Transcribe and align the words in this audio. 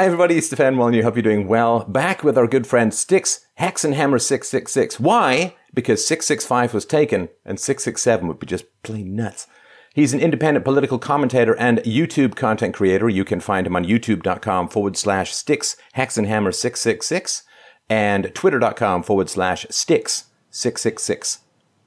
Hi, 0.00 0.06
everybody. 0.06 0.40
Stefan 0.40 0.76
Molyneux. 0.76 1.02
Hope 1.02 1.16
you're 1.16 1.22
doing 1.22 1.46
well. 1.46 1.84
Back 1.84 2.24
with 2.24 2.38
our 2.38 2.46
good 2.46 2.66
friend 2.66 2.94
Styx 2.94 3.44
Hexenhammer 3.58 4.18
666. 4.18 4.98
Why? 4.98 5.56
Because 5.74 6.06
665 6.06 6.72
was 6.72 6.86
taken 6.86 7.28
and 7.44 7.60
667 7.60 8.26
would 8.26 8.38
be 8.38 8.46
just 8.46 8.64
plain 8.82 9.14
nuts. 9.14 9.46
He's 9.92 10.14
an 10.14 10.20
independent 10.20 10.64
political 10.64 10.98
commentator 10.98 11.54
and 11.54 11.80
YouTube 11.80 12.34
content 12.34 12.74
creator. 12.74 13.10
You 13.10 13.26
can 13.26 13.40
find 13.40 13.66
him 13.66 13.76
on 13.76 13.84
youtube.com 13.84 14.70
forward 14.70 14.96
slash 14.96 15.34
Styx 15.34 15.76
Hexenhammer 15.94 16.54
666 16.54 17.42
and 17.90 18.34
twitter.com 18.34 19.02
forward 19.02 19.28
slash 19.28 19.66
Styx 19.68 20.30
666 20.48 21.40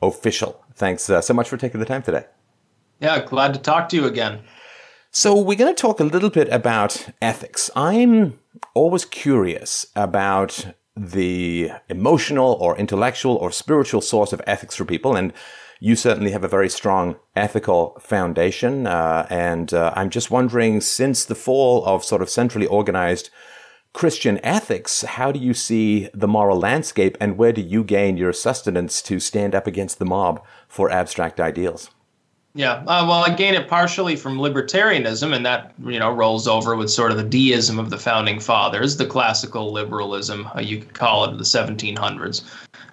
official. 0.04 0.64
Thanks 0.76 1.10
uh, 1.10 1.20
so 1.20 1.34
much 1.34 1.50
for 1.50 1.58
taking 1.58 1.80
the 1.80 1.88
time 1.88 2.04
today. 2.04 2.26
Yeah, 3.00 3.26
glad 3.26 3.56
to 3.56 3.60
talk 3.60 3.90
to 3.90 3.96
you 3.96 4.06
again. 4.06 4.42
So, 5.16 5.40
we're 5.40 5.60
going 5.60 5.76
to 5.76 5.80
talk 5.80 6.00
a 6.00 6.06
little 6.06 6.32
bit 6.32 6.50
about 6.50 7.10
ethics. 7.22 7.70
I'm 7.76 8.40
always 8.74 9.06
curious 9.06 9.86
about 9.96 10.74
the 10.98 11.70
emotional 11.88 12.54
or 12.60 12.76
intellectual 12.76 13.36
or 13.36 13.52
spiritual 13.52 14.02
source 14.02 14.34
of 14.34 14.42
ethics 14.48 14.76
for 14.76 14.86
people. 14.86 15.16
And 15.16 15.32
you 15.80 15.96
certainly 15.96 16.32
have 16.32 16.44
a 16.44 16.48
very 16.48 16.68
strong 16.68 17.18
ethical 17.36 17.96
foundation. 18.02 18.88
Uh, 18.88 19.28
and 19.30 19.72
uh, 19.72 19.94
I'm 19.96 20.10
just 20.10 20.32
wondering, 20.32 20.82
since 20.82 21.26
the 21.26 21.36
fall 21.36 21.86
of 21.86 22.04
sort 22.04 22.24
of 22.24 22.30
centrally 22.32 22.66
organized 22.66 23.30
Christian 23.94 24.44
ethics, 24.44 25.04
how 25.04 25.32
do 25.32 25.38
you 25.38 25.54
see 25.54 26.10
the 26.16 26.28
moral 26.28 26.58
landscape 26.58 27.18
and 27.22 27.38
where 27.38 27.54
do 27.54 27.62
you 27.62 27.84
gain 27.84 28.18
your 28.18 28.34
sustenance 28.34 29.00
to 29.04 29.20
stand 29.20 29.54
up 29.54 29.68
against 29.68 30.00
the 30.00 30.06
mob 30.06 30.44
for 30.68 30.90
abstract 30.90 31.40
ideals? 31.40 31.92
Yeah, 32.56 32.74
uh, 32.86 33.06
well, 33.08 33.24
I 33.26 33.34
gain 33.34 33.56
it 33.56 33.68
partially 33.68 34.16
from 34.16 34.38
libertarianism, 34.38 35.36
and 35.36 35.44
that 35.44 35.74
you 35.84 35.98
know 35.98 36.12
rolls 36.12 36.48
over 36.48 36.76
with 36.76 36.92
sort 36.92 37.10
of 37.10 37.18
the 37.18 37.24
deism 37.24 37.80
of 37.80 37.90
the 37.90 37.98
founding 37.98 38.40
fathers, 38.40 38.96
the 38.96 39.08
classical 39.08 39.72
liberalism 39.72 40.48
uh, 40.56 40.60
you 40.60 40.78
could 40.78 40.94
call 40.94 41.24
it 41.24 41.32
of 41.32 41.40
the 41.40 41.44
1700s, 41.44 42.44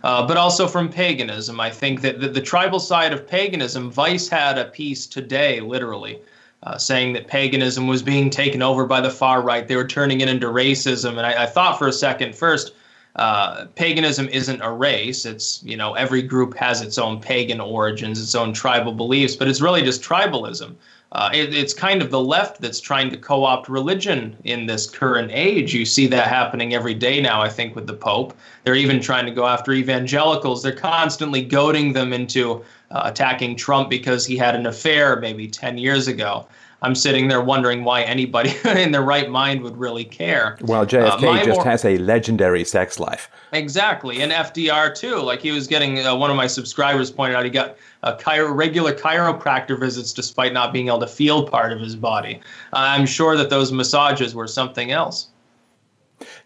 uh, 0.03 0.27
but 0.27 0.39
also 0.39 0.67
from 0.67 0.89
paganism. 0.89 1.61
I 1.61 1.69
think 1.69 2.01
that 2.01 2.21
the, 2.21 2.29
the, 2.29 2.41
tribal 2.41 2.81
side 2.81 3.13
of 3.13 3.29
paganism, 3.29 3.91
Vice 3.91 4.29
had 4.29 4.57
a 4.57 4.65
piece 4.65 5.07
today, 5.07 5.61
literally, 5.61 6.21
uh, 6.63 6.79
saying 6.79 7.13
that 7.13 7.27
paganism 7.27 7.87
was 7.87 8.03
being 8.03 8.31
taken 8.31 8.63
over 8.63 8.87
by 8.87 9.03
the 9.03 9.11
far 9.11 9.43
right. 9.43 9.69
They 9.69 9.77
were 9.77 9.87
turning 9.87 10.23
it 10.23 10.29
into 10.31 10.47
racism, 10.47 11.19
and 11.19 11.27
I, 11.27 11.43
I 11.43 11.47
thought 11.47 11.79
for 11.79 11.87
a 11.87 11.93
second 11.93 12.35
first 12.35 12.73
uh, 13.17 13.67
paganism 13.75 14.29
isn't 14.29 14.61
a 14.63 14.71
race. 14.71 15.25
It's, 15.25 15.63
you 15.65 15.77
know, 15.77 15.95
every 15.95 16.23
group 16.23 16.55
has 16.55 16.81
its 16.81 16.99
own 16.99 17.21
pagan 17.21 17.61
origins, 17.61 18.21
its 18.23 18.35
own 18.35 18.53
tribal 18.53 18.93
beliefs, 18.93 19.37
but 19.37 19.49
it's 19.49 19.61
really 19.61 19.83
just 19.83 20.03
tribalism. 20.03 20.75
Uh, 21.13 21.29
it, 21.35 21.53
it's 21.53 21.75
kind 21.75 22.03
of 22.03 22.11
the 22.13 22.21
left 22.21 22.61
that's 22.61 22.79
trying 22.79 23.11
to 23.11 23.17
co 23.17 23.43
opt 23.45 23.69
religion 23.69 24.37
in 24.45 24.67
this 24.67 24.89
current 24.89 25.31
age. 25.33 25.75
You 25.75 25.85
see 25.85 26.07
that 26.07 26.29
happening 26.29 26.73
every 26.73 26.95
day 26.95 27.21
now, 27.21 27.43
I 27.43 27.49
think, 27.49 27.75
with 27.75 27.89
the 27.89 27.95
Pope. 27.95 28.37
They're 28.63 28.77
even 28.77 29.01
trying 29.01 29.27
to 29.27 29.33
go 29.33 29.45
after 29.45 29.73
evangelicals. 29.73 30.63
They're 30.63 30.73
constantly 30.73 31.43
goading 31.43 31.93
them 31.93 32.13
into 32.13 32.65
uh, 32.91 33.03
attacking 33.05 33.57
Trump 33.57 33.89
because 33.89 34.27
he 34.27 34.37
had 34.37 34.55
an 34.55 34.67
affair 34.67 35.21
maybe 35.21 35.47
10 35.47 35.79
years 35.79 36.09
ago. 36.09 36.47
I'm 36.83 36.95
sitting 36.95 37.29
there 37.29 37.43
wondering 37.43 37.85
why 37.85 38.03
anybody 38.03 38.55
in 38.65 38.93
their 38.93 39.03
right 39.03 39.29
mind 39.29 39.63
would 39.63 39.77
really 39.77 40.05
care. 40.05 40.57
Well, 40.63 40.87
JFK 40.87 41.41
uh, 41.41 41.45
just 41.45 41.63
has 41.63 41.85
a 41.85 41.99
legendary 41.99 42.65
sex 42.65 42.99
life. 42.99 43.31
Exactly, 43.53 44.23
and 44.23 44.33
FDR 44.33 44.95
too. 44.95 45.17
Like 45.17 45.41
he 45.41 45.51
was 45.51 45.67
getting 45.67 46.05
uh, 46.05 46.17
one 46.17 46.31
of 46.31 46.37
my 46.37 46.47
subscribers 46.47 47.11
pointed 47.11 47.37
out, 47.37 47.45
he 47.45 47.51
got 47.51 47.77
uh, 48.03 48.17
chiro- 48.17 48.55
regular 48.55 48.95
chiropractor 48.95 49.79
visits 49.79 50.13
despite 50.13 50.55
not 50.55 50.73
being 50.73 50.89
able 50.89 51.01
to 51.01 51.07
feel 51.07 51.47
part 51.47 51.73
of 51.73 51.81
his 51.81 51.97
body. 51.97 52.41
I'm 52.73 53.05
sure 53.05 53.37
that 53.37 53.51
those 53.51 53.73
massages 53.73 54.35
were 54.35 54.47
something 54.47 54.91
else. 54.91 55.29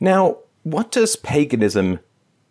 Now, 0.01 0.39
what 0.65 0.91
does 0.91 1.15
paganism 1.15 2.01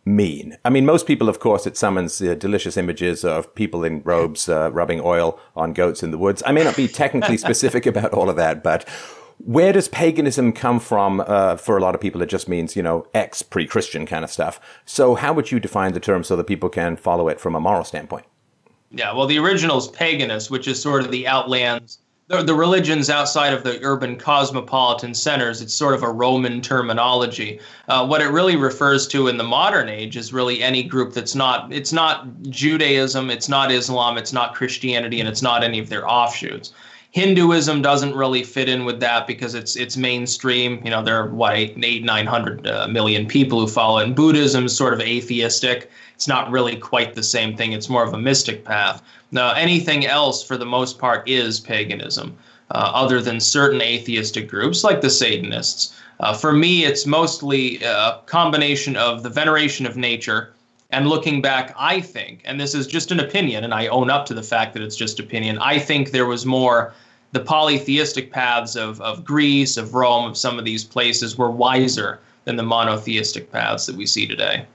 mean? 0.06 0.58
I 0.66 0.70
mean, 0.70 0.86
most 0.86 1.08
people, 1.08 1.30
of 1.30 1.40
course, 1.40 1.66
it 1.66 1.78
summons 1.78 2.22
uh, 2.22 2.36
delicious 2.36 2.78
images 2.78 3.24
of 3.24 3.54
people 3.56 3.84
in 3.84 4.02
robes 4.04 4.50
uh, 4.50 4.72
rubbing 4.72 5.02
oil 5.02 5.40
on 5.56 5.74
goats 5.74 6.04
in 6.04 6.12
the 6.12 6.18
woods. 6.18 6.44
I 6.46 6.52
may 6.52 6.64
not 6.64 6.76
be 6.76 6.88
technically 6.88 7.38
specific 7.48 7.86
about 7.86 8.14
all 8.14 8.30
of 8.30 8.36
that, 8.36 8.64
but 8.64 8.88
where 9.40 9.74
does 9.74 9.88
paganism 9.88 10.54
come 10.54 10.80
from? 10.80 11.22
Uh, 11.22 11.58
for 11.58 11.78
a 11.78 11.82
lot 11.82 11.96
of 11.96 12.02
people, 12.02 12.22
it 12.22 12.30
just 12.30 12.48
means, 12.48 12.76
you 12.76 12.84
know, 12.84 13.08
ex 13.14 13.42
pre 13.42 13.66
Christian 13.66 14.06
kind 14.06 14.24
of 14.24 14.32
stuff. 14.32 14.60
So, 14.86 15.16
how 15.16 15.34
would 15.34 15.52
you 15.52 15.60
define 15.60 15.94
the 15.94 16.00
term 16.00 16.24
so 16.24 16.36
that 16.36 16.46
people 16.46 16.70
can 16.70 16.96
follow 16.96 17.28
it 17.28 17.40
from 17.40 17.56
a 17.56 17.60
moral 17.60 17.84
standpoint? 17.84 18.26
Yeah, 18.92 19.14
well, 19.14 19.26
the 19.26 19.40
original 19.40 19.78
is 19.78 19.88
paganus, 19.88 20.52
which 20.52 20.68
is 20.68 20.80
sort 20.80 21.04
of 21.04 21.12
the 21.12 21.28
outlands 21.28 21.98
the, 22.28 22.42
the 22.42 22.54
religions 22.54 23.10
outside 23.10 23.54
of 23.54 23.64
the 23.64 23.80
urban 23.84 24.18
cosmopolitan 24.18 25.14
centers, 25.14 25.62
it's 25.62 25.74
sort 25.74 25.94
of 25.94 26.04
a 26.04 26.10
Roman 26.10 26.62
terminology. 26.62 27.60
Uh, 27.88 28.06
what 28.06 28.22
it 28.22 28.28
really 28.28 28.56
refers 28.56 29.08
to 29.08 29.28
in 29.28 29.38
the 29.38 29.44
modern 29.44 29.90
age 29.90 30.16
is 30.16 30.32
really 30.32 30.64
any 30.64 30.84
group 30.84 31.14
that's 31.14 31.36
not, 31.36 31.72
it's 31.72 31.92
not 31.92 32.28
Judaism, 32.44 33.30
it's 33.30 33.50
not 33.50 33.72
Islam, 33.72 34.18
it's 34.18 34.34
not 34.34 34.56
Christianity, 34.56 35.20
and 35.20 35.28
it's 35.28 35.42
not 35.42 35.64
any 35.64 35.80
of 35.80 35.90
their 35.90 36.10
offshoots. 36.10 36.74
Hinduism 37.12 37.84
doesn't 37.84 38.16
really 38.16 38.44
fit 38.44 38.68
in 38.68 38.86
with 38.86 39.00
that 39.02 39.28
because 39.28 39.54
it's 39.54 39.76
it's 39.76 39.96
mainstream. 39.96 40.82
You 40.84 40.90
know, 40.90 41.04
there 41.04 41.16
are 41.16 41.30
what 41.30 41.54
eight, 41.54 41.78
eight 41.84 42.04
nine 42.04 42.26
hundred 42.26 42.66
uh, 42.66 42.88
million 42.88 43.28
people 43.28 43.60
who 43.60 43.68
follow, 43.68 44.00
and 44.00 44.16
Buddhism 44.16 44.66
is 44.66 44.76
sort 44.76 44.96
of 44.96 45.00
atheistic. 45.00 45.92
It's 46.16 46.28
not 46.28 46.50
really 46.50 46.76
quite 46.76 47.14
the 47.14 47.22
same 47.22 47.56
thing. 47.56 47.74
It's 47.74 47.88
more 47.88 48.04
of 48.04 48.14
a 48.14 48.18
mystic 48.18 48.66
path. 48.66 49.04
Now, 49.34 49.54
anything 49.54 50.06
else, 50.06 50.44
for 50.44 50.58
the 50.58 50.66
most 50.66 51.00
part, 51.00 51.28
is 51.28 51.60
paganism, 51.60 52.38
uh, 52.70 52.92
other 52.94 53.20
than 53.20 53.40
certain 53.40 53.82
atheistic 53.82 54.48
groups 54.48 54.84
like 54.84 55.02
the 55.02 55.10
Satanists. 55.10 55.96
Uh, 56.20 56.34
for 56.34 56.54
me, 56.54 56.86
it's 56.86 57.08
mostly 57.08 57.82
a 57.84 58.20
combination 58.28 58.96
of 58.96 59.24
the 59.24 59.30
veneration 59.30 59.88
of 59.88 59.98
nature 59.98 60.54
and 60.92 61.08
looking 61.08 61.42
back, 61.42 61.74
I 61.76 62.00
think, 62.00 62.42
and 62.46 62.62
this 62.62 62.76
is 62.76 62.86
just 62.86 63.12
an 63.12 63.20
opinion, 63.20 63.64
and 63.64 63.74
I 63.74 63.88
own 63.88 64.12
up 64.12 64.28
to 64.28 64.36
the 64.36 64.44
fact 64.44 64.74
that 64.74 64.84
it's 64.84 64.96
just 64.96 65.20
opinion, 65.20 65.58
I 65.58 65.80
think 65.80 66.12
there 66.12 66.28
was 66.28 66.46
more 66.46 66.94
the 67.32 67.40
polytheistic 67.40 68.32
paths 68.32 68.76
of, 68.76 69.02
of 69.02 69.26
Greece, 69.26 69.76
of 69.76 69.96
Rome, 69.96 70.26
of 70.26 70.38
some 70.38 70.60
of 70.60 70.66
these 70.66 70.84
places 70.84 71.36
were 71.36 71.50
wiser 71.50 72.20
than 72.46 72.58
the 72.58 72.64
monotheistic 72.64 73.52
paths 73.52 73.88
that 73.88 73.96
we 73.96 74.06
see 74.06 74.28
today. 74.28 74.68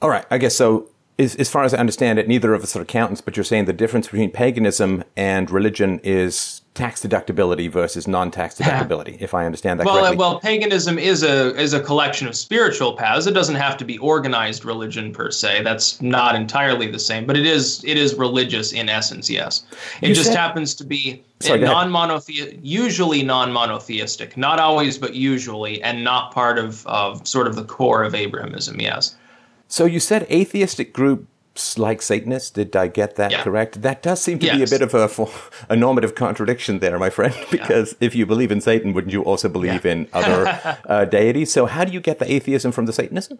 All 0.00 0.08
right. 0.08 0.24
I 0.30 0.38
guess 0.38 0.54
so 0.54 0.88
as, 1.22 1.36
as 1.36 1.48
far 1.48 1.64
as 1.64 1.72
I 1.72 1.78
understand 1.78 2.18
it, 2.18 2.28
neither 2.28 2.52
of 2.54 2.62
us 2.62 2.76
are 2.76 2.82
accountants, 2.82 3.20
but 3.20 3.36
you're 3.36 3.44
saying 3.44 3.66
the 3.66 3.72
difference 3.72 4.08
between 4.08 4.30
paganism 4.30 5.04
and 5.16 5.50
religion 5.50 6.00
is 6.02 6.62
tax 6.74 7.02
deductibility 7.02 7.70
versus 7.70 8.08
non-tax 8.08 8.54
deductibility, 8.58 9.20
if 9.20 9.34
I 9.34 9.44
understand 9.44 9.78
that 9.78 9.86
well, 9.86 9.98
correctly. 9.98 10.16
Well, 10.16 10.40
paganism 10.40 10.98
is 10.98 11.22
a 11.22 11.54
is 11.60 11.72
a 11.74 11.80
collection 11.80 12.26
of 12.26 12.34
spiritual 12.34 12.96
paths. 12.96 13.26
It 13.26 13.32
doesn't 13.32 13.54
have 13.54 13.76
to 13.78 13.84
be 13.84 13.98
organized 13.98 14.64
religion 14.64 15.12
per 15.12 15.30
se. 15.30 15.62
That's 15.62 16.00
not 16.00 16.34
entirely 16.34 16.90
the 16.90 16.98
same, 16.98 17.26
but 17.26 17.36
it 17.36 17.46
is 17.46 17.84
it 17.84 17.96
is 17.96 18.14
religious 18.14 18.72
in 18.72 18.88
essence. 18.88 19.30
Yes, 19.30 19.64
it 20.00 20.08
you 20.08 20.14
just 20.14 20.28
said, 20.28 20.36
happens 20.36 20.74
to 20.76 20.84
be 20.84 21.22
sorry, 21.40 21.60
non-monotheistic, 21.60 22.58
usually 22.62 23.22
non-monotheistic, 23.22 24.36
not 24.36 24.58
always, 24.58 24.98
but 24.98 25.14
usually, 25.14 25.82
and 25.82 26.02
not 26.02 26.32
part 26.32 26.58
of 26.58 26.86
of 26.86 27.26
sort 27.26 27.46
of 27.46 27.54
the 27.54 27.64
core 27.64 28.02
of 28.02 28.14
Abrahamism. 28.14 28.80
Yes. 28.80 29.16
So 29.72 29.86
you 29.86 30.00
said 30.00 30.26
atheistic 30.30 30.92
groups 30.92 31.78
like 31.78 32.02
Satanists. 32.02 32.50
Did 32.50 32.76
I 32.76 32.88
get 32.88 33.16
that 33.16 33.30
yeah. 33.30 33.42
correct? 33.42 33.80
That 33.80 34.02
does 34.02 34.20
seem 34.20 34.38
to 34.40 34.44
yes. 34.44 34.56
be 34.56 34.62
a 34.64 34.66
bit 34.66 34.82
of 34.82 34.94
a, 34.94 35.72
a 35.72 35.74
normative 35.74 36.14
contradiction 36.14 36.80
there, 36.80 36.98
my 36.98 37.08
friend. 37.08 37.34
Because 37.50 37.96
yeah. 37.98 38.06
if 38.06 38.14
you 38.14 38.26
believe 38.26 38.52
in 38.52 38.60
Satan, 38.60 38.92
wouldn't 38.92 39.14
you 39.14 39.22
also 39.22 39.48
believe 39.48 39.86
yeah. 39.86 39.92
in 39.92 40.08
other 40.12 40.78
uh, 40.84 41.06
deities? 41.06 41.50
So 41.54 41.64
how 41.64 41.84
do 41.84 41.92
you 41.94 42.00
get 42.00 42.18
the 42.18 42.30
atheism 42.30 42.70
from 42.70 42.84
the 42.84 42.92
Satanism? 42.92 43.38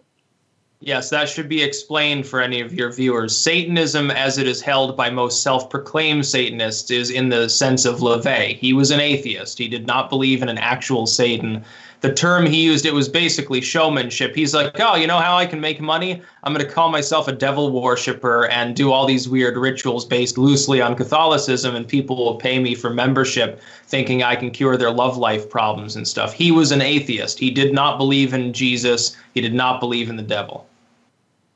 Yes, 0.79 1.11
that 1.11 1.29
should 1.29 1.47
be 1.47 1.61
explained 1.61 2.25
for 2.25 2.41
any 2.41 2.61
of 2.61 2.73
your 2.73 2.91
viewers. 2.91 3.37
Satanism, 3.37 4.09
as 4.09 4.39
it 4.39 4.47
is 4.47 4.59
held 4.59 4.97
by 4.97 5.11
most 5.11 5.43
self 5.43 5.69
proclaimed 5.69 6.25
Satanists, 6.25 6.89
is 6.89 7.11
in 7.11 7.29
the 7.29 7.47
sense 7.47 7.85
of 7.85 7.99
LaVey. 7.99 8.57
He 8.57 8.73
was 8.73 8.89
an 8.89 8.99
atheist. 8.99 9.59
He 9.59 9.67
did 9.67 9.85
not 9.85 10.09
believe 10.09 10.41
in 10.41 10.49
an 10.49 10.57
actual 10.57 11.05
Satan 11.05 11.63
the 12.03 12.13
term 12.13 12.45
he 12.45 12.61
used 12.61 12.85
it 12.85 12.93
was 12.93 13.07
basically 13.07 13.61
showmanship. 13.61 14.35
He's 14.35 14.53
like 14.53 14.77
oh 14.81 14.95
you 14.95 15.07
know 15.07 15.19
how 15.19 15.37
i 15.37 15.45
can 15.45 15.61
make 15.61 15.79
money? 15.79 16.21
I'm 16.43 16.53
going 16.53 16.65
to 16.65 16.71
call 16.71 16.89
myself 16.89 17.29
a 17.29 17.31
devil 17.31 17.71
worshiper 17.71 18.45
and 18.47 18.75
do 18.75 18.91
all 18.91 19.05
these 19.05 19.29
weird 19.29 19.55
rituals 19.55 20.03
based 20.03 20.37
loosely 20.37 20.81
on 20.81 20.95
catholicism 20.95 21.75
and 21.75 21.87
people 21.87 22.17
will 22.17 22.35
pay 22.35 22.59
me 22.59 22.75
for 22.75 22.89
membership 22.89 23.61
thinking 23.85 24.21
i 24.21 24.35
can 24.35 24.51
cure 24.51 24.75
their 24.75 24.91
love 24.91 25.17
life 25.17 25.49
problems 25.49 25.95
and 25.95 26.05
stuff. 26.05 26.33
He 26.33 26.51
was 26.51 26.73
an 26.73 26.81
atheist. 26.81 27.39
He 27.39 27.49
did 27.49 27.73
not 27.73 27.97
believe 27.97 28.33
in 28.33 28.51
jesus. 28.51 29.15
He 29.33 29.39
did 29.39 29.53
not 29.53 29.79
believe 29.79 30.09
in 30.09 30.17
the 30.17 30.23
devil. 30.23 30.67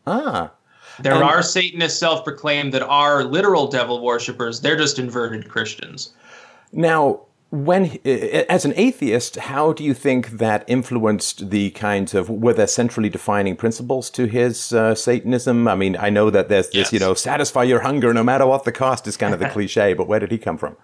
Ah. 0.07 0.49
There 1.01 1.13
and 1.13 1.23
are 1.23 1.43
satanists 1.43 1.99
self-proclaimed 1.99 2.73
that 2.73 2.81
are 2.83 3.25
literal 3.25 3.67
devil 3.67 4.01
worshippers. 4.01 4.61
They're 4.61 4.77
just 4.77 4.97
inverted 4.97 5.49
christians. 5.49 6.13
Now 6.71 7.26
when 7.49 7.97
as 8.05 8.65
an 8.65 8.73
atheist 8.75 9.37
how 9.37 9.71
do 9.71 9.81
you 9.81 9.93
think 9.93 10.31
that 10.31 10.65
influenced 10.67 11.49
the 11.49 11.69
kinds 11.71 12.13
of 12.13 12.29
were 12.29 12.53
there 12.53 12.67
centrally 12.67 13.07
defining 13.07 13.55
principles 13.55 14.09
to 14.09 14.25
his 14.25 14.73
uh, 14.73 14.93
satanism 14.93 15.65
i 15.65 15.73
mean 15.73 15.95
i 15.97 16.09
know 16.09 16.29
that 16.29 16.49
there's 16.49 16.67
this 16.67 16.91
yes. 16.91 16.93
you 16.93 16.99
know 16.99 17.13
satisfy 17.13 17.63
your 17.63 17.79
hunger 17.79 18.13
no 18.13 18.23
matter 18.23 18.45
what 18.45 18.65
the 18.65 18.71
cost 18.71 19.07
is 19.07 19.15
kind 19.15 19.33
of 19.33 19.39
the 19.39 19.49
cliche 19.55 19.93
but 19.93 20.07
where 20.07 20.19
did 20.19 20.31
he 20.31 20.37
come 20.37 20.57
from 20.57 20.75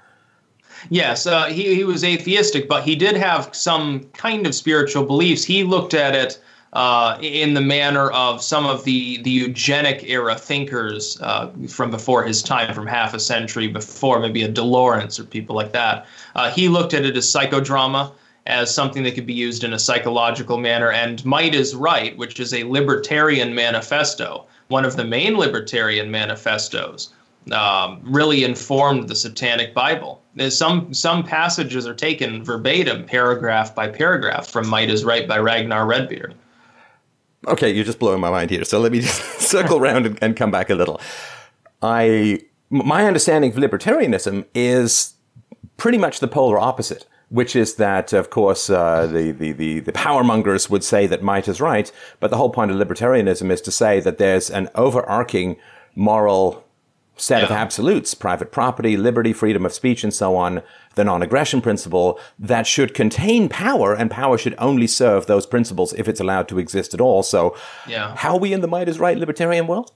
Yes, 0.89 1.25
uh, 1.25 1.45
he, 1.45 1.75
he 1.75 1.83
was 1.83 2.03
atheistic, 2.03 2.67
but 2.67 2.83
he 2.83 2.95
did 2.95 3.15
have 3.15 3.49
some 3.55 4.01
kind 4.13 4.45
of 4.45 4.53
spiritual 4.53 5.05
beliefs. 5.05 5.43
He 5.43 5.63
looked 5.63 5.93
at 5.93 6.15
it 6.15 6.41
uh, 6.73 7.17
in 7.21 7.53
the 7.53 7.61
manner 7.61 8.09
of 8.11 8.41
some 8.41 8.65
of 8.65 8.83
the, 8.83 9.21
the 9.21 9.29
eugenic 9.29 10.03
era 10.09 10.35
thinkers 10.35 11.19
uh, 11.21 11.49
from 11.69 11.91
before 11.91 12.23
his 12.23 12.41
time, 12.41 12.73
from 12.73 12.87
half 12.87 13.13
a 13.13 13.19
century 13.19 13.67
before, 13.67 14.19
maybe 14.19 14.43
a 14.43 14.51
DeLaurence 14.51 15.19
or 15.19 15.23
people 15.23 15.55
like 15.55 15.71
that. 15.71 16.07
Uh, 16.35 16.49
he 16.51 16.67
looked 16.67 16.93
at 16.93 17.05
it 17.05 17.15
as 17.15 17.31
psychodrama, 17.31 18.11
as 18.47 18.73
something 18.73 19.03
that 19.03 19.13
could 19.13 19.27
be 19.27 19.33
used 19.33 19.63
in 19.63 19.73
a 19.73 19.79
psychological 19.79 20.57
manner. 20.57 20.91
And 20.91 21.23
Might 21.23 21.55
is 21.55 21.75
Right, 21.75 22.17
which 22.17 22.39
is 22.39 22.53
a 22.53 22.63
libertarian 22.63 23.53
manifesto, 23.53 24.47
one 24.67 24.83
of 24.83 24.95
the 24.95 25.05
main 25.05 25.37
libertarian 25.37 26.09
manifestos 26.09 27.13
um, 27.51 28.01
really 28.03 28.43
informed 28.43 29.09
the 29.09 29.15
Satanic 29.15 29.73
Bible. 29.73 30.21
Some 30.49 30.93
some 30.93 31.23
passages 31.23 31.85
are 31.85 31.93
taken 31.93 32.43
verbatim, 32.43 33.05
paragraph 33.05 33.75
by 33.75 33.89
paragraph, 33.89 34.47
from 34.47 34.67
Might 34.67 34.89
is 34.89 35.03
Right 35.03 35.27
by 35.27 35.37
Ragnar 35.37 35.85
Redbeard. 35.85 36.33
Okay, 37.47 37.71
you're 37.71 37.85
just 37.85 37.99
blowing 37.99 38.21
my 38.21 38.29
mind 38.29 38.49
here. 38.49 38.63
So 38.63 38.79
let 38.79 38.91
me 38.91 38.99
just 39.01 39.41
circle 39.41 39.77
around 39.77 40.05
and, 40.05 40.19
and 40.21 40.35
come 40.35 40.51
back 40.51 40.69
a 40.69 40.75
little. 40.75 40.99
I 41.81 42.41
my 42.69 43.05
understanding 43.05 43.51
of 43.51 43.57
libertarianism 43.57 44.45
is 44.55 45.15
pretty 45.77 45.97
much 45.97 46.19
the 46.19 46.27
polar 46.27 46.57
opposite 46.57 47.05
which 47.33 47.55
is 47.55 47.75
that, 47.75 48.13
of 48.13 48.29
course, 48.29 48.69
uh, 48.69 49.07
the, 49.07 49.31
the, 49.31 49.51
the, 49.53 49.79
the 49.79 49.91
power 49.91 50.23
mongers 50.23 50.69
would 50.69 50.83
say 50.83 51.07
that 51.07 51.23
might 51.23 51.47
is 51.47 51.59
right, 51.59 51.91
but 52.19 52.29
the 52.29 52.37
whole 52.37 52.51
point 52.51 52.69
of 52.69 52.77
libertarianism 52.77 53.49
is 53.49 53.59
to 53.59 53.71
say 53.71 53.99
that 53.99 54.19
there's 54.19 54.51
an 54.51 54.69
overarching 54.75 55.57
moral 55.95 56.62
set 57.15 57.39
yeah. 57.39 57.45
of 57.45 57.51
absolutes, 57.51 58.13
private 58.13 58.51
property, 58.51 58.97
liberty, 58.97 59.33
freedom 59.33 59.65
of 59.65 59.73
speech, 59.73 60.03
and 60.03 60.13
so 60.13 60.35
on, 60.35 60.61
the 60.95 61.03
non-aggression 61.03 61.61
principle 61.61 62.19
that 62.39 62.67
should 62.67 62.93
contain 62.93 63.49
power, 63.49 63.93
and 63.93 64.09
power 64.09 64.37
should 64.37 64.55
only 64.57 64.87
serve 64.87 65.25
those 65.25 65.45
principles 65.45 65.93
if 65.93 66.07
it's 66.07 66.19
allowed 66.19 66.47
to 66.47 66.59
exist 66.59 66.93
at 66.93 67.01
all. 67.01 67.23
So, 67.23 67.55
yeah. 67.87 68.15
how 68.15 68.33
are 68.33 68.39
we 68.39 68.53
in 68.53 68.61
the 68.61 68.67
might 68.67 68.89
is 68.89 68.99
right 68.99 69.17
libertarian 69.17 69.67
world? 69.67 69.91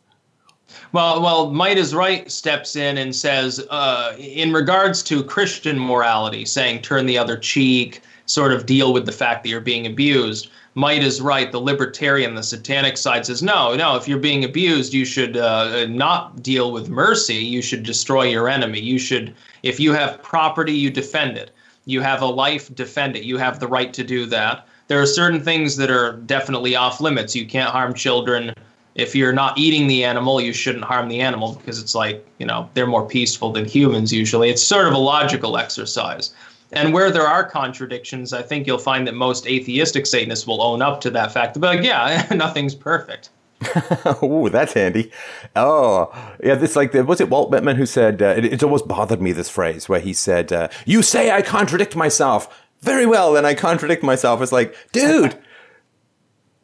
Well, 0.91 1.21
well, 1.21 1.51
might 1.51 1.77
is 1.77 1.95
right 1.95 2.29
steps 2.29 2.75
in 2.75 2.97
and 2.97 3.15
says, 3.15 3.65
uh, 3.69 4.15
in 4.17 4.53
regards 4.53 5.01
to 5.03 5.23
Christian 5.23 5.79
morality, 5.79 6.45
saying 6.45 6.81
turn 6.81 7.05
the 7.05 7.17
other 7.17 7.37
cheek, 7.37 8.01
sort 8.25 8.51
of 8.51 8.65
deal 8.65 8.93
with 8.93 9.05
the 9.05 9.11
fact 9.11 9.43
that 9.43 9.49
you're 9.49 9.61
being 9.61 9.85
abused 9.85 10.49
might 10.77 11.01
is 11.01 11.19
right. 11.21 11.51
The 11.51 11.59
libertarian, 11.59 12.35
the 12.35 12.43
satanic 12.43 12.97
side 12.97 13.25
says, 13.25 13.41
no, 13.41 13.75
no, 13.75 13.95
if 13.95 14.07
you're 14.07 14.19
being 14.19 14.43
abused, 14.43 14.93
you 14.93 15.05
should 15.05 15.35
uh, 15.35 15.87
not 15.87 16.43
deal 16.43 16.71
with 16.71 16.87
mercy. 16.87 17.33
You 17.33 17.63
should 17.63 17.81
destroy 17.81 18.25
your 18.25 18.47
enemy. 18.47 18.79
You 18.79 18.99
should, 18.99 19.33
if 19.63 19.79
you 19.79 19.91
have 19.93 20.21
property, 20.21 20.73
you 20.73 20.91
defend 20.91 21.35
it. 21.35 21.49
You 21.85 22.01
have 22.01 22.21
a 22.21 22.27
life, 22.27 22.73
defend 22.75 23.15
it. 23.15 23.23
You 23.23 23.39
have 23.39 23.59
the 23.59 23.67
right 23.67 23.91
to 23.91 24.03
do 24.03 24.27
that. 24.27 24.67
There 24.87 25.01
are 25.01 25.07
certain 25.07 25.41
things 25.41 25.77
that 25.77 25.89
are 25.89 26.13
definitely 26.13 26.75
off 26.75 27.01
limits. 27.01 27.35
You 27.35 27.47
can't 27.47 27.71
harm 27.71 27.95
children. 27.95 28.53
If 28.93 29.15
you're 29.15 29.33
not 29.33 29.57
eating 29.57 29.87
the 29.87 30.03
animal, 30.03 30.39
you 30.39 30.53
shouldn't 30.53 30.85
harm 30.85 31.09
the 31.09 31.21
animal 31.21 31.55
because 31.55 31.81
it's 31.81 31.95
like, 31.95 32.23
you 32.37 32.45
know, 32.45 32.69
they're 32.75 32.85
more 32.85 33.07
peaceful 33.07 33.51
than 33.51 33.65
humans 33.65 34.13
usually. 34.13 34.51
It's 34.51 34.61
sort 34.61 34.87
of 34.87 34.93
a 34.93 34.99
logical 34.99 35.57
exercise. 35.57 36.33
And 36.71 36.93
where 36.93 37.11
there 37.11 37.25
are 37.25 37.43
contradictions, 37.49 38.33
I 38.33 38.41
think 38.41 38.67
you'll 38.67 38.77
find 38.77 39.07
that 39.07 39.13
most 39.13 39.47
atheistic 39.47 40.05
Satanists 40.05 40.45
will 40.45 40.61
own 40.61 40.81
up 40.81 40.99
to 41.01 41.09
that 41.11 41.31
fact. 41.31 41.59
But 41.59 41.77
like, 41.77 41.85
yeah, 41.85 42.27
nothing's 42.35 42.75
perfect. 42.75 43.29
oh, 44.21 44.49
that's 44.49 44.73
handy. 44.73 45.11
Oh, 45.55 46.11
yeah. 46.43 46.55
This 46.55 46.75
like 46.75 46.93
was 46.93 47.19
it 47.19 47.29
Walt 47.29 47.49
Whitman 47.49 47.75
who 47.75 47.87
said 47.87 48.21
uh, 48.21 48.35
it, 48.37 48.45
it, 48.45 48.63
always 48.63 48.83
bothered 48.83 49.21
me 49.21 49.31
this 49.31 49.49
phrase 49.49 49.89
where 49.89 49.99
he 49.99 50.13
said, 50.13 50.53
uh, 50.53 50.67
"You 50.85 51.01
say 51.01 51.31
I 51.31 51.41
contradict 51.41 51.95
myself." 51.95 52.63
Very 52.81 53.07
well, 53.07 53.33
then 53.33 53.45
I 53.45 53.55
contradict 53.55 54.03
myself. 54.03 54.41
It's 54.41 54.51
like, 54.51 54.75
dude. 54.91 55.37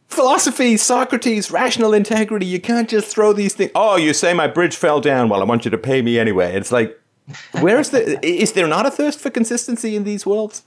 philosophy, 0.07 0.77
Socrates, 0.77 1.49
rational 1.49 1.93
integrity. 1.93 2.45
You 2.45 2.61
can't 2.61 2.87
just 2.87 3.07
throw 3.07 3.33
these 3.33 3.55
things. 3.55 3.71
Oh, 3.73 3.95
you 3.95 4.13
say 4.13 4.33
my 4.33 4.47
bridge 4.47 4.75
fell 4.75 5.01
down. 5.01 5.27
Well, 5.27 5.41
I 5.41 5.45
want 5.45 5.65
you 5.65 5.71
to 5.71 5.77
pay 5.77 6.03
me 6.03 6.19
anyway. 6.19 6.53
It's 6.53 6.71
like, 6.71 6.99
where 7.59 7.79
is 7.79 7.89
the? 7.91 8.23
Is 8.25 8.53
there 8.53 8.67
not 8.67 8.85
a 8.85 8.91
thirst 8.91 9.19
for 9.19 9.29
consistency 9.29 9.95
in 9.95 10.03
these 10.03 10.25
worlds? 10.25 10.63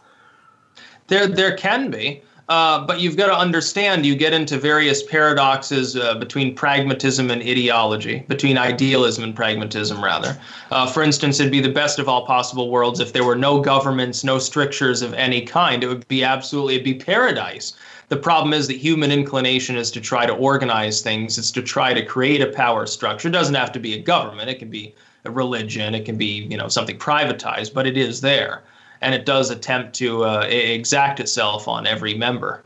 There, 1.08 1.26
there 1.26 1.56
can 1.56 1.91
be. 1.91 2.23
Uh, 2.49 2.87
but 2.87 3.00
you've 3.00 3.17
got 3.17 3.26
to 3.26 3.37
understand, 3.37 4.06
you 4.06 4.14
get 4.14 4.32
into 4.32 4.56
various 4.56 5.03
paradoxes 5.03 5.97
uh, 5.97 6.14
between 6.14 6.55
pragmatism 6.55 7.29
and 7.29 7.43
ideology, 7.43 8.25
between 8.29 8.56
idealism 8.56 9.25
and 9.25 9.35
pragmatism, 9.35 10.03
rather. 10.03 10.38
Uh, 10.70 10.87
for 10.87 11.03
instance, 11.03 11.41
it'd 11.41 11.50
be 11.50 11.61
the 11.61 11.69
best 11.69 11.99
of 11.99 12.08
all 12.08 12.25
possible 12.25 12.70
worlds 12.70 13.00
if 13.00 13.12
there 13.12 13.25
were 13.25 13.35
no 13.35 13.61
governments, 13.61 14.23
no 14.23 14.38
strictures 14.38 15.03
of 15.03 15.12
any 15.14 15.43
kind. 15.43 15.82
It 15.82 15.88
would 15.88 16.06
be 16.06 16.23
absolutely, 16.23 16.75
it'd 16.75 16.85
be 16.85 16.94
paradise. 16.94 17.76
The 18.11 18.17
problem 18.17 18.53
is 18.53 18.69
that 18.69 18.76
human 18.76 19.11
inclination 19.11 19.76
is 19.76 19.91
to 19.91 20.00
try 20.00 20.25
to 20.25 20.32
organize 20.32 21.00
things, 21.00 21.38
it's 21.38 21.50
to 21.50 21.62
try 21.62 21.94
to 21.94 22.06
create 22.06 22.41
a 22.41 22.53
power 22.53 22.87
structure. 22.87 23.26
It 23.26 23.32
doesn't 23.32 23.56
have 23.56 23.73
to 23.73 23.81
be 23.81 23.94
a 23.94 24.00
government, 24.00 24.49
it 24.49 24.61
can 24.61 24.70
be 24.70 24.94
religion, 25.31 25.94
it 25.94 26.05
can 26.05 26.17
be 26.17 26.46
you 26.50 26.56
know 26.56 26.69
something 26.69 26.99
privatized, 26.99 27.75
but 27.75 27.87
it 27.87 27.96
is 27.96 28.20
there, 28.20 28.62
and 29.00 29.14
it 29.14 29.26
does 29.26 29.50
attempt 29.50 29.94
to 29.96 30.25
uh, 30.25 30.40
exact 30.49 31.20
itself 31.20 31.69
on 31.69 31.87
every 31.87 32.14
member. 32.14 32.62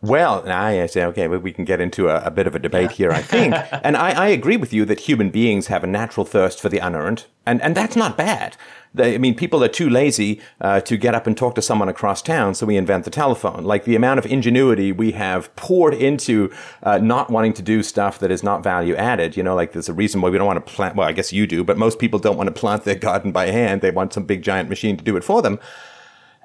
Well, 0.00 0.48
I 0.48 0.86
say, 0.86 1.04
okay, 1.06 1.26
we 1.26 1.52
can 1.52 1.64
get 1.64 1.80
into 1.80 2.08
a, 2.08 2.22
a 2.26 2.30
bit 2.30 2.46
of 2.46 2.54
a 2.54 2.60
debate 2.60 2.90
yeah. 2.90 2.96
here, 2.96 3.10
I 3.10 3.20
think. 3.20 3.52
and 3.82 3.96
I, 3.96 4.10
I, 4.10 4.28
agree 4.28 4.56
with 4.56 4.72
you 4.72 4.84
that 4.84 5.00
human 5.00 5.30
beings 5.30 5.66
have 5.66 5.82
a 5.82 5.88
natural 5.88 6.24
thirst 6.24 6.60
for 6.60 6.68
the 6.68 6.78
unearned, 6.78 7.24
and, 7.44 7.60
and 7.62 7.76
that's 7.76 7.96
not 7.96 8.16
bad. 8.16 8.56
They, 8.94 9.16
I 9.16 9.18
mean, 9.18 9.34
people 9.34 9.62
are 9.64 9.68
too 9.68 9.90
lazy 9.90 10.40
uh, 10.60 10.80
to 10.82 10.96
get 10.96 11.16
up 11.16 11.26
and 11.26 11.36
talk 11.36 11.56
to 11.56 11.62
someone 11.62 11.88
across 11.88 12.22
town, 12.22 12.54
so 12.54 12.64
we 12.64 12.76
invent 12.76 13.06
the 13.06 13.10
telephone. 13.10 13.64
Like 13.64 13.84
the 13.84 13.96
amount 13.96 14.18
of 14.18 14.26
ingenuity 14.26 14.92
we 14.92 15.12
have 15.12 15.54
poured 15.56 15.94
into 15.94 16.52
uh, 16.84 16.98
not 16.98 17.28
wanting 17.28 17.52
to 17.54 17.62
do 17.62 17.82
stuff 17.82 18.20
that 18.20 18.30
is 18.30 18.44
not 18.44 18.62
value 18.62 18.94
added. 18.94 19.36
You 19.36 19.42
know, 19.42 19.56
like 19.56 19.72
there's 19.72 19.88
a 19.88 19.94
reason 19.94 20.20
why 20.20 20.30
we 20.30 20.38
don't 20.38 20.46
want 20.46 20.64
to 20.64 20.72
plant. 20.72 20.94
Well, 20.94 21.08
I 21.08 21.12
guess 21.12 21.32
you 21.32 21.46
do, 21.46 21.64
but 21.64 21.76
most 21.76 21.98
people 21.98 22.20
don't 22.20 22.36
want 22.36 22.46
to 22.46 22.60
plant 22.60 22.84
their 22.84 22.94
garden 23.08 23.32
by 23.32 23.46
hand. 23.46 23.80
They 23.80 23.90
want 23.90 24.12
some 24.12 24.24
big 24.24 24.42
giant 24.42 24.68
machine 24.68 24.96
to 24.96 25.04
do 25.04 25.16
it 25.16 25.24
for 25.24 25.42
them. 25.42 25.58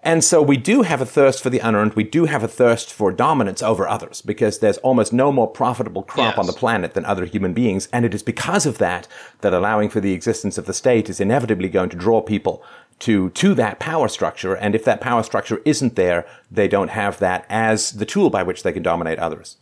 And 0.06 0.22
so 0.22 0.42
we 0.42 0.58
do 0.58 0.82
have 0.82 1.00
a 1.00 1.06
thirst 1.06 1.42
for 1.42 1.50
the 1.50 1.60
unearned. 1.60 1.94
We 1.94 2.04
do 2.04 2.26
have 2.26 2.44
a 2.44 2.48
thirst 2.48 2.92
for 2.92 3.10
dominance 3.10 3.64
over 3.64 3.88
others 3.88 4.22
because 4.22 4.60
there's 4.60 4.78
almost 4.80 5.14
no 5.14 5.32
more 5.32 5.48
profitable 5.48 6.04
crop 6.04 6.36
yes. 6.36 6.38
on 6.38 6.46
the 6.46 6.52
planet 6.52 6.94
than 6.94 7.06
other 7.06 7.24
human 7.24 7.54
beings. 7.54 7.88
And 7.94 8.04
it 8.04 8.14
is 8.14 8.22
because 8.22 8.66
of 8.66 8.80
that 8.80 9.08
that 9.40 9.54
allowing 9.54 9.90
for 9.90 10.02
the 10.02 10.12
existence 10.12 10.58
of 10.58 10.66
the 10.66 10.74
state 10.74 11.10
is 11.10 11.22
inevitably 11.22 11.70
going 11.70 11.90
to 11.90 11.96
draw 11.96 12.22
people 12.22 12.62
to, 13.00 13.30
to 13.30 13.54
that 13.56 13.80
power 13.80 14.10
structure. 14.10 14.56
And 14.56 14.76
if 14.76 14.84
that 14.84 15.00
power 15.00 15.24
structure 15.24 15.62
isn't 15.64 15.96
there, 15.96 16.28
they 16.52 16.68
don't 16.68 16.90
have 16.90 17.20
that 17.20 17.46
as 17.48 17.92
the 17.92 18.06
tool 18.06 18.30
by 18.30 18.44
which 18.44 18.64
they 18.64 18.74
can 18.74 18.84
dominate 18.84 19.20
others. 19.20 19.56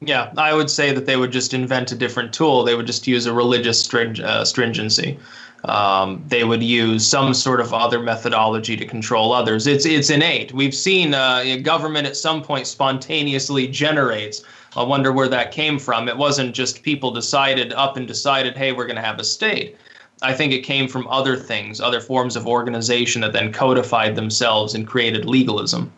Yeah, 0.00 0.32
I 0.36 0.54
would 0.54 0.70
say 0.70 0.92
that 0.92 1.06
they 1.06 1.16
would 1.16 1.30
just 1.30 1.54
invent 1.54 1.92
a 1.92 1.94
different 1.94 2.32
tool. 2.32 2.64
They 2.64 2.74
would 2.74 2.86
just 2.86 3.06
use 3.06 3.26
a 3.26 3.34
religious 3.34 3.80
string, 3.80 4.20
uh, 4.20 4.44
stringency 4.44 5.18
um, 5.64 6.24
they 6.26 6.44
would 6.44 6.62
use 6.62 7.06
some 7.06 7.34
sort 7.34 7.60
of 7.60 7.74
other 7.74 8.00
methodology 8.00 8.76
to 8.76 8.86
control 8.86 9.32
others. 9.32 9.66
It's 9.66 9.84
it's 9.84 10.10
innate. 10.10 10.52
We've 10.52 10.74
seen 10.74 11.14
uh, 11.14 11.40
a 11.44 11.60
government 11.60 12.06
at 12.06 12.16
some 12.16 12.42
point 12.42 12.66
spontaneously 12.66 13.66
generates. 13.66 14.42
I 14.76 14.82
wonder 14.82 15.12
where 15.12 15.28
that 15.28 15.52
came 15.52 15.78
from. 15.78 16.08
It 16.08 16.16
wasn't 16.16 16.54
just 16.54 16.82
people 16.82 17.10
decided 17.10 17.72
up 17.72 17.96
and 17.96 18.06
decided, 18.06 18.56
hey, 18.56 18.72
we're 18.72 18.86
going 18.86 18.96
to 18.96 19.02
have 19.02 19.18
a 19.18 19.24
state. 19.24 19.76
I 20.22 20.32
think 20.34 20.52
it 20.52 20.60
came 20.60 20.86
from 20.86 21.08
other 21.08 21.36
things, 21.36 21.80
other 21.80 22.00
forms 22.00 22.36
of 22.36 22.46
organization 22.46 23.22
that 23.22 23.32
then 23.32 23.52
codified 23.52 24.16
themselves 24.16 24.74
and 24.74 24.86
created 24.86 25.24
legalism. 25.24 25.92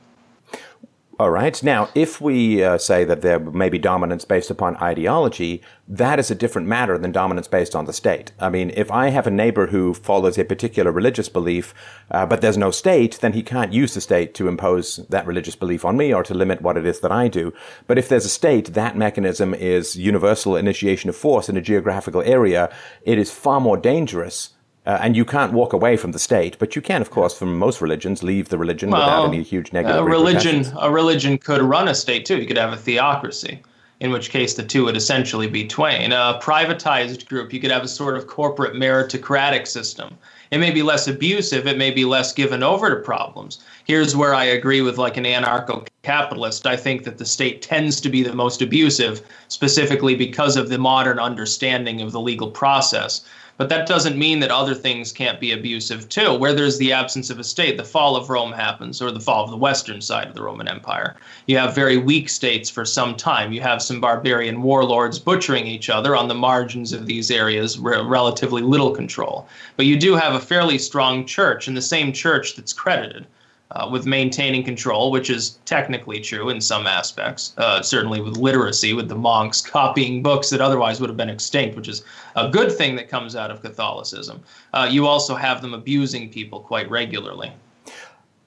All 1.23 1.31
right. 1.31 1.63
Now, 1.63 1.89
if 1.95 2.21
we 2.21 2.65
uh, 2.65 2.79
say 2.79 3.05
that 3.05 3.23
there 3.23 3.39
may 3.39 3.69
be 3.69 3.79
dominance 3.79 4.25
based 4.25 4.51
upon 4.51 4.75
ideology, 4.79 5.63
that 5.87 6.19
is 6.19 6.33
a 6.33 6.35
different 6.35 6.67
matter 6.67 6.99
than 6.99 7.13
dominance 7.13 7.47
based 7.47 7.77
on 7.77 7.85
the 7.85 7.93
state. 7.93 8.33
I 8.41 8.49
mean, 8.49 8.73
if 8.75 8.91
I 8.91 9.11
have 9.11 9.29
a 9.29 9.31
neighbor 9.31 9.69
who 9.69 9.95
follows 9.95 10.37
a 10.37 10.45
particular 10.45 10.91
religious 10.91 11.29
belief, 11.29 11.75
uh, 12.11 12.27
but 12.27 12.41
there's 12.41 12.59
no 12.59 12.73
state, 12.73 13.21
then 13.21 13.35
he 13.35 13.45
can't 13.45 13.73
use 13.73 13.95
the 13.95 14.01
state 14.01 14.35
to 14.35 14.49
impose 14.49 14.97
that 15.11 15.25
religious 15.25 15.55
belief 15.55 15.85
on 15.85 15.97
me 15.97 16.13
or 16.13 16.25
to 16.25 16.35
limit 16.35 16.61
what 16.61 16.77
it 16.77 16.85
is 16.85 16.99
that 16.99 17.13
I 17.13 17.29
do. 17.29 17.55
But 17.87 17.99
if 17.99 18.09
there's 18.09 18.27
a 18.27 18.29
state, 18.29 18.75
that 18.75 18.97
mechanism 18.97 19.55
is 19.55 19.95
universal 19.95 20.57
initiation 20.57 21.09
of 21.09 21.15
force 21.15 21.49
in 21.49 21.57
a 21.57 21.63
geographical 21.63 22.23
area. 22.23 22.69
It 23.05 23.19
is 23.19 23.31
far 23.31 23.61
more 23.61 23.77
dangerous 23.77 24.55
uh, 24.85 24.99
and 25.01 25.17
you 25.17 25.25
can't 25.25 25.53
walk 25.53 25.73
away 25.73 25.97
from 25.97 26.13
the 26.13 26.19
state, 26.19 26.59
but 26.59 26.75
you 26.75 26.83
can, 26.83 27.01
of 27.01 27.11
course, 27.11 27.37
from 27.37 27.59
most 27.59 27.81
religions, 27.81 28.23
leave 28.23 28.49
the 28.49 28.59
religion 28.59 28.91
well, 28.91 29.01
without 29.01 29.29
any 29.29 29.43
huge 29.43 29.73
negative. 29.73 29.99
A 29.99 30.05
religion, 30.05 30.67
a 30.79 30.91
religion 30.91 31.39
could 31.39 31.63
run 31.63 31.89
a 31.89 31.95
state 31.95 32.27
too. 32.27 32.39
You 32.39 32.47
could 32.47 32.59
have 32.59 32.73
a 32.73 32.77
theocracy, 32.77 33.63
in 34.01 34.11
which 34.11 34.31
case 34.31 34.55
the 34.55 34.65
two 34.65 34.85
would 34.85 34.97
essentially 34.97 35.47
be 35.47 35.67
twain. 35.67 36.11
A 36.11 36.41
privatized 36.43 37.29
group, 37.29 37.53
you 37.53 37.61
could 37.61 37.71
have 37.71 37.85
a 37.85 37.89
sort 37.89 38.17
of 38.17 38.27
corporate 38.27 38.75
meritocratic 38.75 39.69
system. 39.69 40.19
It 40.51 40.59
may 40.59 40.73
be 40.73 40.83
less 40.83 41.07
abusive. 41.09 41.67
It 41.67 41.79
may 41.79 41.93
be 41.93 42.05
less 42.05 42.33
given 42.33 42.63
over 42.63 42.91
to 42.91 42.97
problems. 42.97 43.61
Here's 43.85 44.15
where 44.17 44.35
I 44.35 44.45
agree 44.45 44.83
with 44.83 44.99
like 44.99 45.17
an 45.17 45.25
anarcho-capitalist. 45.25 46.67
I 46.67 46.77
think 46.77 47.05
that 47.05 47.19
the 47.19 47.25
state 47.25 47.63
tends 47.63 48.01
to 48.01 48.11
be 48.11 48.23
the 48.23 48.35
most 48.35 48.61
abusive, 48.61 49.23
specifically 49.49 50.15
because 50.15 50.57
of 50.57 50.69
the 50.69 50.77
modern 50.77 51.19
understanding 51.21 52.03
of 52.03 52.13
the 52.13 52.21
legal 52.21 52.51
process 52.51 53.25
But 53.59 53.69
that 53.69 53.87
doesn't 53.87 54.19
mean 54.19 54.41
that 54.41 54.51
other 54.51 54.75
things 54.75 55.13
can't 55.13 55.39
be 55.39 55.53
abusive 55.53 56.09
too. 56.09 56.33
Where 56.33 56.55
there's 56.55 56.79
the 56.79 56.93
absence 56.93 57.29
of 57.29 57.39
a 57.39 57.45
state, 57.45 57.77
the 57.77 57.85
fall 57.85 58.17
of 58.17 58.31
Rome 58.31 58.53
happens, 58.53 59.03
or 59.03 59.11
the 59.11 59.21
fall 59.21 59.45
of 59.45 59.51
the 59.51 59.57
western 59.57 60.01
side 60.01 60.27
of 60.27 60.35
the 60.35 60.43
Roman 60.43 60.69
Empire. 60.69 61.17
You 61.47 61.59
have 61.59 61.75
very 61.75 61.99
weak 61.99 62.29
states 62.29 62.71
for 62.71 62.85
some 62.85 63.15
time. 63.15 63.53
You 63.53 63.61
have 63.61 63.83
some 63.83 64.01
barbarian 64.01 64.63
warlords 64.63 65.19
butchering 65.19 65.67
each 65.67 65.91
other 65.91 66.17
on 66.17 66.29
the 66.29 66.35
margins 66.35 66.93
of 66.93 67.07
these 67.07 67.31
areas, 67.31 67.79
where 67.79 68.03
relatively 68.03 68.63
little 68.63 68.93
control. 68.93 69.47
But 69.77 69.87
you 69.87 69.99
do 69.99 70.17
have 70.17 70.35
a 70.35 70.41
fairly 70.41 70.79
strong 70.79 71.27
church, 71.27 71.69
and 71.69 71.77
the 71.77 71.83
same 71.83 72.13
church 72.13 72.57
that's 72.57 72.73
credited 72.73 73.27
uh, 73.75 73.89
with 73.91 74.07
maintaining 74.07 74.63
control, 74.63 75.11
which 75.11 75.31
is 75.31 75.59
technically 75.65 76.21
true 76.21 76.51
in 76.51 76.61
some 76.61 76.87
aspects. 76.87 77.55
Uh, 77.57 77.81
certainly 77.83 78.21
with 78.21 78.37
literacy, 78.37 78.93
with 78.93 79.09
the 79.09 79.15
monks 79.15 79.61
copying 79.79 80.23
books 80.23 80.51
that 80.51 80.61
otherwise 80.61 81.01
would 81.01 81.11
have 81.11 81.17
been 81.17 81.31
extinct, 81.31 81.77
which 81.77 81.89
is 81.89 82.03
a 82.37 82.49
good 82.49 82.71
thing 82.71 82.97
that 82.97 83.09
comes 83.09 83.35
out 83.35 83.51
of 83.51 83.63
Catholicism. 83.63 84.43
Uh, 84.73 84.89
you 84.91 85.07
also 85.07 85.35
have 85.35 85.63
them 85.63 85.75
abusing 85.75 86.31
people 86.31 86.61
quite 86.61 86.91
regularly. 86.91 87.53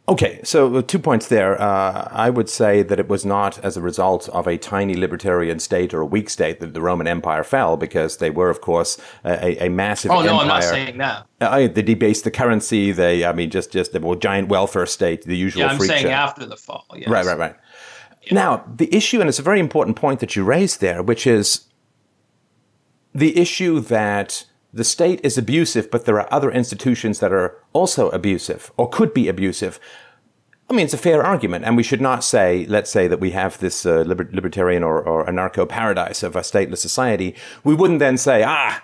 Okay, 0.08 0.40
so 0.44 0.82
two 0.82 1.00
points 1.00 1.30
there. 1.30 1.60
Uh, 1.60 2.08
I 2.12 2.30
would 2.30 2.48
say 2.48 2.84
that 2.84 3.00
it 3.00 3.08
was 3.08 3.26
not 3.26 3.58
as 3.66 3.76
a 3.76 3.82
result 3.82 4.30
of 4.30 4.48
a 4.48 4.56
tiny 4.56 4.94
libertarian 4.94 5.60
state 5.60 5.96
or 5.96 6.02
a 6.02 6.06
weak 6.06 6.30
state 6.30 6.60
that 6.60 6.76
the 6.76 6.82
Roman 6.82 7.08
Empire 7.08 7.44
fell, 7.44 7.76
because 7.76 8.18
they 8.18 8.30
were, 8.30 8.52
of 8.52 8.62
course, 8.62 9.00
a, 9.24 9.66
a 9.66 9.70
massive. 9.70 10.12
Oh 10.12 10.22
no, 10.22 10.40
empire. 10.40 10.42
I'm 10.42 10.48
not 10.48 10.64
saying 10.64 10.98
that. 11.00 11.28
Uh, 11.42 11.68
they 11.68 11.82
debased 11.82 12.24
the 12.24 12.30
currency. 12.30 12.92
They, 12.92 13.26
I 13.26 13.34
mean, 13.34 13.50
just 13.50 13.72
just 13.72 13.96
a 13.96 14.16
giant 14.18 14.48
welfare 14.48 14.86
state. 14.86 15.24
The 15.24 15.36
usual. 15.36 15.62
Yeah, 15.62 15.70
I'm 15.70 15.80
saying 15.80 16.04
show. 16.04 16.10
after 16.10 16.46
the 16.46 16.58
fall. 16.58 16.86
Yes. 16.96 17.10
Right, 17.10 17.26
right, 17.26 17.38
right. 17.38 17.56
Yeah. 18.22 18.34
Now 18.36 18.66
the 18.76 18.94
issue, 18.96 19.22
and 19.22 19.28
it's 19.28 19.40
a 19.40 19.44
very 19.44 19.60
important 19.60 19.98
point 19.98 20.20
that 20.20 20.36
you 20.36 20.44
raised 20.44 20.82
there, 20.82 21.02
which 21.02 21.26
is 21.26 21.66
the 23.16 23.36
issue 23.40 23.80
that 23.80 24.46
the 24.76 24.84
state 24.84 25.22
is 25.24 25.38
abusive, 25.38 25.90
but 25.90 26.04
there 26.04 26.20
are 26.20 26.28
other 26.32 26.52
institutions 26.52 27.20
that 27.20 27.32
are 27.32 27.56
also 27.72 28.10
abusive 28.10 28.74
or 28.76 28.90
could 28.90 29.14
be 29.14 29.30
abusive. 29.30 29.80
I 30.70 30.74
mean, 30.74 30.84
it's 30.84 30.94
a 30.94 30.98
fair 30.98 31.24
argument, 31.24 31.64
and 31.64 31.78
we 31.78 31.84
should 31.84 32.02
not 32.02 32.26
say, 32.26 32.66
let's 32.68 32.92
say 32.92 33.08
that 33.08 33.22
we 33.22 33.32
have 33.32 33.58
this 33.60 33.86
uh, 33.86 34.04
liber- 34.06 34.30
libertarian 34.34 34.84
or, 34.84 35.02
or 35.02 35.26
anarcho 35.28 35.70
paradise 35.70 36.24
of 36.24 36.36
a 36.36 36.42
stateless 36.42 36.80
society. 36.80 37.36
We 37.64 37.74
wouldn't 37.74 38.00
then 38.00 38.18
say, 38.18 38.44
ah, 38.46 38.84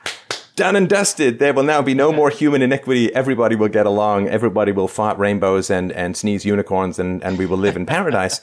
done 0.56 0.78
and 0.78 0.88
dusted. 0.88 1.40
There 1.40 1.54
will 1.54 1.64
now 1.64 1.82
be 1.82 1.94
no 1.94 2.14
more 2.14 2.30
human 2.30 2.62
inequity. 2.62 3.14
Everybody 3.14 3.58
will 3.58 3.68
get 3.68 3.86
along. 3.86 4.30
Everybody 4.30 4.72
will 4.72 4.88
fart 4.88 5.18
rainbows 5.18 5.70
and, 5.70 5.92
and 5.92 6.16
sneeze 6.16 6.46
unicorns, 6.46 7.00
and, 7.00 7.22
and 7.22 7.38
we 7.38 7.46
will 7.46 7.58
live 7.58 7.76
in 7.76 7.86
paradise. 7.86 8.40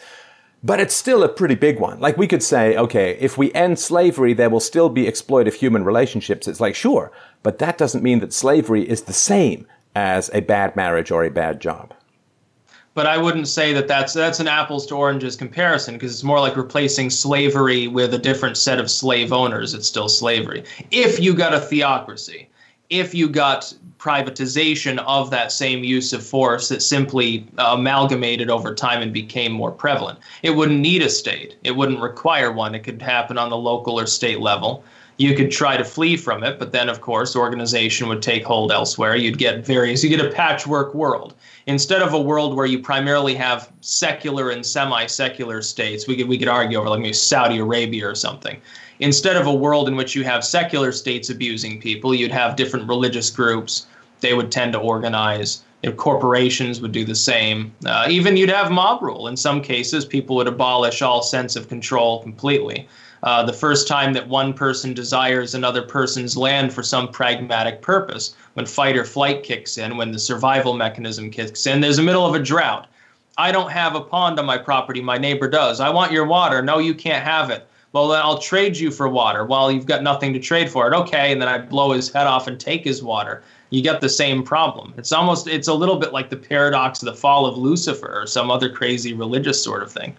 But 0.62 0.80
it's 0.80 0.94
still 0.94 1.22
a 1.22 1.28
pretty 1.28 1.54
big 1.54 1.78
one. 1.78 2.00
Like 2.00 2.16
we 2.16 2.26
could 2.26 2.42
say, 2.42 2.76
okay, 2.76 3.16
if 3.20 3.38
we 3.38 3.52
end 3.52 3.78
slavery, 3.78 4.32
there 4.32 4.50
will 4.50 4.60
still 4.60 4.88
be 4.88 5.04
exploitive 5.04 5.54
human 5.54 5.84
relationships. 5.84 6.48
It's 6.48 6.60
like, 6.60 6.74
sure, 6.74 7.12
but 7.42 7.58
that 7.60 7.78
doesn't 7.78 8.02
mean 8.02 8.18
that 8.20 8.32
slavery 8.32 8.88
is 8.88 9.02
the 9.02 9.12
same 9.12 9.66
as 9.94 10.30
a 10.32 10.40
bad 10.40 10.74
marriage 10.74 11.10
or 11.10 11.24
a 11.24 11.30
bad 11.30 11.60
job. 11.60 11.94
But 12.94 13.06
I 13.06 13.16
wouldn't 13.16 13.46
say 13.46 13.72
that 13.74 13.86
that's 13.86 14.12
that's 14.12 14.40
an 14.40 14.48
apples 14.48 14.84
to 14.86 14.96
oranges 14.96 15.36
comparison 15.36 15.94
because 15.94 16.12
it's 16.12 16.24
more 16.24 16.40
like 16.40 16.56
replacing 16.56 17.10
slavery 17.10 17.86
with 17.86 18.12
a 18.12 18.18
different 18.18 18.56
set 18.56 18.80
of 18.80 18.90
slave 18.90 19.32
owners. 19.32 19.72
It's 19.72 19.86
still 19.86 20.08
slavery. 20.08 20.64
If 20.90 21.20
you 21.20 21.34
got 21.34 21.54
a 21.54 21.60
theocracy, 21.60 22.48
if 22.90 23.14
you 23.14 23.28
got 23.28 23.72
privatization 23.98 24.98
of 25.06 25.30
that 25.30 25.50
same 25.50 25.82
use 25.82 26.12
of 26.12 26.24
force 26.24 26.68
that 26.68 26.82
simply 26.82 27.46
uh, 27.58 27.74
amalgamated 27.76 28.48
over 28.48 28.74
time 28.74 29.02
and 29.02 29.12
became 29.12 29.52
more 29.52 29.72
prevalent. 29.72 30.18
It 30.42 30.50
wouldn't 30.50 30.80
need 30.80 31.02
a 31.02 31.10
state. 31.10 31.56
It 31.64 31.72
wouldn't 31.72 32.00
require 32.00 32.52
one. 32.52 32.74
It 32.74 32.84
could 32.84 33.02
happen 33.02 33.36
on 33.38 33.50
the 33.50 33.56
local 33.56 33.98
or 33.98 34.06
state 34.06 34.40
level. 34.40 34.84
You 35.18 35.34
could 35.34 35.50
try 35.50 35.76
to 35.76 35.84
flee 35.84 36.16
from 36.16 36.42
it, 36.42 36.58
but 36.58 36.72
then, 36.72 36.88
of 36.88 37.00
course, 37.00 37.36
organization 37.36 38.08
would 38.08 38.22
take 38.22 38.44
hold 38.44 38.72
elsewhere. 38.72 39.16
You'd 39.16 39.38
get 39.38 39.66
various, 39.66 40.02
you 40.02 40.08
get 40.08 40.24
a 40.24 40.30
patchwork 40.30 40.94
world. 40.94 41.34
Instead 41.66 42.02
of 42.02 42.14
a 42.14 42.20
world 42.20 42.56
where 42.56 42.66
you 42.66 42.78
primarily 42.78 43.34
have 43.34 43.70
secular 43.80 44.50
and 44.50 44.64
semi 44.64 45.06
secular 45.06 45.60
states, 45.60 46.06
we 46.06 46.16
could, 46.16 46.28
we 46.28 46.38
could 46.38 46.48
argue 46.48 46.78
over 46.78 46.88
like 46.88 47.00
maybe 47.00 47.12
Saudi 47.12 47.58
Arabia 47.58 48.08
or 48.08 48.14
something 48.14 48.60
instead 49.00 49.36
of 49.36 49.46
a 49.46 49.54
world 49.54 49.88
in 49.88 49.96
which 49.96 50.14
you 50.14 50.24
have 50.24 50.44
secular 50.44 50.92
states 50.92 51.30
abusing 51.30 51.80
people, 51.80 52.14
you'd 52.14 52.32
have 52.32 52.56
different 52.56 52.88
religious 52.88 53.30
groups. 53.30 53.86
They 54.20 54.34
would 54.34 54.50
tend 54.50 54.72
to 54.72 54.78
organize. 54.78 55.62
You 55.82 55.90
know, 55.90 55.96
corporations 55.96 56.80
would 56.80 56.90
do 56.90 57.04
the 57.04 57.14
same. 57.14 57.72
Uh, 57.86 58.06
even 58.10 58.36
you'd 58.36 58.50
have 58.50 58.70
mob 58.70 59.00
rule. 59.00 59.28
In 59.28 59.36
some 59.36 59.62
cases, 59.62 60.04
people 60.04 60.34
would 60.36 60.48
abolish 60.48 61.02
all 61.02 61.22
sense 61.22 61.54
of 61.54 61.68
control 61.68 62.20
completely. 62.20 62.88
Uh, 63.22 63.42
the 63.42 63.52
first 63.52 63.88
time 63.88 64.12
that 64.12 64.28
one 64.28 64.52
person 64.52 64.94
desires 64.94 65.54
another 65.54 65.82
person's 65.82 66.36
land 66.36 66.72
for 66.72 66.82
some 66.82 67.08
pragmatic 67.08 67.82
purpose, 67.82 68.34
when 68.54 68.66
fight 68.66 68.96
or 68.96 69.04
flight 69.04 69.42
kicks 69.42 69.78
in, 69.78 69.96
when 69.96 70.12
the 70.12 70.18
survival 70.18 70.74
mechanism 70.74 71.30
kicks 71.30 71.66
in, 71.66 71.80
there's 71.80 71.98
a 71.98 72.02
middle 72.02 72.26
of 72.26 72.34
a 72.34 72.42
drought. 72.42 72.88
I 73.36 73.52
don't 73.52 73.70
have 73.70 73.94
a 73.94 74.00
pond 74.00 74.38
on 74.38 74.46
my 74.46 74.58
property, 74.58 75.00
my 75.00 75.18
neighbor 75.18 75.48
does. 75.48 75.80
I 75.80 75.90
want 75.90 76.12
your 76.12 76.26
water. 76.26 76.62
No, 76.62 76.78
you 76.78 76.94
can't 76.94 77.24
have 77.24 77.50
it 77.50 77.68
well 77.92 78.08
then 78.08 78.20
I'll 78.20 78.38
trade 78.38 78.76
you 78.76 78.90
for 78.90 79.08
water. 79.08 79.44
Well, 79.44 79.72
you've 79.72 79.86
got 79.86 80.02
nothing 80.02 80.32
to 80.34 80.38
trade 80.38 80.70
for 80.70 80.86
it. 80.86 80.94
Okay, 80.94 81.32
and 81.32 81.40
then 81.40 81.48
I 81.48 81.58
blow 81.58 81.92
his 81.92 82.12
head 82.12 82.26
off 82.26 82.46
and 82.46 82.58
take 82.60 82.84
his 82.84 83.02
water. 83.02 83.42
You 83.70 83.82
get 83.82 84.00
the 84.00 84.08
same 84.08 84.42
problem. 84.42 84.94
It's 84.96 85.12
almost 85.12 85.46
it's 85.46 85.68
a 85.68 85.74
little 85.74 85.96
bit 85.96 86.12
like 86.12 86.30
the 86.30 86.36
paradox 86.36 87.02
of 87.02 87.06
the 87.06 87.14
fall 87.14 87.46
of 87.46 87.56
Lucifer 87.56 88.22
or 88.22 88.26
some 88.26 88.50
other 88.50 88.68
crazy 88.68 89.12
religious 89.12 89.62
sort 89.62 89.82
of 89.82 89.90
thing. 89.90 90.16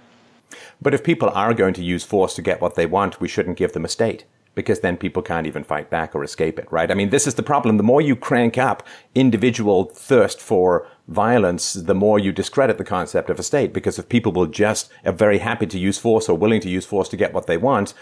But 0.82 0.94
if 0.94 1.04
people 1.04 1.30
are 1.30 1.54
going 1.54 1.74
to 1.76 1.84
use 1.84 2.04
force 2.04 2.34
to 2.36 2.42
get 2.42 2.62
what 2.62 2.76
they 2.76 2.86
want, 2.86 3.20
we 3.20 3.28
shouldn't 3.28 3.58
give 3.58 3.74
them 3.74 3.86
a 3.86 3.90
state 3.90 4.26
because 4.56 4.80
then 4.82 4.98
people 4.98 5.22
can't 5.22 5.48
even 5.48 5.64
fight 5.64 5.90
back 5.90 6.14
or 6.16 6.24
escape 6.24 6.60
it, 6.60 6.70
right? 6.72 6.92
I 6.92 6.94
mean, 6.94 7.12
this 7.12 7.28
is 7.28 7.36
the 7.36 7.44
problem. 7.44 7.78
The 7.78 7.84
more 7.84 8.02
you 8.02 8.16
crank 8.16 8.58
up 8.58 8.86
individual 9.16 9.86
thirst 9.86 10.42
for 10.42 10.88
violence, 11.08 11.74
the 11.74 11.96
more 11.96 12.20
you 12.20 12.32
discredit 12.32 12.78
the 12.78 12.84
concept 12.84 13.30
of 13.30 13.40
a 13.40 13.44
state. 13.44 13.74
Because 13.74 13.98
if 13.98 14.10
people 14.10 14.32
will 14.32 14.48
just 14.48 14.92
are 15.06 15.14
very 15.14 15.38
happy 15.40 15.66
to 15.68 15.80
use 15.80 15.98
force 15.98 16.28
or 16.28 16.38
willing 16.38 16.62
to 16.62 16.70
use 16.70 16.86
force 16.86 17.08
to 17.10 17.18
get 17.18 17.34
what 17.34 17.48
they 17.48 17.58
want, 17.58 17.94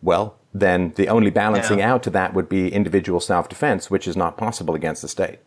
well, 0.00 0.38
then 0.54 0.92
the 0.96 1.08
only 1.08 1.30
balancing 1.30 1.80
yeah. 1.80 1.92
out 1.92 2.02
to 2.04 2.10
that 2.10 2.32
would 2.32 2.48
be 2.48 2.72
individual 2.72 3.20
self-defense, 3.20 3.90
which 3.90 4.08
is 4.08 4.16
not 4.16 4.36
possible 4.36 4.74
against 4.74 5.02
the 5.02 5.08
state. 5.08 5.40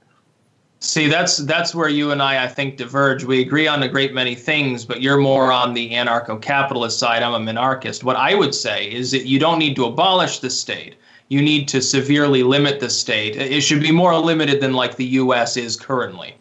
See, 0.83 1.07
that's 1.07 1.38
that's 1.38 1.75
where 1.75 1.89
you 1.89 2.09
and 2.09 2.23
I, 2.23 2.43
I 2.43 2.47
think, 2.47 2.75
diverge. 2.75 3.23
We 3.23 3.39
agree 3.39 3.67
on 3.67 3.83
a 3.83 3.88
great 3.88 4.15
many 4.15 4.33
things, 4.33 4.83
but 4.83 5.00
you're 5.00 5.17
more 5.17 5.51
on 5.51 5.75
the 5.75 5.91
anarcho-capitalist 5.91 6.97
side. 6.97 7.21
I'm 7.21 7.35
a 7.35 7.53
minarchist. 7.53 8.03
What 8.03 8.15
I 8.15 8.33
would 8.33 8.55
say 8.55 8.91
is 8.91 9.11
that 9.11 9.27
you 9.27 9.38
don't 9.38 9.59
need 9.59 9.75
to 9.75 9.85
abolish 9.85 10.39
the 10.39 10.50
state. 10.50 10.95
You 11.27 11.39
need 11.39 11.67
to 11.67 11.83
severely 11.83 12.41
limit 12.41 12.79
the 12.79 12.89
state. 12.89 13.35
It 13.35 13.61
should 13.61 13.79
be 13.79 13.91
more 13.91 14.17
limited 14.17 14.59
than 14.59 14.73
like 14.73 14.95
the 14.95 15.05
U.S. 15.21 15.55
is 15.55 15.77
currently. 15.77 16.33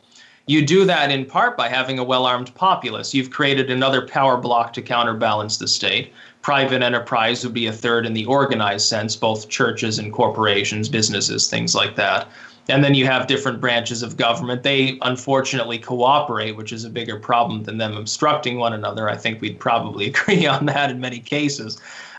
You 0.46 0.64
do 0.64 0.86
that 0.86 1.10
in 1.10 1.26
part 1.26 1.54
by 1.58 1.68
having 1.68 1.98
a 1.98 2.04
well-armed 2.04 2.54
populace. 2.54 3.12
You've 3.12 3.30
created 3.30 3.70
another 3.70 4.06
power 4.06 4.38
block 4.38 4.72
to 4.72 4.80
counterbalance 4.80 5.58
the 5.58 5.68
state. 5.68 6.14
Private 6.40 6.82
enterprise 6.82 7.44
would 7.44 7.52
be 7.52 7.66
a 7.66 7.72
third 7.72 8.06
in 8.06 8.14
the 8.14 8.24
organized 8.24 8.88
sense, 8.88 9.16
both 9.16 9.50
churches 9.50 9.98
and 9.98 10.10
corporations, 10.10 10.88
businesses, 10.88 11.50
things 11.50 11.74
like 11.74 11.94
that 11.96 12.26
and 12.70 12.82
then 12.84 12.94
you 12.94 13.04
have 13.06 13.26
different 13.26 13.60
branches 13.60 14.02
of 14.02 14.16
government. 14.16 14.62
They 14.62 14.98
unfortunately 15.02 15.78
cooperate, 15.78 16.56
which 16.56 16.72
is 16.72 16.84
a 16.84 16.90
bigger 16.90 17.18
problem 17.18 17.64
than 17.64 17.78
them 17.78 17.96
obstructing 17.96 18.58
one 18.58 18.72
another. 18.72 19.08
I 19.08 19.16
think 19.16 19.40
we'd 19.40 19.58
probably 19.58 20.06
agree 20.14 20.46
on 20.46 20.66
that 20.66 20.90
in 20.90 21.00
many 21.00 21.18
cases. 21.18 21.78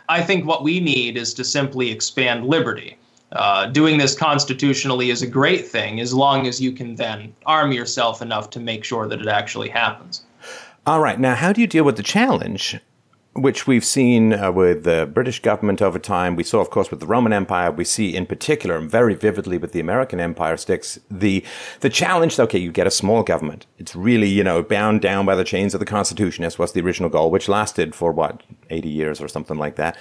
I 0.09 0.21
think 0.21 0.45
what 0.45 0.63
we 0.63 0.79
need 0.79 1.17
is 1.17 1.33
to 1.35 1.43
simply 1.43 1.89
expand 1.89 2.45
liberty. 2.45 2.97
Uh, 3.31 3.67
doing 3.67 3.97
this 3.97 4.13
constitutionally 4.13 5.09
is 5.09 5.21
a 5.21 5.27
great 5.27 5.65
thing 5.65 6.01
as 6.01 6.13
long 6.13 6.47
as 6.47 6.59
you 6.59 6.73
can 6.73 6.95
then 6.95 7.33
arm 7.45 7.71
yourself 7.71 8.21
enough 8.21 8.49
to 8.49 8.59
make 8.59 8.83
sure 8.83 9.07
that 9.07 9.21
it 9.21 9.27
actually 9.27 9.69
happens. 9.69 10.23
All 10.85 10.99
right. 10.99 11.17
Now, 11.17 11.35
how 11.35 11.53
do 11.53 11.61
you 11.61 11.67
deal 11.67 11.85
with 11.85 11.95
the 11.95 12.03
challenge 12.03 12.77
which 13.33 13.65
we've 13.65 13.85
seen 13.85 14.33
uh, 14.33 14.51
with 14.51 14.83
the 14.83 15.09
British 15.11 15.41
government 15.41 15.81
over 15.81 15.97
time. 15.97 16.35
We 16.35 16.43
saw, 16.43 16.59
of 16.59 16.69
course, 16.69 16.91
with 16.91 16.99
the 16.99 17.07
Roman 17.07 17.31
Empire. 17.31 17.71
We 17.71 17.85
see, 17.85 18.13
in 18.15 18.25
particular, 18.25 18.75
and 18.75 18.91
very 18.91 19.15
vividly 19.15 19.57
with 19.57 19.71
the 19.71 19.79
American 19.79 20.19
Empire 20.19 20.57
Styx 20.57 20.99
the 21.09 21.43
the 21.79 21.89
challenge. 21.89 22.39
Okay, 22.39 22.59
you 22.59 22.71
get 22.71 22.87
a 22.87 22.91
small 22.91 23.23
government. 23.23 23.65
It's 23.77 23.95
really 23.95 24.27
you 24.27 24.43
know 24.43 24.61
bound 24.61 25.01
down 25.01 25.25
by 25.25 25.35
the 25.35 25.45
chains 25.45 25.73
of 25.73 25.79
the 25.79 25.85
Constitution, 25.85 26.43
as 26.43 26.59
was 26.59 26.73
the 26.73 26.81
original 26.81 27.09
goal, 27.09 27.31
which 27.31 27.47
lasted 27.47 27.95
for 27.95 28.11
what 28.11 28.43
eighty 28.69 28.89
years 28.89 29.21
or 29.21 29.27
something 29.27 29.57
like 29.57 29.75
that. 29.77 29.97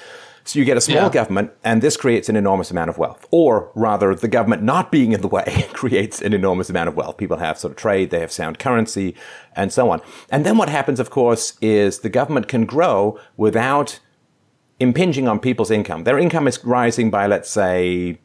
So 0.50 0.58
you 0.58 0.64
get 0.64 0.76
a 0.76 0.80
small 0.80 1.04
yeah. 1.04 1.10
government, 1.10 1.52
and 1.62 1.80
this 1.80 1.96
creates 1.96 2.28
an 2.28 2.34
enormous 2.34 2.72
amount 2.72 2.90
of 2.90 2.98
wealth. 2.98 3.24
Or 3.30 3.70
rather, 3.76 4.16
the 4.16 4.26
government 4.26 4.64
not 4.64 4.90
being 4.90 5.12
in 5.12 5.20
the 5.20 5.28
way 5.28 5.68
creates 5.72 6.20
an 6.20 6.32
enormous 6.32 6.68
amount 6.68 6.88
of 6.88 6.96
wealth. 6.96 7.18
People 7.18 7.36
have 7.36 7.56
sort 7.56 7.70
of 7.70 7.76
trade, 7.76 8.10
they 8.10 8.18
have 8.18 8.32
sound 8.32 8.58
currency, 8.58 9.14
and 9.54 9.72
so 9.72 9.90
on. 9.90 10.00
And 10.28 10.44
then 10.44 10.58
what 10.58 10.68
happens, 10.68 10.98
of 10.98 11.08
course, 11.08 11.56
is 11.60 12.00
the 12.00 12.08
government 12.08 12.48
can 12.48 12.66
grow 12.66 13.16
without 13.36 14.00
impinging 14.80 15.28
on 15.28 15.38
people's 15.38 15.70
income. 15.70 16.02
Their 16.02 16.18
income 16.18 16.48
is 16.48 16.64
rising 16.64 17.12
by, 17.12 17.28
let's 17.28 17.48
say, 17.48 18.18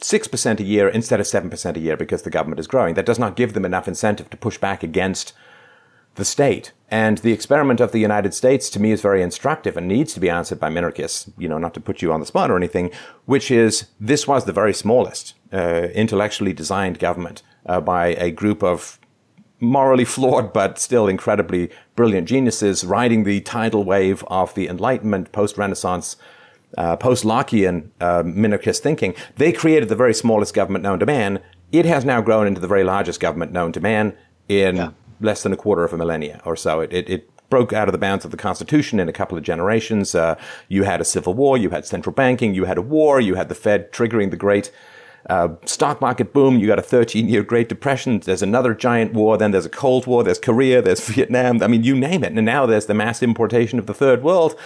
6% 0.00 0.58
a 0.58 0.64
year 0.64 0.88
instead 0.88 1.20
of 1.20 1.26
7% 1.26 1.76
a 1.76 1.78
year 1.78 1.96
because 1.96 2.22
the 2.22 2.30
government 2.30 2.58
is 2.58 2.66
growing. 2.66 2.94
That 2.94 3.06
does 3.06 3.20
not 3.20 3.36
give 3.36 3.52
them 3.52 3.64
enough 3.64 3.86
incentive 3.86 4.28
to 4.30 4.36
push 4.36 4.58
back 4.58 4.82
against 4.82 5.34
the 6.14 6.24
state. 6.24 6.72
And 6.90 7.18
the 7.18 7.32
experiment 7.32 7.80
of 7.80 7.92
the 7.92 8.00
United 8.00 8.34
States 8.34 8.68
to 8.70 8.80
me 8.80 8.90
is 8.90 9.00
very 9.00 9.22
instructive 9.22 9.76
and 9.76 9.86
needs 9.86 10.12
to 10.14 10.20
be 10.20 10.28
answered 10.28 10.58
by 10.58 10.70
minarchists, 10.70 11.32
you 11.38 11.48
know, 11.48 11.58
not 11.58 11.72
to 11.74 11.80
put 11.80 12.02
you 12.02 12.12
on 12.12 12.20
the 12.20 12.26
spot 12.26 12.50
or 12.50 12.56
anything, 12.56 12.90
which 13.26 13.50
is 13.50 13.86
this 14.00 14.26
was 14.26 14.44
the 14.44 14.52
very 14.52 14.74
smallest 14.74 15.34
uh, 15.52 15.88
intellectually 15.94 16.52
designed 16.52 16.98
government 16.98 17.42
uh, 17.66 17.80
by 17.80 18.08
a 18.08 18.30
group 18.32 18.62
of 18.62 18.98
morally 19.60 20.04
flawed 20.04 20.52
but 20.52 20.78
still 20.78 21.06
incredibly 21.06 21.70
brilliant 21.94 22.26
geniuses 22.26 22.82
riding 22.82 23.24
the 23.24 23.40
tidal 23.42 23.84
wave 23.84 24.24
of 24.28 24.54
the 24.54 24.68
Enlightenment, 24.68 25.30
post 25.32 25.58
Renaissance, 25.58 26.16
uh, 26.78 26.96
post 26.96 27.24
Lockean 27.24 27.90
uh, 28.00 28.22
minarchist 28.22 28.80
thinking. 28.80 29.14
They 29.36 29.52
created 29.52 29.88
the 29.88 29.96
very 29.96 30.14
smallest 30.14 30.54
government 30.54 30.82
known 30.82 30.98
to 31.00 31.06
man. 31.06 31.40
It 31.72 31.84
has 31.84 32.04
now 32.04 32.20
grown 32.20 32.46
into 32.46 32.60
the 32.60 32.66
very 32.66 32.84
largest 32.84 33.20
government 33.20 33.52
known 33.52 33.72
to 33.72 33.80
man 33.80 34.16
in 34.48 34.76
yeah. 34.76 34.90
Less 35.20 35.42
than 35.42 35.52
a 35.52 35.56
quarter 35.56 35.84
of 35.84 35.92
a 35.92 35.96
millennia 35.96 36.40
or 36.44 36.56
so. 36.56 36.80
It, 36.80 36.92
it, 36.92 37.10
it, 37.10 37.30
broke 37.50 37.72
out 37.72 37.88
of 37.88 37.92
the 37.92 37.98
bounds 37.98 38.24
of 38.24 38.30
the 38.30 38.36
Constitution 38.36 39.00
in 39.00 39.08
a 39.08 39.12
couple 39.12 39.36
of 39.36 39.42
generations. 39.42 40.14
Uh, 40.14 40.36
you 40.68 40.84
had 40.84 41.00
a 41.00 41.04
civil 41.04 41.34
war, 41.34 41.58
you 41.58 41.70
had 41.70 41.84
central 41.84 42.14
banking, 42.14 42.54
you 42.54 42.64
had 42.64 42.78
a 42.78 42.80
war, 42.80 43.20
you 43.20 43.34
had 43.34 43.48
the 43.48 43.56
Fed 43.56 43.90
triggering 43.90 44.30
the 44.30 44.36
great 44.36 44.70
uh, 45.28 45.48
stock 45.64 46.00
market 46.00 46.32
boom. 46.32 46.58
You 46.58 46.66
got 46.66 46.78
a 46.78 46.82
13 46.82 47.28
year 47.28 47.42
Great 47.42 47.68
Depression. 47.68 48.20
There's 48.20 48.42
another 48.42 48.74
giant 48.74 49.12
war. 49.12 49.36
Then 49.36 49.50
there's 49.50 49.66
a 49.66 49.70
Cold 49.70 50.06
War. 50.06 50.24
There's 50.24 50.38
Korea. 50.38 50.80
There's 50.80 51.00
Vietnam. 51.08 51.62
I 51.62 51.66
mean, 51.66 51.82
you 51.82 51.96
name 51.96 52.24
it. 52.24 52.32
And 52.32 52.46
now 52.46 52.66
there's 52.66 52.86
the 52.86 52.94
mass 52.94 53.22
importation 53.22 53.78
of 53.78 53.86
the 53.86 53.94
third 53.94 54.22
world 54.22 54.58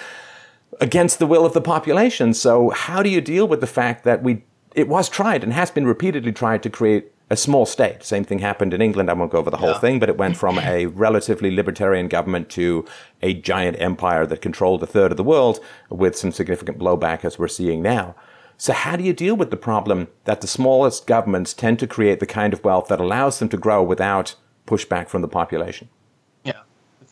against 0.80 1.18
the 1.18 1.26
will 1.26 1.46
of 1.46 1.54
the 1.54 1.60
population. 1.60 2.34
So 2.34 2.70
how 2.70 3.02
do 3.02 3.08
you 3.08 3.20
deal 3.20 3.46
with 3.46 3.60
the 3.60 3.66
fact 3.66 4.04
that 4.04 4.22
we, 4.22 4.44
it 4.74 4.88
was 4.88 5.08
tried 5.08 5.44
and 5.44 5.52
has 5.52 5.70
been 5.70 5.86
repeatedly 5.86 6.32
tried 6.32 6.62
to 6.64 6.70
create 6.70 7.12
a 7.30 7.36
small 7.36 7.64
state. 7.64 8.04
Same 8.04 8.24
thing 8.24 8.40
happened 8.40 8.74
in 8.74 8.82
England. 8.82 9.10
I 9.10 9.14
won't 9.14 9.32
go 9.32 9.38
over 9.38 9.50
the 9.50 9.56
whole 9.56 9.70
yeah. 9.70 9.78
thing, 9.78 9.98
but 9.98 10.08
it 10.08 10.18
went 10.18 10.36
from 10.36 10.58
a 10.58 10.86
relatively 11.06 11.50
libertarian 11.50 12.08
government 12.08 12.50
to 12.50 12.84
a 13.22 13.34
giant 13.34 13.80
empire 13.80 14.26
that 14.26 14.42
controlled 14.42 14.82
a 14.82 14.86
third 14.86 15.10
of 15.10 15.16
the 15.16 15.24
world 15.24 15.58
with 15.88 16.16
some 16.16 16.32
significant 16.32 16.78
blowback 16.78 17.24
as 17.24 17.38
we're 17.38 17.48
seeing 17.48 17.82
now. 17.82 18.14
So, 18.56 18.72
how 18.72 18.96
do 18.96 19.02
you 19.02 19.12
deal 19.12 19.34
with 19.34 19.50
the 19.50 19.56
problem 19.56 20.08
that 20.24 20.40
the 20.40 20.46
smallest 20.46 21.06
governments 21.06 21.54
tend 21.54 21.78
to 21.80 21.86
create 21.86 22.20
the 22.20 22.26
kind 22.26 22.52
of 22.52 22.62
wealth 22.62 22.88
that 22.88 23.00
allows 23.00 23.38
them 23.38 23.48
to 23.48 23.56
grow 23.56 23.82
without 23.82 24.36
pushback 24.66 25.08
from 25.08 25.22
the 25.22 25.28
population? 25.28 25.88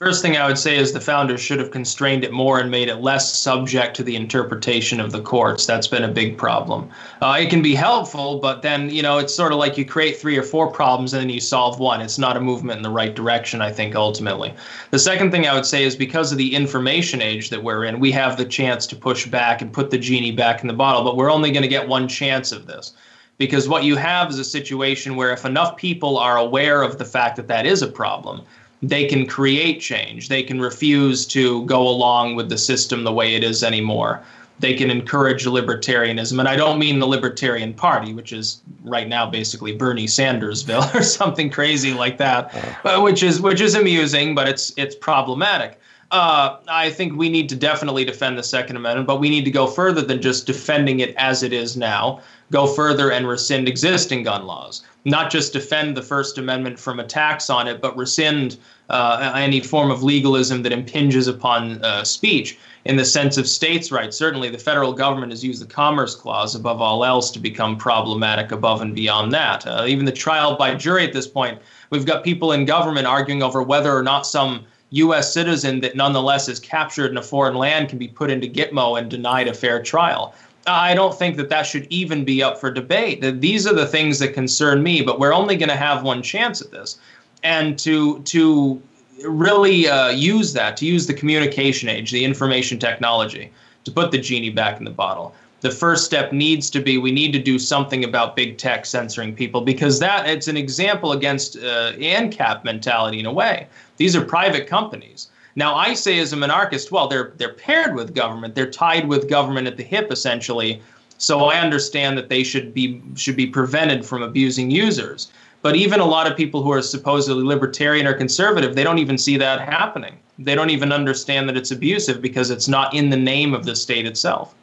First 0.04 0.20
thing 0.20 0.36
I 0.36 0.48
would 0.48 0.58
say 0.58 0.78
is 0.78 0.92
the 0.92 1.00
founders 1.00 1.40
should 1.40 1.60
have 1.60 1.70
constrained 1.70 2.24
it 2.24 2.32
more 2.32 2.58
and 2.58 2.68
made 2.68 2.88
it 2.88 2.96
less 2.96 3.38
subject 3.38 3.94
to 3.94 4.02
the 4.02 4.16
interpretation 4.16 4.98
of 4.98 5.12
the 5.12 5.20
courts. 5.20 5.64
That's 5.64 5.86
been 5.86 6.02
a 6.02 6.08
big 6.08 6.36
problem. 6.36 6.90
Uh, 7.20 7.38
it 7.38 7.50
can 7.50 7.62
be 7.62 7.76
helpful, 7.76 8.40
but 8.40 8.62
then, 8.62 8.90
you 8.90 9.00
know, 9.00 9.18
it's 9.18 9.32
sort 9.32 9.52
of 9.52 9.58
like 9.58 9.78
you 9.78 9.84
create 9.84 10.16
three 10.16 10.36
or 10.36 10.42
four 10.42 10.72
problems 10.72 11.12
and 11.12 11.22
then 11.22 11.30
you 11.30 11.38
solve 11.38 11.78
one. 11.78 12.00
It's 12.00 12.18
not 12.18 12.36
a 12.36 12.40
movement 12.40 12.78
in 12.78 12.82
the 12.82 12.90
right 12.90 13.14
direction, 13.14 13.62
I 13.62 13.70
think, 13.70 13.94
ultimately. 13.94 14.52
The 14.90 14.98
second 14.98 15.30
thing 15.30 15.46
I 15.46 15.54
would 15.54 15.66
say 15.66 15.84
is 15.84 15.94
because 15.94 16.32
of 16.32 16.38
the 16.38 16.52
information 16.52 17.22
age 17.22 17.50
that 17.50 17.62
we're 17.62 17.84
in, 17.84 18.00
we 18.00 18.10
have 18.10 18.36
the 18.36 18.44
chance 18.44 18.88
to 18.88 18.96
push 18.96 19.26
back 19.26 19.62
and 19.62 19.72
put 19.72 19.92
the 19.92 19.98
genie 19.98 20.32
back 20.32 20.62
in 20.62 20.66
the 20.66 20.74
bottle, 20.74 21.04
but 21.04 21.16
we're 21.16 21.30
only 21.30 21.52
going 21.52 21.62
to 21.62 21.68
get 21.68 21.86
one 21.86 22.08
chance 22.08 22.50
of 22.50 22.66
this 22.66 22.94
because 23.38 23.68
what 23.68 23.84
you 23.84 23.96
have 23.96 24.30
is 24.30 24.38
a 24.38 24.44
situation 24.44 25.16
where 25.16 25.32
if 25.32 25.44
enough 25.44 25.76
people 25.76 26.18
are 26.18 26.38
aware 26.38 26.82
of 26.82 26.98
the 26.98 27.04
fact 27.04 27.36
that 27.36 27.48
that 27.48 27.66
is 27.66 27.82
a 27.82 27.88
problem, 27.88 28.42
they 28.82 29.06
can 29.06 29.26
create 29.26 29.80
change. 29.80 30.28
They 30.28 30.42
can 30.42 30.60
refuse 30.60 31.24
to 31.26 31.64
go 31.66 31.86
along 31.86 32.34
with 32.34 32.48
the 32.48 32.58
system 32.58 33.04
the 33.04 33.12
way 33.12 33.34
it 33.34 33.44
is 33.44 33.62
anymore. 33.62 34.22
They 34.58 34.74
can 34.74 34.90
encourage 34.90 35.44
libertarianism. 35.44 36.38
And 36.38 36.48
I 36.48 36.56
don't 36.56 36.78
mean 36.78 36.98
the 36.98 37.06
Libertarian 37.06 37.74
Party, 37.74 38.12
which 38.12 38.32
is 38.32 38.60
right 38.84 39.08
now 39.08 39.28
basically 39.28 39.72
Bernie 39.72 40.06
Sandersville 40.06 40.94
or 40.98 41.02
something 41.02 41.50
crazy 41.50 41.94
like 41.94 42.18
that, 42.18 42.54
uh, 42.84 43.00
which 43.00 43.22
is 43.22 43.40
which 43.40 43.60
is 43.60 43.74
amusing, 43.74 44.34
but 44.34 44.48
it's 44.48 44.72
it's 44.76 44.94
problematic. 44.94 45.80
Uh, 46.10 46.58
I 46.68 46.90
think 46.90 47.16
we 47.16 47.30
need 47.30 47.48
to 47.48 47.56
definitely 47.56 48.04
defend 48.04 48.36
the 48.36 48.42
Second 48.42 48.76
Amendment, 48.76 49.06
but 49.06 49.18
we 49.18 49.30
need 49.30 49.46
to 49.46 49.50
go 49.50 49.66
further 49.66 50.02
than 50.02 50.20
just 50.20 50.46
defending 50.46 51.00
it 51.00 51.14
as 51.16 51.42
it 51.42 51.54
is 51.54 51.74
now. 51.74 52.20
Go 52.52 52.68
further 52.68 53.10
and 53.10 53.26
rescind 53.26 53.66
existing 53.66 54.22
gun 54.22 54.46
laws 54.46 54.84
not 55.04 55.30
just 55.30 55.52
defend 55.52 55.96
the 55.96 56.02
First 56.02 56.38
Amendment 56.38 56.78
from 56.78 57.00
attacks 57.00 57.50
on 57.50 57.66
it, 57.66 57.80
but 57.80 57.96
rescind 57.96 58.58
uh, 58.88 59.32
any 59.34 59.60
form 59.60 59.90
of 59.90 60.02
legalism 60.02 60.62
that 60.62 60.72
impinges 60.72 61.26
upon 61.26 61.84
uh, 61.84 62.04
speech 62.04 62.58
in 62.84 62.96
the 62.96 63.04
sense 63.04 63.36
of 63.36 63.48
states' 63.48 63.90
rights. 63.90 64.16
Certainly, 64.16 64.50
the 64.50 64.58
federal 64.58 64.92
government 64.92 65.32
has 65.32 65.44
used 65.44 65.62
the 65.62 65.66
Commerce 65.66 66.14
Clause 66.14 66.54
above 66.54 66.80
all 66.80 67.04
else 67.04 67.30
to 67.32 67.40
become 67.40 67.76
problematic 67.76 68.52
above 68.52 68.80
and 68.80 68.94
beyond 68.94 69.32
that. 69.32 69.66
Uh, 69.66 69.84
even 69.88 70.04
the 70.04 70.12
trial 70.12 70.56
by 70.56 70.74
jury 70.74 71.04
at 71.04 71.12
this 71.12 71.26
point, 71.26 71.60
we've 71.90 72.06
got 72.06 72.22
people 72.22 72.52
in 72.52 72.64
government 72.64 73.06
arguing 73.06 73.42
over 73.42 73.62
whether 73.62 73.96
or 73.96 74.02
not 74.02 74.26
some 74.26 74.64
U.S. 74.90 75.32
citizen 75.32 75.80
that 75.80 75.96
nonetheless 75.96 76.48
is 76.48 76.60
captured 76.60 77.10
in 77.10 77.16
a 77.16 77.22
foreign 77.22 77.54
land 77.54 77.88
can 77.88 77.98
be 77.98 78.08
put 78.08 78.30
into 78.30 78.46
Gitmo 78.46 78.98
and 78.98 79.10
denied 79.10 79.48
a 79.48 79.54
fair 79.54 79.82
trial. 79.82 80.34
I 80.66 80.94
don't 80.94 81.16
think 81.18 81.36
that 81.36 81.48
that 81.48 81.62
should 81.62 81.86
even 81.90 82.24
be 82.24 82.42
up 82.42 82.58
for 82.58 82.70
debate. 82.70 83.20
These 83.40 83.66
are 83.66 83.74
the 83.74 83.86
things 83.86 84.18
that 84.20 84.34
concern 84.34 84.82
me, 84.82 85.02
but 85.02 85.18
we're 85.18 85.34
only 85.34 85.56
going 85.56 85.68
to 85.68 85.76
have 85.76 86.02
one 86.02 86.22
chance 86.22 86.60
at 86.60 86.70
this. 86.70 86.98
And 87.42 87.78
to 87.80 88.20
to 88.20 88.80
really 89.24 89.88
uh, 89.88 90.10
use 90.10 90.52
that, 90.52 90.76
to 90.76 90.86
use 90.86 91.06
the 91.06 91.14
communication 91.14 91.88
age, 91.88 92.10
the 92.10 92.24
information 92.24 92.78
technology, 92.78 93.52
to 93.84 93.90
put 93.90 94.10
the 94.10 94.18
genie 94.18 94.50
back 94.50 94.78
in 94.78 94.84
the 94.84 94.90
bottle. 94.90 95.34
The 95.60 95.70
first 95.70 96.04
step 96.04 96.32
needs 96.32 96.70
to 96.70 96.80
be 96.80 96.98
we 96.98 97.12
need 97.12 97.32
to 97.32 97.38
do 97.38 97.58
something 97.58 98.04
about 98.04 98.34
big 98.34 98.58
tech 98.58 98.84
censoring 98.84 99.34
people 99.34 99.60
because 99.60 100.00
that 100.00 100.28
it's 100.28 100.48
an 100.48 100.56
example 100.56 101.12
against 101.12 101.56
uh, 101.56 101.92
ANCAP 101.92 102.64
mentality 102.64 103.20
in 103.20 103.26
a 103.26 103.32
way. 103.32 103.68
These 103.96 104.16
are 104.16 104.24
private 104.24 104.66
companies 104.66 105.28
now, 105.54 105.74
I 105.74 105.94
say 105.94 106.18
as 106.18 106.32
a 106.32 106.36
minarchist, 106.36 106.90
well, 106.90 107.08
they're 107.08 107.32
they're 107.36 107.52
paired 107.52 107.94
with 107.94 108.14
government. 108.14 108.54
They're 108.54 108.70
tied 108.70 109.08
with 109.08 109.28
government 109.28 109.66
at 109.66 109.76
the 109.76 109.82
hip, 109.82 110.10
essentially. 110.10 110.80
So 111.18 111.44
I 111.44 111.60
understand 111.60 112.16
that 112.18 112.28
they 112.28 112.42
should 112.42 112.72
be 112.72 113.02
should 113.14 113.36
be 113.36 113.46
prevented 113.46 114.04
from 114.04 114.22
abusing 114.22 114.70
users. 114.70 115.30
But 115.60 115.76
even 115.76 116.00
a 116.00 116.04
lot 116.04 116.28
of 116.28 116.36
people 116.36 116.62
who 116.62 116.72
are 116.72 116.82
supposedly 116.82 117.44
libertarian 117.44 118.06
or 118.06 118.14
conservative, 118.14 118.74
they 118.74 118.82
don't 118.82 118.98
even 118.98 119.16
see 119.16 119.36
that 119.36 119.60
happening. 119.60 120.18
They 120.38 120.56
don't 120.56 120.70
even 120.70 120.90
understand 120.90 121.48
that 121.48 121.56
it's 121.56 121.70
abusive 121.70 122.20
because 122.20 122.50
it's 122.50 122.66
not 122.66 122.92
in 122.94 123.10
the 123.10 123.16
name 123.16 123.54
of 123.54 123.64
the 123.64 123.76
state 123.76 124.06
itself. 124.06 124.54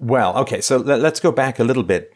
Well, 0.00 0.36
okay, 0.38 0.60
so 0.60 0.78
let's 0.78 1.20
go 1.20 1.30
back 1.30 1.58
a 1.60 1.64
little 1.64 1.84
bit. 1.84 2.14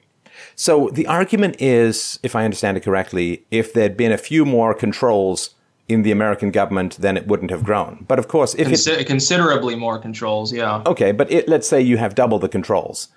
So 0.56 0.88
the 0.92 1.06
argument 1.06 1.60
is, 1.60 2.18
if 2.22 2.34
I 2.34 2.44
understand 2.44 2.76
it 2.76 2.80
correctly, 2.80 3.44
if 3.50 3.72
there'd 3.72 3.96
been 3.96 4.12
a 4.12 4.18
few 4.18 4.44
more 4.44 4.74
controls 4.74 5.54
in 5.92 6.02
the 6.02 6.10
American 6.10 6.50
government, 6.50 6.96
then 6.98 7.16
it 7.16 7.26
wouldn't 7.26 7.50
have 7.50 7.62
grown. 7.64 8.04
But 8.08 8.18
of 8.18 8.28
course, 8.28 8.54
if 8.54 8.68
Consi- 8.68 8.98
it 8.98 9.06
considerably 9.06 9.74
more 9.74 9.98
controls, 9.98 10.52
yeah. 10.52 10.82
Okay, 10.86 11.12
but 11.12 11.30
it, 11.30 11.48
let's 11.48 11.68
say 11.68 11.80
you 11.80 11.98
have 11.98 12.14
double 12.14 12.38
the 12.38 12.48
controls. 12.48 13.08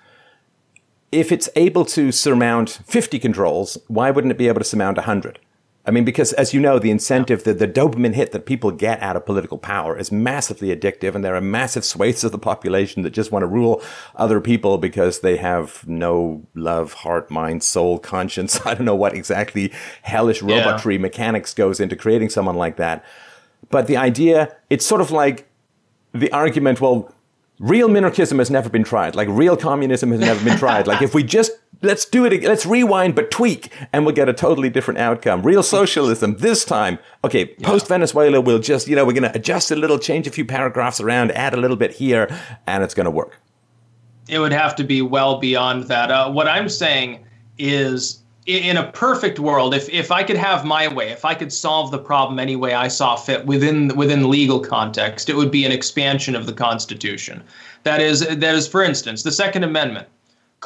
If 1.12 1.32
it's 1.32 1.48
able 1.56 1.84
to 1.86 2.12
surmount 2.12 2.80
50 2.84 3.18
controls, 3.18 3.78
why 3.88 4.10
wouldn't 4.10 4.32
it 4.32 4.38
be 4.38 4.48
able 4.48 4.60
to 4.60 4.64
surmount 4.64 4.96
100? 4.96 5.38
I 5.86 5.92
mean, 5.92 6.04
because 6.04 6.32
as 6.32 6.52
you 6.52 6.60
know, 6.60 6.80
the 6.80 6.90
incentive, 6.90 7.44
the, 7.44 7.54
the 7.54 7.68
dopamine 7.68 8.14
hit 8.14 8.32
that 8.32 8.44
people 8.44 8.72
get 8.72 9.00
out 9.00 9.14
of 9.14 9.24
political 9.24 9.56
power 9.56 9.96
is 9.96 10.10
massively 10.10 10.74
addictive. 10.74 11.14
And 11.14 11.24
there 11.24 11.36
are 11.36 11.40
massive 11.40 11.84
swathes 11.92 12.24
of 12.24 12.32
the 12.32 12.38
population 12.38 13.02
that 13.02 13.10
just 13.10 13.30
want 13.30 13.44
to 13.44 13.46
rule 13.46 13.82
other 14.16 14.40
people 14.40 14.78
because 14.78 15.20
they 15.20 15.36
have 15.36 15.86
no 15.86 16.44
love, 16.54 16.92
heart, 16.94 17.30
mind, 17.30 17.62
soul, 17.62 17.98
conscience. 18.14 18.64
I 18.66 18.74
don't 18.74 18.84
know 18.84 18.96
what 18.96 19.14
exactly 19.14 19.72
hellish 20.02 20.42
robotry 20.42 20.96
yeah. 20.96 21.02
mechanics 21.02 21.54
goes 21.54 21.78
into 21.78 21.94
creating 21.94 22.30
someone 22.30 22.56
like 22.56 22.76
that. 22.76 23.04
But 23.70 23.86
the 23.86 23.96
idea, 23.96 24.56
it's 24.70 24.84
sort 24.84 25.00
of 25.00 25.10
like 25.10 25.48
the 26.12 26.30
argument, 26.32 26.80
well, 26.80 27.12
real 27.58 27.88
minarchism 27.88 28.38
has 28.38 28.50
never 28.50 28.68
been 28.68 28.84
tried. 28.84 29.14
Like 29.14 29.28
real 29.30 29.56
communism 29.56 30.10
has 30.10 30.20
never 30.20 30.44
been 30.44 30.58
tried. 30.58 30.86
Like 30.86 31.02
if 31.02 31.14
we 31.14 31.22
just 31.22 31.52
let's 31.82 32.04
do 32.04 32.24
it 32.24 32.32
again. 32.32 32.48
Let's 32.48 32.66
rewind 32.66 33.14
but 33.14 33.30
tweak 33.30 33.72
and 33.92 34.04
we'll 34.04 34.14
get 34.14 34.28
a 34.28 34.32
totally 34.32 34.70
different 34.70 34.98
outcome. 34.98 35.42
Real 35.42 35.62
socialism 35.62 36.36
this 36.38 36.64
time. 36.64 36.98
Okay, 37.24 37.54
yeah. 37.58 37.68
post 37.68 37.88
Venezuela 37.88 38.40
we'll 38.40 38.58
just, 38.58 38.88
you 38.88 38.96
know, 38.96 39.04
we're 39.04 39.12
going 39.12 39.30
to 39.30 39.34
adjust 39.34 39.70
a 39.70 39.76
little, 39.76 39.98
change 39.98 40.26
a 40.26 40.30
few 40.30 40.44
paragraphs 40.44 41.00
around, 41.00 41.32
add 41.32 41.54
a 41.54 41.56
little 41.56 41.76
bit 41.76 41.92
here 41.92 42.28
and 42.66 42.82
it's 42.82 42.94
going 42.94 43.04
to 43.04 43.10
work. 43.10 43.40
It 44.28 44.38
would 44.38 44.52
have 44.52 44.74
to 44.76 44.84
be 44.84 45.02
well 45.02 45.38
beyond 45.38 45.84
that. 45.84 46.10
Uh, 46.10 46.30
what 46.30 46.48
I'm 46.48 46.68
saying 46.68 47.24
is 47.58 48.22
in 48.46 48.76
a 48.76 48.90
perfect 48.92 49.40
world, 49.40 49.74
if, 49.74 49.88
if 49.88 50.12
I 50.12 50.22
could 50.22 50.36
have 50.36 50.64
my 50.64 50.86
way, 50.86 51.10
if 51.10 51.24
I 51.24 51.34
could 51.34 51.52
solve 51.52 51.90
the 51.90 51.98
problem 51.98 52.38
any 52.38 52.54
way 52.54 52.74
I 52.74 52.88
saw 52.88 53.16
fit 53.16 53.44
within 53.44 53.88
within 53.96 54.30
legal 54.30 54.60
context, 54.60 55.28
it 55.28 55.36
would 55.36 55.50
be 55.50 55.64
an 55.64 55.72
expansion 55.72 56.36
of 56.36 56.46
the 56.46 56.52
Constitution. 56.52 57.42
That 57.82 58.00
is, 58.00 58.20
that 58.20 58.54
is, 58.54 58.68
for 58.68 58.82
instance, 58.82 59.22
the 59.22 59.32
Second 59.32 59.64
Amendment. 59.64 60.08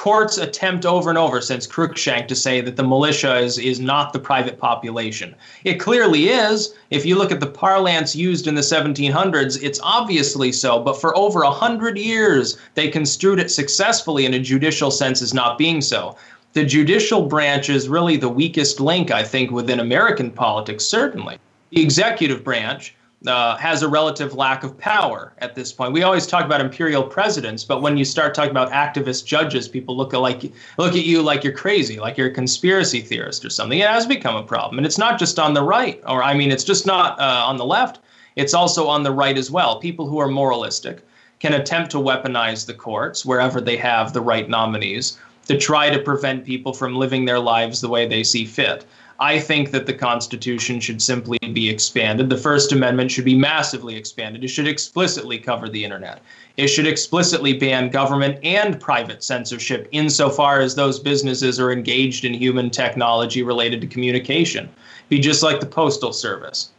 Courts 0.00 0.38
attempt 0.38 0.86
over 0.86 1.10
and 1.10 1.18
over 1.18 1.42
since 1.42 1.66
Cruikshank 1.66 2.26
to 2.28 2.34
say 2.34 2.62
that 2.62 2.76
the 2.76 2.82
militia 2.82 3.36
is, 3.36 3.58
is 3.58 3.80
not 3.80 4.14
the 4.14 4.18
private 4.18 4.58
population. 4.58 5.34
It 5.64 5.74
clearly 5.74 6.30
is. 6.30 6.74
If 6.88 7.04
you 7.04 7.16
look 7.16 7.30
at 7.30 7.38
the 7.38 7.46
parlance 7.46 8.16
used 8.16 8.46
in 8.46 8.54
the 8.54 8.62
1700s, 8.62 9.62
it's 9.62 9.78
obviously 9.82 10.52
so. 10.52 10.80
But 10.80 10.98
for 10.98 11.14
over 11.18 11.42
a 11.42 11.50
hundred 11.50 11.98
years, 11.98 12.56
they 12.76 12.88
construed 12.88 13.38
it 13.38 13.50
successfully 13.50 14.24
in 14.24 14.32
a 14.32 14.38
judicial 14.38 14.90
sense 14.90 15.20
as 15.20 15.34
not 15.34 15.58
being 15.58 15.82
so 15.82 16.16
the 16.54 16.64
judicial 16.64 17.26
branch 17.26 17.68
is 17.68 17.86
really 17.86 18.16
the 18.16 18.28
weakest 18.28 18.80
link, 18.80 19.10
I 19.10 19.22
think, 19.22 19.50
within 19.50 19.80
American 19.80 20.30
politics, 20.30 20.86
certainly. 20.86 21.38
The 21.72 21.82
executive 21.82 22.42
branch 22.42 22.96
uh, 23.26 23.56
has 23.56 23.82
a 23.82 23.88
relative 23.88 24.34
lack 24.34 24.64
of 24.64 24.78
power 24.78 25.32
at 25.38 25.54
this 25.54 25.72
point. 25.72 25.92
We 25.92 26.02
always 26.02 26.26
talk 26.26 26.44
about 26.44 26.60
imperial 26.60 27.02
presidents, 27.02 27.64
but 27.64 27.82
when 27.82 27.96
you 27.96 28.04
start 28.04 28.34
talking 28.34 28.50
about 28.50 28.70
activist 28.70 29.26
judges, 29.26 29.68
people 29.68 29.96
look 29.96 30.14
at 30.14 30.18
like 30.18 30.50
look 30.78 30.94
at 30.94 31.04
you 31.04 31.22
like 31.22 31.44
you're 31.44 31.52
crazy, 31.52 32.00
like 32.00 32.16
you're 32.16 32.28
a 32.28 32.34
conspiracy 32.34 33.00
theorist 33.00 33.44
or 33.44 33.50
something. 33.50 33.78
It 33.78 33.88
has 33.88 34.06
become 34.06 34.36
a 34.36 34.42
problem, 34.42 34.78
and 34.78 34.86
it's 34.86 34.98
not 34.98 35.18
just 35.18 35.38
on 35.38 35.54
the 35.54 35.62
right, 35.62 36.02
or 36.06 36.22
I 36.22 36.34
mean, 36.34 36.50
it's 36.50 36.64
just 36.64 36.86
not 36.86 37.20
uh, 37.20 37.44
on 37.46 37.58
the 37.58 37.66
left. 37.66 38.00
It's 38.36 38.54
also 38.54 38.86
on 38.86 39.02
the 39.02 39.12
right 39.12 39.36
as 39.36 39.50
well. 39.50 39.78
People 39.78 40.06
who 40.06 40.18
are 40.18 40.28
moralistic 40.28 41.04
can 41.40 41.54
attempt 41.54 41.90
to 41.90 41.98
weaponize 41.98 42.66
the 42.66 42.74
courts 42.74 43.24
wherever 43.24 43.60
they 43.60 43.76
have 43.76 44.12
the 44.12 44.20
right 44.20 44.48
nominees 44.48 45.18
to 45.46 45.58
try 45.58 45.90
to 45.90 45.98
prevent 45.98 46.44
people 46.44 46.72
from 46.72 46.94
living 46.94 47.24
their 47.24 47.40
lives 47.40 47.80
the 47.80 47.88
way 47.88 48.06
they 48.06 48.22
see 48.22 48.44
fit. 48.44 48.84
I 49.20 49.38
think 49.38 49.70
that 49.72 49.84
the 49.84 49.92
Constitution 49.92 50.80
should 50.80 51.02
simply 51.02 51.38
be 51.52 51.68
expanded. 51.68 52.30
The 52.30 52.38
First 52.38 52.72
Amendment 52.72 53.10
should 53.10 53.26
be 53.26 53.36
massively 53.36 53.94
expanded. 53.94 54.42
It 54.42 54.48
should 54.48 54.66
explicitly 54.66 55.38
cover 55.38 55.68
the 55.68 55.84
internet. 55.84 56.22
It 56.56 56.68
should 56.68 56.86
explicitly 56.86 57.52
ban 57.52 57.90
government 57.90 58.38
and 58.42 58.80
private 58.80 59.22
censorship 59.22 59.88
insofar 59.92 60.60
as 60.60 60.74
those 60.74 60.98
businesses 60.98 61.60
are 61.60 61.70
engaged 61.70 62.24
in 62.24 62.32
human 62.32 62.70
technology 62.70 63.42
related 63.42 63.82
to 63.82 63.86
communication. 63.86 64.70
Be 65.10 65.18
just 65.18 65.42
like 65.42 65.60
the 65.60 65.66
Postal 65.66 66.14
Service. 66.14 66.70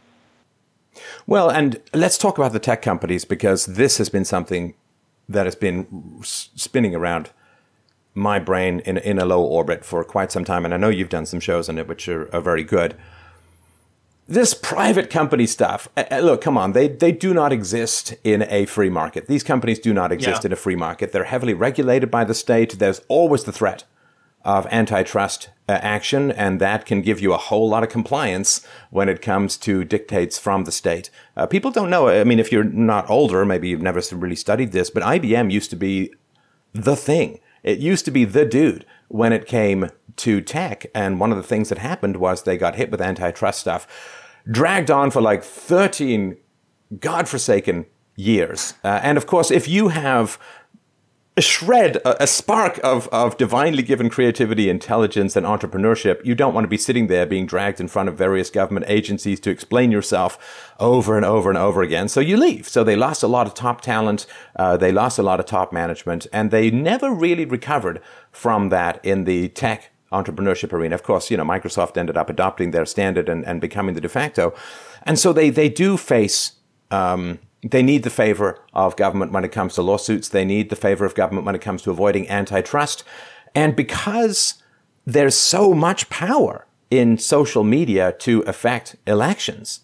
Well, 1.28 1.48
and 1.48 1.80
let's 1.94 2.18
talk 2.18 2.38
about 2.38 2.52
the 2.52 2.58
tech 2.58 2.82
companies 2.82 3.24
because 3.24 3.66
this 3.66 3.98
has 3.98 4.08
been 4.08 4.24
something 4.24 4.74
that 5.28 5.46
has 5.46 5.54
been 5.54 6.20
spinning 6.24 6.96
around 6.96 7.30
my 8.14 8.38
brain 8.38 8.80
in, 8.80 8.98
in 8.98 9.18
a 9.18 9.24
low 9.24 9.42
orbit 9.42 9.84
for 9.84 10.04
quite 10.04 10.32
some 10.32 10.44
time, 10.44 10.64
and 10.64 10.74
I 10.74 10.76
know 10.76 10.88
you've 10.88 11.08
done 11.08 11.26
some 11.26 11.40
shows 11.40 11.68
on 11.68 11.78
it, 11.78 11.88
which 11.88 12.08
are, 12.08 12.34
are 12.34 12.40
very 12.40 12.64
good. 12.64 12.94
This 14.28 14.54
private 14.54 15.10
company 15.10 15.46
stuff, 15.46 15.88
uh, 15.96 16.20
look, 16.20 16.40
come 16.42 16.56
on, 16.56 16.72
they, 16.72 16.88
they 16.88 17.12
do 17.12 17.34
not 17.34 17.52
exist 17.52 18.14
in 18.22 18.42
a 18.48 18.66
free 18.66 18.90
market. 18.90 19.26
These 19.26 19.42
companies 19.42 19.78
do 19.78 19.92
not 19.92 20.12
exist 20.12 20.42
yeah. 20.42 20.48
in 20.48 20.52
a 20.52 20.56
free 20.56 20.76
market. 20.76 21.12
They're 21.12 21.24
heavily 21.24 21.54
regulated 21.54 22.10
by 22.10 22.24
the 22.24 22.34
state. 22.34 22.78
There's 22.78 23.00
always 23.08 23.44
the 23.44 23.52
threat 23.52 23.84
of 24.44 24.66
antitrust 24.66 25.50
uh, 25.68 25.72
action, 25.72 26.30
and 26.32 26.60
that 26.60 26.84
can 26.84 27.00
give 27.00 27.20
you 27.20 27.32
a 27.32 27.36
whole 27.36 27.68
lot 27.68 27.82
of 27.82 27.88
compliance 27.88 28.64
when 28.90 29.08
it 29.08 29.22
comes 29.22 29.56
to 29.56 29.84
dictates 29.84 30.38
from 30.38 30.64
the 30.64 30.72
state. 30.72 31.10
Uh, 31.36 31.46
people 31.46 31.70
don't 31.70 31.90
know. 31.90 32.08
I 32.08 32.24
mean, 32.24 32.38
if 32.40 32.50
you're 32.50 32.64
not 32.64 33.08
older, 33.08 33.44
maybe 33.44 33.68
you've 33.68 33.82
never 33.82 34.00
really 34.12 34.36
studied 34.36 34.72
this, 34.72 34.90
but 34.90 35.02
IBM 35.02 35.52
used 35.52 35.70
to 35.70 35.76
be 35.76 36.12
the 36.72 36.96
thing. 36.96 37.38
It 37.62 37.78
used 37.78 38.04
to 38.06 38.10
be 38.10 38.24
the 38.24 38.44
dude 38.44 38.84
when 39.08 39.32
it 39.32 39.46
came 39.46 39.90
to 40.16 40.40
tech. 40.40 40.86
And 40.94 41.20
one 41.20 41.30
of 41.30 41.36
the 41.36 41.42
things 41.42 41.68
that 41.68 41.78
happened 41.78 42.16
was 42.16 42.42
they 42.42 42.56
got 42.56 42.76
hit 42.76 42.90
with 42.90 43.00
antitrust 43.00 43.60
stuff, 43.60 43.86
dragged 44.50 44.90
on 44.90 45.10
for 45.10 45.20
like 45.20 45.42
13 45.42 46.36
godforsaken 46.98 47.86
years. 48.16 48.74
Uh, 48.84 49.00
and 49.02 49.16
of 49.16 49.26
course, 49.26 49.50
if 49.50 49.68
you 49.68 49.88
have 49.88 50.38
a 51.34 51.40
shred, 51.40 51.96
a, 51.96 52.24
a, 52.24 52.26
spark 52.26 52.78
of, 52.84 53.08
of 53.08 53.38
divinely 53.38 53.82
given 53.82 54.10
creativity, 54.10 54.68
intelligence, 54.68 55.34
and 55.34 55.46
entrepreneurship, 55.46 56.22
you 56.24 56.34
don't 56.34 56.52
want 56.52 56.64
to 56.64 56.68
be 56.68 56.76
sitting 56.76 57.06
there 57.06 57.24
being 57.24 57.46
dragged 57.46 57.80
in 57.80 57.88
front 57.88 58.08
of 58.08 58.18
various 58.18 58.50
government 58.50 58.84
agencies 58.88 59.40
to 59.40 59.50
explain 59.50 59.90
yourself 59.90 60.74
over 60.78 61.16
and 61.16 61.24
over 61.24 61.48
and 61.48 61.58
over 61.58 61.80
again. 61.80 62.08
So 62.08 62.20
you 62.20 62.36
leave. 62.36 62.68
So 62.68 62.84
they 62.84 62.96
lost 62.96 63.22
a 63.22 63.28
lot 63.28 63.46
of 63.46 63.54
top 63.54 63.80
talent. 63.80 64.26
Uh, 64.56 64.76
they 64.76 64.92
lost 64.92 65.18
a 65.18 65.22
lot 65.22 65.40
of 65.40 65.46
top 65.46 65.72
management 65.72 66.26
and 66.34 66.50
they 66.50 66.70
never 66.70 67.10
really 67.10 67.46
recovered 67.46 68.02
from 68.30 68.68
that 68.68 69.02
in 69.02 69.24
the 69.24 69.48
tech 69.48 69.90
entrepreneurship 70.12 70.74
arena. 70.74 70.94
Of 70.94 71.02
course, 71.02 71.30
you 71.30 71.38
know, 71.38 71.44
Microsoft 71.44 71.96
ended 71.96 72.18
up 72.18 72.28
adopting 72.28 72.72
their 72.72 72.84
standard 72.84 73.30
and, 73.30 73.42
and 73.46 73.58
becoming 73.58 73.94
the 73.94 74.02
de 74.02 74.08
facto. 74.10 74.52
And 75.04 75.18
so 75.18 75.32
they, 75.32 75.48
they 75.48 75.70
do 75.70 75.96
face, 75.96 76.52
um, 76.90 77.38
they 77.62 77.82
need 77.82 78.02
the 78.02 78.10
favor 78.10 78.58
of 78.72 78.96
government 78.96 79.32
when 79.32 79.44
it 79.44 79.52
comes 79.52 79.74
to 79.74 79.82
lawsuits. 79.82 80.28
They 80.28 80.44
need 80.44 80.68
the 80.68 80.76
favor 80.76 81.04
of 81.04 81.14
government 81.14 81.46
when 81.46 81.54
it 81.54 81.60
comes 81.60 81.82
to 81.82 81.90
avoiding 81.90 82.28
antitrust. 82.28 83.04
And 83.54 83.76
because 83.76 84.54
there's 85.06 85.36
so 85.36 85.72
much 85.72 86.10
power 86.10 86.66
in 86.90 87.18
social 87.18 87.64
media 87.64 88.12
to 88.18 88.40
affect 88.42 88.96
elections, 89.06 89.80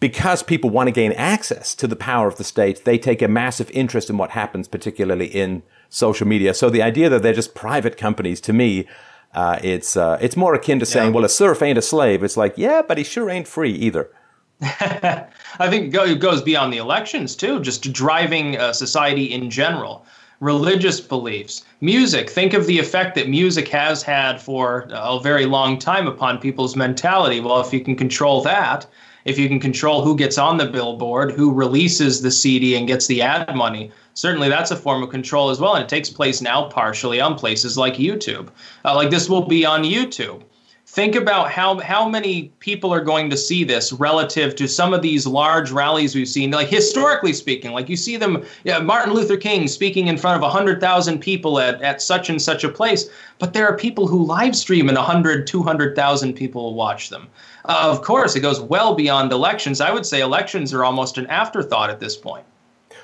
because 0.00 0.42
people 0.42 0.70
want 0.70 0.86
to 0.86 0.92
gain 0.92 1.12
access 1.12 1.74
to 1.74 1.86
the 1.86 1.96
power 1.96 2.28
of 2.28 2.36
the 2.36 2.44
state, 2.44 2.84
they 2.84 2.98
take 2.98 3.22
a 3.22 3.28
massive 3.28 3.70
interest 3.72 4.08
in 4.08 4.16
what 4.16 4.30
happens, 4.30 4.68
particularly 4.68 5.26
in 5.26 5.62
social 5.88 6.26
media. 6.26 6.54
So 6.54 6.70
the 6.70 6.82
idea 6.82 7.08
that 7.08 7.22
they're 7.22 7.32
just 7.32 7.54
private 7.54 7.96
companies, 7.96 8.40
to 8.42 8.52
me, 8.52 8.86
uh, 9.34 9.58
it's 9.62 9.96
uh, 9.96 10.18
it's 10.20 10.36
more 10.36 10.54
akin 10.54 10.78
to 10.78 10.86
saying, 10.86 11.08
yeah. 11.10 11.14
"Well, 11.14 11.24
a 11.24 11.28
serf 11.28 11.62
ain't 11.62 11.78
a 11.78 11.82
slave." 11.82 12.22
It's 12.22 12.36
like, 12.36 12.54
yeah, 12.56 12.82
but 12.82 12.96
he 12.96 13.04
sure 13.04 13.28
ain't 13.28 13.48
free 13.48 13.72
either. 13.72 14.10
I 14.62 15.68
think 15.68 15.94
it 15.94 16.18
goes 16.18 16.42
beyond 16.42 16.72
the 16.72 16.78
elections 16.78 17.36
too, 17.36 17.60
just 17.60 17.92
driving 17.92 18.56
uh, 18.56 18.72
society 18.72 19.32
in 19.32 19.50
general. 19.50 20.04
Religious 20.40 21.00
beliefs, 21.00 21.64
music. 21.80 22.28
Think 22.28 22.54
of 22.54 22.66
the 22.66 22.78
effect 22.78 23.14
that 23.14 23.28
music 23.28 23.68
has 23.68 24.02
had 24.02 24.40
for 24.40 24.88
a 24.90 25.20
very 25.20 25.46
long 25.46 25.78
time 25.78 26.06
upon 26.08 26.38
people's 26.38 26.74
mentality. 26.74 27.40
Well, 27.40 27.60
if 27.60 27.72
you 27.72 27.80
can 27.80 27.94
control 27.94 28.42
that, 28.42 28.86
if 29.24 29.38
you 29.38 29.48
can 29.48 29.60
control 29.60 30.02
who 30.02 30.16
gets 30.16 30.38
on 30.38 30.56
the 30.56 30.66
billboard, 30.66 31.32
who 31.32 31.52
releases 31.52 32.22
the 32.22 32.30
CD 32.30 32.76
and 32.76 32.86
gets 32.86 33.06
the 33.06 33.22
ad 33.22 33.54
money, 33.54 33.92
certainly 34.14 34.48
that's 34.48 34.70
a 34.70 34.76
form 34.76 35.02
of 35.02 35.10
control 35.10 35.50
as 35.50 35.60
well. 35.60 35.74
And 35.74 35.84
it 35.84 35.88
takes 35.88 36.10
place 36.10 36.40
now 36.40 36.68
partially 36.68 37.20
on 37.20 37.36
places 37.36 37.78
like 37.78 37.94
YouTube. 37.94 38.48
Uh, 38.84 38.94
like 38.94 39.10
this 39.10 39.28
will 39.28 39.46
be 39.46 39.64
on 39.64 39.82
YouTube 39.82 40.42
think 40.98 41.14
about 41.14 41.48
how 41.48 41.78
how 41.78 42.08
many 42.08 42.50
people 42.58 42.92
are 42.92 43.00
going 43.00 43.30
to 43.30 43.36
see 43.36 43.62
this 43.62 43.92
relative 43.92 44.56
to 44.56 44.66
some 44.66 44.92
of 44.92 45.00
these 45.00 45.28
large 45.28 45.70
rallies 45.70 46.12
we've 46.12 46.26
seen. 46.26 46.50
Like 46.50 46.66
historically 46.66 47.32
speaking 47.32 47.70
like 47.70 47.88
you 47.88 47.96
see 47.96 48.16
them 48.16 48.44
yeah, 48.64 48.80
martin 48.80 49.14
luther 49.14 49.36
king 49.36 49.68
speaking 49.68 50.08
in 50.08 50.18
front 50.18 50.34
of 50.34 50.42
100000 50.42 51.20
people 51.20 51.60
at, 51.60 51.80
at 51.82 52.02
such 52.02 52.30
and 52.30 52.42
such 52.42 52.64
a 52.64 52.68
place 52.68 53.08
but 53.38 53.52
there 53.52 53.64
are 53.68 53.76
people 53.76 54.08
who 54.08 54.24
live 54.24 54.56
stream 54.56 54.88
and 54.88 54.98
100 54.98 55.46
200000 55.46 56.32
people 56.32 56.74
watch 56.74 57.10
them. 57.10 57.28
Uh, 57.66 57.88
of 57.92 58.02
course 58.02 58.34
it 58.34 58.40
goes 58.40 58.60
well 58.60 58.96
beyond 58.96 59.30
elections. 59.30 59.80
I 59.80 59.92
would 59.92 60.04
say 60.04 60.20
elections 60.20 60.74
are 60.74 60.84
almost 60.84 61.16
an 61.16 61.28
afterthought 61.28 61.90
at 61.90 62.00
this 62.00 62.16
point. 62.16 62.44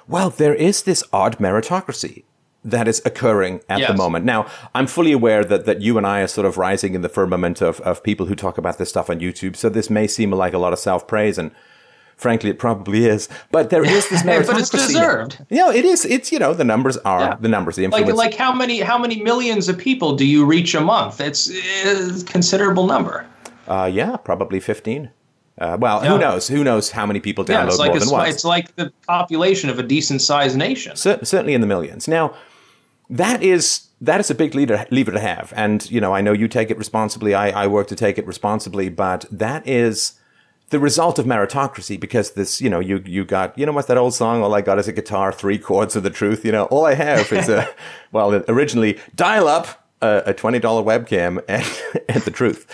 Well 0.09 0.31
there 0.31 0.57
is 0.57 0.83
this 0.83 1.05
odd 1.13 1.39
meritocracy 1.39 2.25
that 2.65 2.89
is 2.89 3.03
occurring 3.05 3.61
at 3.69 3.81
yes. 3.81 3.91
the 3.91 3.97
moment. 3.97 4.25
Now, 4.25 4.47
I'm 4.75 4.87
fully 4.87 5.13
aware 5.13 5.45
that, 5.45 5.67
that 5.67 5.83
you 5.83 5.99
and 5.99 6.07
I 6.07 6.21
are 6.21 6.27
sort 6.27 6.47
of 6.47 6.57
rising 6.57 6.95
in 6.95 7.03
the 7.03 7.09
firmament 7.09 7.61
of, 7.61 7.81
of 7.83 8.03
people 8.03 8.27
who 8.27 8.35
talk 8.35 8.57
about 8.57 8.79
this 8.79 8.89
stuff 8.89 9.11
on 9.11 9.21
YouTube. 9.21 9.55
So 9.55 9.69
this 9.69 9.91
may 9.91 10.07
seem 10.07 10.31
like 10.31 10.55
a 10.55 10.59
lot 10.59 10.73
of 10.73 10.79
self 10.79 11.07
praise 11.07 11.39
and 11.39 11.51
frankly, 12.17 12.51
it 12.51 12.59
probably 12.59 13.07
is. 13.07 13.29
But 13.51 13.71
there 13.71 13.85
is 13.85 14.09
this 14.09 14.23
meritocracy. 14.25 14.47
but 14.47 14.59
it's 14.59 14.71
deserved. 14.71 15.45
You 15.51 15.59
know, 15.59 15.71
it 15.71 15.85
is. 15.85 16.05
It's 16.05 16.33
you 16.33 16.39
know 16.39 16.55
the 16.55 16.65
numbers 16.65 16.97
are 16.99 17.21
yeah. 17.21 17.37
the 17.39 17.49
numbers. 17.49 17.77
The 17.77 17.85
influence. 17.85 18.09
Like 18.09 18.31
like 18.31 18.35
how 18.35 18.55
many 18.55 18.81
how 18.81 18.99
many 18.99 19.23
millions 19.23 19.69
of 19.69 19.79
people 19.79 20.17
do 20.17 20.27
you 20.27 20.45
reach 20.45 20.75
a 20.75 20.81
month? 20.81 21.21
It's, 21.21 21.51
it's 21.53 22.23
a 22.23 22.25
considerable 22.25 22.87
number. 22.87 23.27
Uh, 23.69 23.91
yeah, 23.93 24.17
probably 24.17 24.61
fifteen. 24.61 25.11
Uh, 25.57 25.77
well, 25.81 26.03
yeah. 26.03 26.11
who 26.11 26.19
knows? 26.19 26.49
Who 26.49 26.65
knows 26.65 26.91
how 26.91 27.07
many 27.07 27.21
people 27.21 27.45
download 27.45 27.49
yeah, 27.49 27.67
it's 27.67 27.79
like 27.79 27.91
more 27.91 28.01
than 28.01 28.11
once? 28.11 28.35
It's 28.35 28.45
like 28.45 28.75
the 28.75 28.93
population 29.07 29.71
of 29.71 29.79
a 29.79 29.85
decent 29.85 30.21
sized 30.21 30.57
nation. 30.57 30.97
C- 30.97 31.17
certainly 31.23 31.55
in 31.55 31.61
the 31.61 31.67
millions. 31.67 32.09
Now, 32.09 32.35
that 33.11 33.43
is 33.43 33.89
that 34.05 34.21
is 34.21 34.31
a 34.31 34.35
big 34.35 34.55
leader, 34.55 34.87
lever 34.91 35.13
to 35.13 35.21
have. 35.21 35.53
And, 35.57 35.89
you 35.91 36.01
know, 36.01 36.15
I 36.15 36.21
know 36.21 36.33
you 36.33 36.49
take 36.49 36.71
it 36.71 36.79
responsibly. 36.79 37.35
I, 37.35 37.65
I 37.65 37.67
work 37.67 37.87
to 37.89 37.97
take 37.97 38.19
it 38.19 38.27
responsibly, 38.27 38.89
but 38.89 39.25
that 39.31 39.67
is 39.67 40.15
the 40.71 40.79
result 40.79 41.19
of 41.19 41.27
meritocracy 41.27 41.99
because 41.99 42.33
this, 42.33 42.61
you 42.61 42.69
know, 42.69 42.81
you, 42.81 43.03
you 43.07 43.25
got, 43.25 43.57
you 43.59 43.65
know 43.65 43.73
what 43.73 43.87
that 43.87 43.97
old 43.97 44.15
song, 44.15 44.43
all 44.43 44.55
I 44.55 44.61
got 44.61 44.79
is 44.79 44.89
a 44.89 44.93
guitar, 44.93 45.33
three 45.33 45.59
chords 45.59 45.97
of 45.97 46.03
the 46.03 46.11
truth. 46.11 46.45
You 46.45 46.53
know, 46.53 46.65
all 46.65 46.85
I 46.85 46.95
have 46.95 47.33
is 47.33 47.49
a, 47.49 47.69
well, 48.13 48.43
originally 48.49 48.99
dial 49.15 49.49
up 49.49 49.89
a, 50.03 50.23
a 50.27 50.35
$20 50.35 50.61
webcam 50.61 51.43
and, 51.49 52.05
and 52.09 52.23
the 52.25 52.31
truth. 52.31 52.67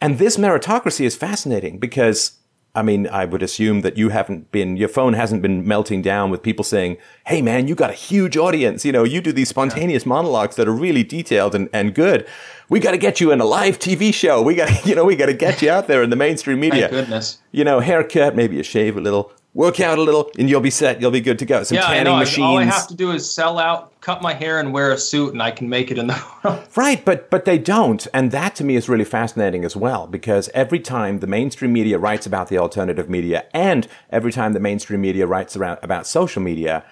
And 0.00 0.18
this 0.18 0.36
meritocracy 0.36 1.04
is 1.04 1.16
fascinating 1.16 1.78
because 1.78 2.38
I 2.76 2.82
mean, 2.82 3.08
I 3.08 3.24
would 3.24 3.42
assume 3.42 3.80
that 3.80 3.96
you 3.96 4.10
haven't 4.10 4.52
been, 4.52 4.76
your 4.76 4.90
phone 4.90 5.14
hasn't 5.14 5.40
been 5.40 5.66
melting 5.66 6.02
down 6.02 6.30
with 6.30 6.42
people 6.42 6.62
saying, 6.62 6.98
Hey 7.26 7.40
man, 7.40 7.66
you 7.66 7.74
got 7.74 7.88
a 7.88 7.94
huge 7.94 8.36
audience. 8.36 8.84
You 8.84 8.92
know, 8.92 9.02
you 9.02 9.22
do 9.22 9.32
these 9.32 9.48
spontaneous 9.48 10.04
yeah. 10.04 10.10
monologues 10.10 10.56
that 10.56 10.68
are 10.68 10.72
really 10.72 11.02
detailed 11.02 11.54
and, 11.54 11.70
and 11.72 11.94
good. 11.94 12.28
We 12.68 12.78
got 12.78 12.90
to 12.90 12.98
get 12.98 13.18
you 13.18 13.32
in 13.32 13.40
a 13.40 13.46
live 13.46 13.78
TV 13.78 14.12
show. 14.12 14.42
We 14.42 14.54
got 14.54 14.68
to, 14.68 14.88
you 14.88 14.94
know, 14.94 15.04
we 15.04 15.16
got 15.16 15.26
to 15.26 15.34
get 15.34 15.62
you 15.62 15.70
out 15.70 15.88
there 15.88 16.02
in 16.02 16.10
the 16.10 16.16
mainstream 16.16 16.60
media. 16.60 16.88
Thank 16.88 16.92
goodness. 16.92 17.38
You 17.50 17.64
know, 17.64 17.80
haircut, 17.80 18.36
maybe 18.36 18.60
a 18.60 18.62
shave 18.62 18.98
a 18.98 19.00
little, 19.00 19.32
work 19.56 19.80
out 19.80 19.96
a 19.96 20.02
little, 20.02 20.30
and 20.38 20.48
you'll 20.48 20.60
be 20.60 20.70
set. 20.70 21.00
You'll 21.00 21.10
be 21.10 21.22
good 21.22 21.38
to 21.40 21.46
go. 21.46 21.64
Some 21.64 21.76
yeah, 21.76 21.88
tanning 21.88 22.18
machines. 22.18 22.44
All 22.44 22.58
I 22.58 22.64
have 22.64 22.86
to 22.88 22.94
do 22.94 23.10
is 23.10 23.28
sell 23.28 23.58
out, 23.58 23.98
cut 24.02 24.20
my 24.20 24.34
hair, 24.34 24.60
and 24.60 24.72
wear 24.72 24.92
a 24.92 24.98
suit, 24.98 25.32
and 25.32 25.42
I 25.42 25.50
can 25.50 25.68
make 25.68 25.90
it 25.90 25.98
in 25.98 26.06
the 26.06 26.24
world. 26.44 26.62
Right, 26.76 27.04
but 27.04 27.30
but 27.30 27.46
they 27.46 27.58
don't, 27.58 28.06
and 28.14 28.30
that 28.30 28.54
to 28.56 28.64
me 28.64 28.76
is 28.76 28.88
really 28.88 29.04
fascinating 29.04 29.64
as 29.64 29.74
well 29.74 30.06
because 30.06 30.48
every 30.54 30.78
time 30.78 31.18
the 31.18 31.26
mainstream 31.26 31.72
media 31.72 31.98
writes 31.98 32.26
about 32.26 32.48
the 32.48 32.58
alternative 32.58 33.08
media, 33.08 33.46
and 33.52 33.88
every 34.10 34.30
time 34.30 34.52
the 34.52 34.60
mainstream 34.60 35.00
media 35.00 35.26
writes 35.26 35.56
around, 35.56 35.78
about 35.82 36.06
social 36.06 36.42
media, 36.42 36.84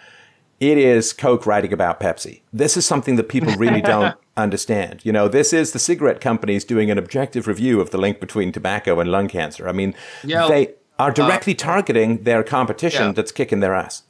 it 0.59 0.79
is 0.79 1.12
Coke 1.12 1.46
writing 1.46 1.72
about 1.72 2.00
Pepsi. 2.00 2.40
This 2.53 2.77
is 2.77 2.87
something 2.87 3.16
that 3.16 3.29
people 3.29 3.53
really 3.57 3.83
don't 3.94 4.16
understand. 4.37 5.05
You 5.05 5.12
know, 5.12 5.29
this 5.29 5.53
is 5.53 5.72
the 5.72 5.79
cigarette 5.79 6.20
companies 6.20 6.64
doing 6.64 6.90
an 6.90 6.96
objective 6.96 7.46
review 7.46 7.81
of 7.81 7.90
the 7.90 7.98
link 7.98 8.20
between 8.20 8.53
tobacco 8.53 8.98
and 9.00 9.11
lung 9.11 9.29
cancer. 9.29 9.68
I 9.68 9.72
mean, 9.72 9.94
yeah. 10.24 10.48
they 10.48 10.74
are 10.98 11.11
directly 11.11 11.54
uh, 11.54 11.59
targeting 11.59 12.22
their 12.22 12.42
competition 12.42 13.07
yeah. 13.07 13.12
that's 13.12 13.33
kicking 13.33 13.61
their 13.61 13.74
ass. 13.74 14.02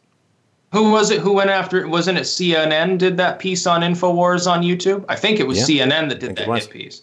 Who 0.73 0.91
was 0.91 1.11
it? 1.11 1.21
Who 1.21 1.33
went 1.33 1.51
after? 1.51 1.81
it? 1.81 1.89
Wasn't 1.89 2.19
it 2.19 2.23
CNN 2.23 2.99
did 2.99 3.17
that 3.17 3.39
piece 3.39 3.67
on 3.67 3.83
Infowars 3.83 4.51
on 4.51 4.63
YouTube? 4.63 5.05
I 5.09 5.15
think 5.15 5.39
it 5.39 5.47
was 5.47 5.69
yeah, 5.69 5.87
CNN 5.87 6.09
that 6.09 6.19
did 6.19 6.37
that 6.37 6.49
hit 6.49 6.69
piece. 6.71 7.03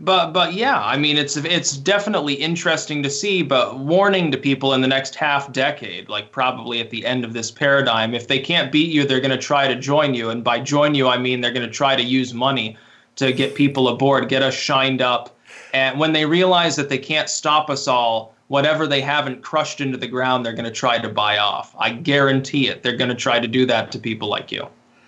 But 0.00 0.32
but 0.32 0.54
yeah, 0.54 0.82
I 0.82 0.98
mean 0.98 1.16
it's 1.16 1.36
it's 1.36 1.76
definitely 1.76 2.34
interesting 2.34 3.00
to 3.04 3.10
see, 3.10 3.42
but 3.42 3.78
warning 3.78 4.32
to 4.32 4.38
people 4.38 4.74
in 4.74 4.80
the 4.80 4.88
next 4.88 5.14
half 5.14 5.52
decade, 5.52 6.08
like 6.08 6.32
probably 6.32 6.80
at 6.80 6.90
the 6.90 7.06
end 7.06 7.24
of 7.24 7.32
this 7.32 7.52
paradigm, 7.52 8.12
if 8.12 8.26
they 8.26 8.40
can't 8.40 8.72
beat 8.72 8.90
you, 8.90 9.06
they're 9.06 9.20
going 9.20 9.30
to 9.30 9.38
try 9.38 9.68
to 9.68 9.76
join 9.76 10.14
you, 10.14 10.30
and 10.30 10.42
by 10.42 10.58
join 10.58 10.96
you, 10.96 11.06
I 11.06 11.18
mean 11.18 11.40
they're 11.40 11.52
going 11.52 11.66
to 11.66 11.72
try 11.72 11.94
to 11.94 12.02
use 12.02 12.34
money 12.34 12.76
to 13.14 13.32
get 13.32 13.54
people 13.54 13.86
aboard, 13.86 14.28
get 14.28 14.42
us 14.42 14.54
shined 14.54 15.00
up, 15.00 15.36
and 15.72 16.00
when 16.00 16.12
they 16.12 16.26
realize 16.26 16.74
that 16.74 16.88
they 16.88 16.98
can't 16.98 17.28
stop 17.28 17.70
us 17.70 17.86
all, 17.86 18.34
whatever 18.48 18.86
they 18.86 19.00
haven't 19.00 19.42
crushed 19.42 19.80
into 19.80 19.96
the 19.96 20.06
ground, 20.06 20.44
they're 20.44 20.52
going 20.52 20.64
to 20.64 20.70
try 20.70 20.98
to 20.98 21.08
buy 21.08 21.38
off. 21.38 21.74
I 21.78 21.90
guarantee 21.90 22.68
it. 22.68 22.82
They're 22.82 22.96
going 22.96 23.10
to 23.10 23.16
try 23.16 23.40
to 23.40 23.48
do 23.48 23.66
that 23.66 23.92
to 23.92 23.98
people 23.98 24.28
like 24.28 24.52
you. 24.52 24.66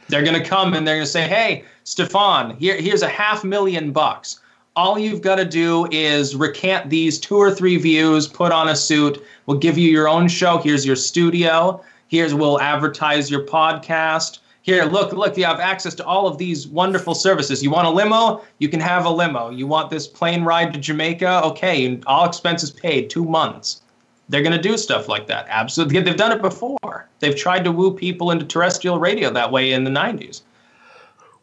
They're 0.08 0.22
going 0.22 0.40
to 0.40 0.48
come 0.48 0.74
and 0.74 0.86
they're 0.86 0.96
going 0.96 1.06
to 1.06 1.10
say, 1.10 1.26
"Hey, 1.26 1.64
Stefan, 1.84 2.56
here 2.56 2.76
here's 2.76 3.02
a 3.02 3.08
half 3.08 3.44
million 3.44 3.92
bucks." 3.92 4.40
all 4.76 4.98
you've 4.98 5.22
got 5.22 5.36
to 5.36 5.44
do 5.44 5.86
is 5.90 6.34
recant 6.34 6.90
these 6.90 7.18
two 7.18 7.36
or 7.36 7.50
three 7.50 7.76
views, 7.76 8.26
put 8.26 8.50
on 8.50 8.68
a 8.68 8.76
suit. 8.76 9.22
We'll 9.46 9.58
give 9.58 9.78
you 9.78 9.88
your 9.88 10.08
own 10.08 10.28
show. 10.28 10.58
Here's 10.58 10.84
your 10.84 10.96
studio. 10.96 11.82
Here's 12.08 12.34
we'll 12.34 12.60
advertise 12.60 13.30
your 13.30 13.46
podcast. 13.46 14.38
Here, 14.64 14.84
look, 14.84 15.12
look, 15.12 15.36
you 15.36 15.44
have 15.44 15.60
access 15.60 15.94
to 15.96 16.06
all 16.06 16.26
of 16.26 16.38
these 16.38 16.66
wonderful 16.66 17.14
services. 17.14 17.62
You 17.62 17.70
want 17.70 17.86
a 17.86 17.90
limo? 17.90 18.42
You 18.60 18.70
can 18.70 18.80
have 18.80 19.04
a 19.04 19.10
limo. 19.10 19.50
You 19.50 19.66
want 19.66 19.90
this 19.90 20.08
plane 20.08 20.42
ride 20.42 20.72
to 20.72 20.80
Jamaica? 20.80 21.42
Okay, 21.44 22.00
all 22.06 22.24
expenses 22.24 22.70
paid, 22.70 23.10
two 23.10 23.26
months. 23.26 23.82
They're 24.30 24.40
going 24.40 24.56
to 24.56 24.62
do 24.62 24.78
stuff 24.78 25.06
like 25.06 25.26
that. 25.26 25.44
Absolutely. 25.50 26.00
They've 26.00 26.16
done 26.16 26.32
it 26.32 26.40
before. 26.40 27.06
They've 27.18 27.36
tried 27.36 27.64
to 27.64 27.72
woo 27.72 27.92
people 27.92 28.30
into 28.30 28.46
terrestrial 28.46 28.98
radio 28.98 29.28
that 29.32 29.52
way 29.52 29.70
in 29.70 29.84
the 29.84 29.90
90s. 29.90 30.40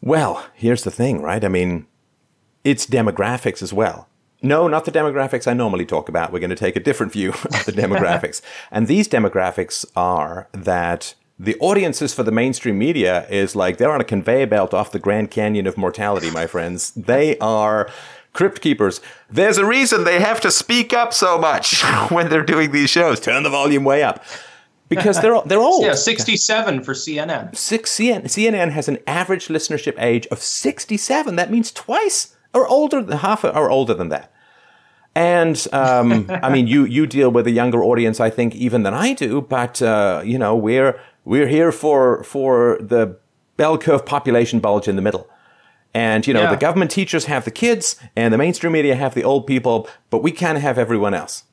Well, 0.02 0.44
here's 0.56 0.84
the 0.84 0.90
thing, 0.90 1.22
right? 1.22 1.46
I 1.46 1.48
mean, 1.48 1.86
its 2.64 2.88
demographics 2.88 3.62
as 3.62 3.72
well. 3.72 4.08
No, 4.42 4.68
not 4.68 4.86
the 4.86 4.92
demographics 4.92 5.48
I 5.48 5.54
normally 5.54 5.86
talk 5.86 6.10
about. 6.10 6.34
We're 6.34 6.40
going 6.40 6.50
to 6.50 6.56
take 6.56 6.76
a 6.76 6.80
different 6.80 7.14
view 7.14 7.30
of 7.34 7.66
the 7.66 7.72
demographics. 7.72 8.42
and 8.72 8.88
these 8.88 9.08
demographics 9.08 9.86
are 9.96 10.48
that 10.54 11.14
the 11.42 11.58
audiences 11.60 12.14
for 12.14 12.22
the 12.22 12.32
mainstream 12.32 12.78
media 12.78 13.28
is 13.28 13.56
like 13.56 13.78
they're 13.78 13.92
on 13.92 14.00
a 14.00 14.06
conveyor 14.06 14.46
belt 14.46 14.76
off 14.76 14.92
the 14.92 15.00
Grand 15.00 15.32
Canyon 15.32 15.66
of 15.66 15.76
mortality, 15.76 16.30
my 16.30 16.46
friends. 16.46 16.92
They 16.92 17.36
are 17.40 17.90
crypt 18.32 18.62
keepers. 18.62 19.02
There's 19.28 19.58
a 19.58 19.66
reason 19.66 20.04
they 20.04 20.20
have 20.20 20.40
to 20.42 20.52
speak 20.52 20.94
up 20.94 21.14
so 21.14 21.40
much 21.40 21.82
when 22.10 22.30
they're 22.30 22.46
doing 22.46 22.72
these 22.72 22.92
shows. 22.92 23.20
Turn 23.20 23.42
the 23.42 23.50
volume 23.50 23.84
way 23.84 24.04
up. 24.04 24.24
Because 24.88 25.20
they're 25.22 25.42
they're 25.46 25.60
old. 25.60 25.84
Yeah, 25.86 25.96
67 25.96 26.84
for 26.84 26.94
CNN. 26.94 27.56
Six 27.56 27.92
CNN, 27.98 28.26
CNN 28.26 28.72
has 28.72 28.88
an 28.88 29.00
average 29.08 29.48
listenership 29.48 30.00
age 30.00 30.28
of 30.28 30.40
67. 30.40 31.38
That 31.38 31.50
means 31.50 31.72
twice 31.72 32.36
or 32.54 32.68
older 32.68 33.02
than 33.02 33.18
half 33.18 33.44
or 33.44 33.72
older 33.72 33.96
than 33.96 34.10
that. 34.10 34.32
And 35.16 35.68
um, 35.72 36.28
I 36.44 36.52
mean, 36.52 36.68
you 36.68 36.86
you 36.86 37.08
deal 37.08 37.32
with 37.32 37.48
a 37.48 37.52
younger 37.52 37.84
audience, 37.84 38.20
I 38.20 38.30
think, 38.30 38.54
even 38.54 38.84
than 38.84 38.94
I 38.94 39.14
do. 39.14 39.42
But 39.42 39.82
uh, 39.82 40.22
you 40.24 40.38
know, 40.38 40.56
we're 40.56 41.00
we're 41.26 41.48
here 41.48 41.72
for 41.72 42.24
for 42.24 42.78
the 42.82 43.18
bell 43.58 43.78
curve 43.78 44.06
population 44.06 44.60
bulge 44.60 44.88
in 44.88 44.96
the 44.96 45.02
middle. 45.02 45.30
And 45.94 46.26
you 46.26 46.34
know, 46.34 46.44
yeah. 46.44 46.52
the 46.52 46.58
government 46.58 46.92
teachers 46.92 47.26
have 47.26 47.44
the 47.44 47.52
kids, 47.52 47.98
and 48.16 48.34
the 48.34 48.38
mainstream 48.38 48.74
media 48.74 48.96
have 48.96 49.14
the 49.14 49.24
old 49.24 49.46
people, 49.46 49.90
but 50.10 50.24
we 50.24 50.32
can't 50.32 50.58
have 50.58 50.78
everyone 50.78 51.14
else. 51.14 51.44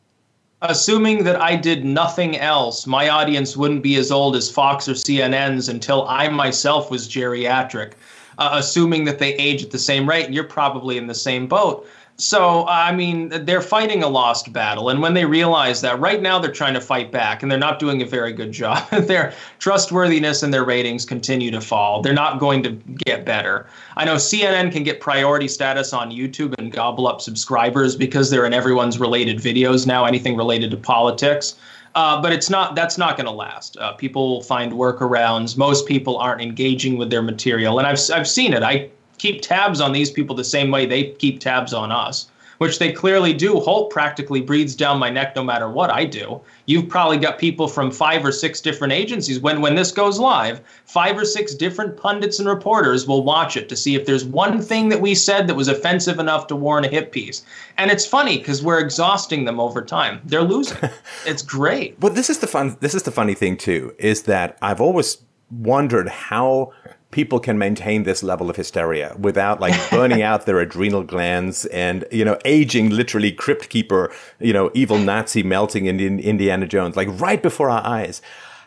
Assuming 0.62 1.24
that 1.24 1.40
I 1.40 1.57
did 1.57 1.85
nothing 1.85 2.37
else, 2.37 2.87
my 2.87 3.09
audience 3.09 3.57
wouldn't 3.57 3.83
be 3.83 3.96
as 3.96 4.11
old 4.11 4.37
as 4.37 4.50
Fox 4.50 4.88
or 4.88 4.92
CNN's 4.92 5.68
until 5.68 6.07
I 6.09 6.28
myself 6.28 6.90
was 6.90 7.09
geriatric 7.09 7.94
uh, 8.38 8.50
assuming 8.52 9.04
that 9.04 9.18
they 9.18 9.35
age 9.35 9.62
at 9.62 9.70
the 9.70 9.78
same 9.78 10.09
rate. 10.09 10.24
And 10.24 10.35
you're 10.35 10.44
probably 10.44 10.96
in 10.96 11.07
the 11.07 11.14
same 11.14 11.46
boat. 11.46 11.87
So, 12.20 12.66
I 12.66 12.90
mean, 12.90 13.28
they're 13.28 13.62
fighting 13.62 14.02
a 14.02 14.09
lost 14.09 14.52
battle. 14.52 14.88
And 14.88 15.00
when 15.00 15.14
they 15.14 15.24
realize 15.24 15.81
that, 15.83 16.00
right 16.00 16.20
now 16.20 16.40
they're 16.40 16.50
trying 16.50 16.74
to 16.74 16.81
fight 16.81 17.12
back 17.12 17.44
and 17.44 17.50
they're 17.50 17.61
not 17.61 17.78
doing 17.78 18.02
a 18.02 18.07
very 18.07 18.33
good 18.33 18.50
job. 18.50 18.90
their 18.90 19.33
trustworthiness 19.61 20.42
and 20.42 20.52
their 20.52 20.64
ratings 20.64 21.04
continue 21.04 21.52
to 21.52 21.61
fall. 21.61 22.02
They're 22.02 22.12
not 22.12 22.40
going 22.40 22.64
to 22.64 22.70
get 23.04 23.24
better. 23.24 23.68
I 23.96 24.04
know 24.04 24.16
CNN 24.16 24.72
can 24.72 24.83
get 24.83 25.00
priority 25.00 25.46
status 25.46 25.92
on 25.92 26.11
YouTube 26.11 26.54
and 26.59 26.72
gobble 26.72 27.07
up 27.07 27.20
subscribers 27.20 27.94
because 27.94 28.31
they're 28.31 28.46
in 28.46 28.52
everyone's 28.52 28.98
related 28.98 29.38
videos 29.38 29.87
now, 29.87 30.04
anything 30.04 30.37
related 30.37 30.72
to 30.72 30.76
politics. 30.76 31.54
Uh, 31.94 32.20
but 32.20 32.33
it's 32.33 32.50
not. 32.50 32.74
That's 32.74 32.98
not 32.98 33.16
going 33.16 33.26
to 33.26 33.33
last. 33.33 33.76
Uh, 33.78 33.92
people 33.92 34.42
find 34.42 34.72
workarounds. 34.72 35.57
Most 35.57 35.87
people 35.87 36.18
aren't 36.18 36.42
engaging 36.42 36.98
with 36.98 37.11
their 37.11 37.22
material, 37.22 37.78
and 37.78 37.88
I've 37.88 37.98
I've 38.12 38.28
seen 38.28 38.52
it. 38.52 38.62
I 38.62 38.90
keep 39.18 39.42
tabs 39.42 39.81
on 39.81 39.92
these 39.92 40.11
people 40.11 40.35
the 40.35 40.44
same 40.44 40.70
way 40.70 40.87
they 40.87 41.11
keep 41.12 41.40
tabs 41.40 41.72
on 41.72 41.92
us 41.92 42.28
which 42.59 42.78
they 42.78 42.92
clearly 42.92 43.33
do. 43.33 43.59
Holt 43.61 43.90
practically 43.90 44.40
breathes 44.40 44.76
down 44.76 44.98
my 44.98 45.11
neck 45.11 45.35
no 45.35 45.42
matter 45.42 45.68
what 45.68 45.90
I 45.90 46.04
do. 46.04 46.40
You've 46.66 46.88
probably 46.88 47.16
got 47.16 47.38
people 47.38 47.66
from 47.66 47.90
five 47.90 48.24
or 48.24 48.33
six 48.33 48.61
different 48.61 48.92
agencies. 48.92 49.40
When 49.40 49.61
when 49.61 49.74
this 49.74 49.90
goes 49.90 50.18
live, 50.18 50.61
five 50.85 51.16
or 51.16 51.24
six 51.24 51.54
different 51.54 51.96
pundits 51.96 52.38
and 52.38 52.48
reporters 52.48 53.07
will 53.07 53.24
watch 53.24 53.57
it 53.57 53.68
to 53.70 53.76
see 53.76 53.94
if 53.94 54.07
there's 54.07 54.24
one 54.24 54.61
thing 54.61 54.88
that 54.90 55.00
we 55.00 55.14
said 55.14 55.46
that 55.46 55.54
was 55.54 55.68
offensive 55.68 56.18
enough 56.18 56.46
to 56.48 56.57
warrant 56.57 56.87
a 56.87 56.90
hit 56.90 57.12
piece. 57.12 57.44
And 57.78 57.90
it's 57.90 58.07
funny 58.07 58.38
because 58.38 58.62
we're 58.62 58.81
exhausting 58.81 59.44
them 59.44 59.61
over 59.61 59.83
time. 59.83 60.20
They're 60.24 60.42
losing. 60.42 60.78
it's 61.26 61.42
great. 61.42 61.98
But 61.98 62.14
this 62.14 62.28
is 62.28 62.40
the 62.40 62.46
fun. 62.46 62.76
This 62.81 62.94
is 62.94 63.04
the 63.04 63.12
funny 63.12 63.35
thing 63.35 63.57
too. 63.57 63.94
Is 63.98 64.22
that 64.24 64.59
I've 64.61 64.81
always 64.81 65.18
wondered 65.50 66.09
how 66.09 66.72
people 67.11 67.40
can 67.40 67.57
maintain 67.57 68.03
this 68.03 68.23
level 68.23 68.51
of 68.51 68.57
hysteria 68.57 69.16
without 69.18 69.61
like 69.61 69.75
burning 69.90 70.23
out 70.31 70.44
their 70.44 70.59
adrenal 70.59 71.03
glands 71.03 71.64
and 71.66 72.05
you 72.11 72.25
know 72.25 72.38
aging 72.44 72.90
literally 72.90 73.33
crypt 73.33 73.68
keeper 73.68 74.12
you 74.40 74.53
know 74.53 74.71
evil 74.75 74.99
nazi 74.99 75.42
melting 75.42 75.87
in 75.87 75.99
indiana 76.21 76.66
jones 76.66 76.97
like 76.97 77.09
right 77.21 77.42
before 77.42 77.71
our 77.71 77.85
eyes. 77.85 78.21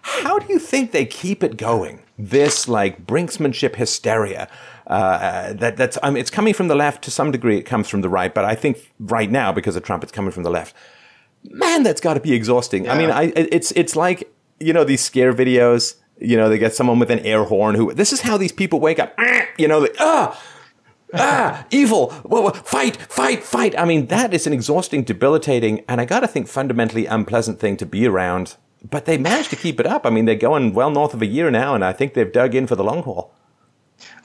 How 0.03 0.39
do 0.39 0.51
you 0.51 0.57
think 0.57 0.91
they 0.91 1.05
keep 1.05 1.43
it 1.43 1.57
going 1.57 2.01
this 2.17 2.67
like 2.67 3.05
brinksmanship 3.05 3.75
hysteria 3.75 4.47
uh, 4.87 5.53
that 5.53 5.77
that's 5.77 5.97
I 6.01 6.09
mean, 6.09 6.17
it's 6.17 6.31
coming 6.31 6.55
from 6.55 6.67
the 6.67 6.75
left 6.75 7.03
to 7.03 7.11
some 7.11 7.31
degree 7.31 7.57
it 7.57 7.63
comes 7.63 7.87
from 7.87 8.01
the 8.01 8.09
right 8.09 8.33
but 8.33 8.43
i 8.43 8.55
think 8.55 8.91
right 8.99 9.29
now 9.29 9.51
because 9.51 9.75
of 9.75 9.83
trump 9.83 10.03
it's 10.03 10.11
coming 10.11 10.31
from 10.31 10.43
the 10.43 10.49
left. 10.49 10.75
Man 11.43 11.83
that's 11.83 12.01
got 12.01 12.15
to 12.15 12.19
be 12.19 12.33
exhausting. 12.33 12.85
Yeah. 12.85 12.93
i 12.93 12.97
mean 12.97 13.11
I, 13.11 13.23
it's 13.35 13.71
it's 13.73 13.95
like 13.95 14.31
you 14.59 14.73
know 14.73 14.83
these 14.83 15.01
scare 15.01 15.33
videos 15.33 15.95
you 16.21 16.37
know, 16.37 16.49
they 16.49 16.57
get 16.57 16.75
someone 16.75 16.99
with 16.99 17.11
an 17.11 17.19
air 17.19 17.43
horn 17.43 17.75
who, 17.75 17.93
this 17.93 18.13
is 18.13 18.21
how 18.21 18.37
these 18.37 18.51
people 18.51 18.79
wake 18.79 18.99
up. 18.99 19.17
You 19.57 19.67
know, 19.67 19.79
like, 19.79 19.95
ah, 19.99 20.41
ah, 21.13 21.65
evil, 21.71 22.09
fight, 22.09 22.97
fight, 22.97 23.43
fight. 23.43 23.77
I 23.77 23.85
mean, 23.85 24.07
that 24.07 24.33
is 24.33 24.47
an 24.47 24.53
exhausting, 24.53 25.03
debilitating, 25.03 25.83
and 25.87 25.99
I 25.99 26.05
got 26.05 26.21
to 26.21 26.27
think 26.27 26.47
fundamentally 26.47 27.05
unpleasant 27.05 27.59
thing 27.59 27.77
to 27.77 27.85
be 27.85 28.07
around. 28.07 28.55
But 28.87 29.05
they 29.05 29.17
managed 29.17 29.51
to 29.51 29.55
keep 29.55 29.79
it 29.79 29.85
up. 29.85 30.05
I 30.05 30.09
mean, 30.09 30.25
they're 30.25 30.35
going 30.35 30.73
well 30.73 30.89
north 30.89 31.13
of 31.13 31.21
a 31.21 31.27
year 31.27 31.51
now, 31.51 31.75
and 31.75 31.85
I 31.85 31.93
think 31.93 32.13
they've 32.13 32.31
dug 32.31 32.55
in 32.55 32.65
for 32.65 32.75
the 32.75 32.83
long 32.83 33.03
haul. 33.03 33.33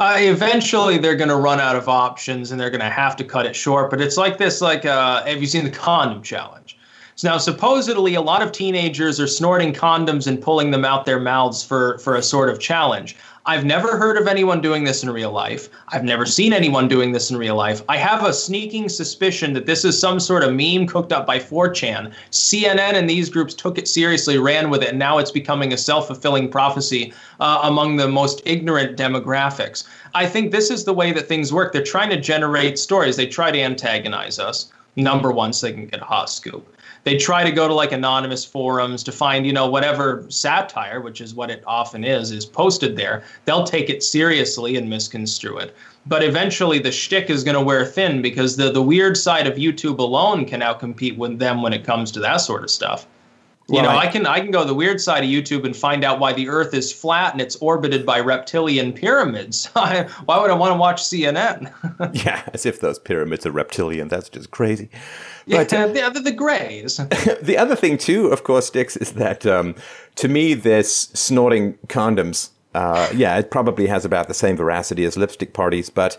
Uh, 0.00 0.16
eventually, 0.18 0.96
they're 0.96 1.16
going 1.16 1.28
to 1.28 1.37
run 1.37 1.61
out 1.61 1.76
of 1.76 1.88
options, 1.88 2.50
and 2.50 2.61
they're 2.61 2.70
going 2.70 2.80
to 2.80 2.88
have 2.88 3.16
to 3.16 3.24
cut 3.24 3.44
it 3.44 3.54
short. 3.54 3.90
But 3.90 4.00
it's 4.00 4.16
like 4.16 4.38
this: 4.38 4.61
like, 4.62 4.87
uh, 4.87 5.24
have 5.24 5.40
you 5.40 5.46
seen 5.46 5.64
the 5.64 5.70
condom 5.70 6.22
challenge? 6.22 6.75
So 7.18 7.31
now, 7.31 7.38
supposedly, 7.38 8.14
a 8.14 8.20
lot 8.20 8.42
of 8.42 8.52
teenagers 8.52 9.18
are 9.18 9.26
snorting 9.26 9.72
condoms 9.72 10.26
and 10.26 10.38
pulling 10.38 10.70
them 10.70 10.85
out 10.85 11.07
their 11.07 11.18
mouths 11.18 11.64
for, 11.64 11.96
for 12.00 12.14
a 12.14 12.22
sort 12.22 12.50
of 12.50 12.61
challenge. 12.61 13.16
I've 13.46 13.64
never 13.64 13.96
heard 13.96 14.18
of 14.18 14.29
anyone 14.29 14.61
doing 14.61 14.85
this 14.85 15.02
in 15.02 15.09
real 15.09 15.33
life. 15.33 15.70
I've 15.88 16.05
never 16.05 16.26
seen 16.26 16.52
anyone 16.52 16.88
doing 16.88 17.12
this 17.12 17.31
in 17.31 17.38
real 17.38 17.57
life. 17.57 17.81
I 17.88 17.96
have 17.96 18.22
a 18.22 18.35
sneaking 18.35 18.90
suspicion 18.90 19.55
that 19.55 19.64
this 19.64 19.83
is 19.83 19.98
some 19.98 20.20
sort 20.20 20.42
of 20.42 20.52
meme 20.52 20.87
cooked 20.87 21.11
up 21.11 21.26
by 21.26 21.38
4chan. 21.38 22.12
CNN 22.33 22.92
and 22.92 23.09
these 23.09 23.31
groups 23.31 23.55
took 23.55 23.79
it 23.79 23.88
seriously, 23.88 24.37
ran 24.37 24.68
with 24.68 24.83
it, 24.83 24.90
and 24.90 24.98
now 24.98 25.16
it's 25.16 25.31
becoming 25.31 25.72
a 25.72 25.79
self 25.79 26.09
fulfilling 26.09 26.50
prophecy 26.50 27.14
uh, 27.40 27.61
among 27.62 27.96
the 27.96 28.09
most 28.09 28.42
ignorant 28.44 28.98
demographics. 28.98 29.85
I 30.14 30.26
think 30.26 30.52
this 30.52 30.70
is 30.70 30.85
the 30.85 30.92
way 30.92 31.12
that 31.12 31.29
things 31.29 31.50
work. 31.50 31.72
They're 31.72 31.83
trying 31.83 32.11
to 32.11 32.20
generate 32.20 32.79
stories, 32.79 33.16
they 33.16 33.26
try 33.26 33.50
to 33.50 33.59
antagonize 33.59 34.38
us, 34.38 34.70
number 34.96 35.33
one, 35.33 35.55
so 35.55 35.66
they 35.66 35.72
can 35.72 35.87
get 35.87 36.02
a 36.02 36.05
hot 36.05 36.29
scoop 36.29 36.75
they 37.07 37.16
try 37.16 37.45
to 37.45 37.53
go 37.53 37.69
to 37.69 37.73
like 37.73 37.92
anonymous 37.92 38.45
forums 38.45 39.05
to 39.05 39.12
find 39.12 39.47
you 39.47 39.53
know 39.53 39.66
whatever 39.66 40.27
satire 40.29 41.01
which 41.01 41.21
is 41.21 41.35
what 41.35 41.51
it 41.51 41.62
often 41.66 42.05
is 42.05 42.33
is 42.33 42.45
posted 42.45 42.97
there 42.97 43.23
they'll 43.47 43.64
take 43.64 43.88
it 43.88 44.03
seriously 44.03 44.77
and 44.77 44.90
misconstrue 44.90 45.57
it 45.57 45.75
but 46.05 46.23
eventually 46.23 46.79
the 46.79 46.92
shtick 46.92 47.31
is 47.31 47.45
going 47.45 47.55
to 47.57 47.62
wear 47.62 47.87
thin 47.87 48.21
because 48.21 48.57
the, 48.57 48.71
the 48.71 48.83
weird 48.83 49.16
side 49.16 49.47
of 49.47 49.55
youtube 49.55 49.99
alone 49.99 50.45
can 50.45 50.59
now 50.61 50.75
compete 50.75 51.16
with 51.16 51.38
them 51.38 51.62
when 51.62 51.73
it 51.73 51.85
comes 51.85 52.11
to 52.11 52.21
that 52.21 52.38
sort 52.38 52.62
of 52.62 52.71
stuff 52.71 53.07
You 53.69 53.77
well, 53.77 53.85
know, 53.85 53.90
I, 53.90 54.03
I, 54.03 54.07
can 54.07 54.27
I 54.27 54.38
can 54.40 54.53
go 54.53 54.61
to 54.61 54.66
the 54.66 54.75
weird 54.75 55.01
side 55.01 55.25
of 55.25 55.29
YouTube 55.29 55.64
and 55.64 55.75
find 55.75 56.05
out 56.05 56.21
why 56.21 56.33
the 56.33 56.49
Earth 56.49 56.73
is 56.73 56.92
flat 56.92 57.33
and 57.33 57.40
it's 57.40 57.57
orbited 57.57 58.07
by 58.07 58.21
reptilian 58.21 58.92
pyramids. 58.92 59.66
why 59.73 60.07
would 60.29 60.53
I 60.53 60.55
want 60.55 60.71
to 60.71 60.79
watch 60.79 61.03
CNN? 61.03 61.73
yeah, 62.25 62.49
as 62.55 62.64
if 62.64 62.79
those 62.79 63.01
pyramids 63.01 63.45
are 63.45 63.51
reptilian. 63.51 64.07
That's 64.07 64.29
just 64.29 64.53
crazy. 64.53 64.88
But, 65.48 65.70
yeah, 65.70 65.87
the, 65.87 66.11
the, 66.14 66.20
the 66.20 66.32
Greys. 66.32 66.96
the 67.42 67.56
other 67.56 67.76
thing 67.76 67.98
too, 67.98 68.28
of 68.28 68.42
course, 68.42 68.66
Styx, 68.66 68.96
is 68.96 69.12
that 69.12 69.46
um, 69.46 69.76
to 70.16 70.28
me, 70.28 70.54
this 70.54 71.09
snorting 71.14 71.74
condoms. 71.87 72.50
Uh, 72.74 73.09
yeah, 73.14 73.38
it 73.38 73.50
probably 73.50 73.87
has 73.87 74.04
about 74.04 74.28
the 74.28 74.35
same 74.35 74.56
veracity 74.56 75.04
as 75.04 75.16
lipstick 75.16 75.54
parties, 75.54 75.88
but 75.88 76.18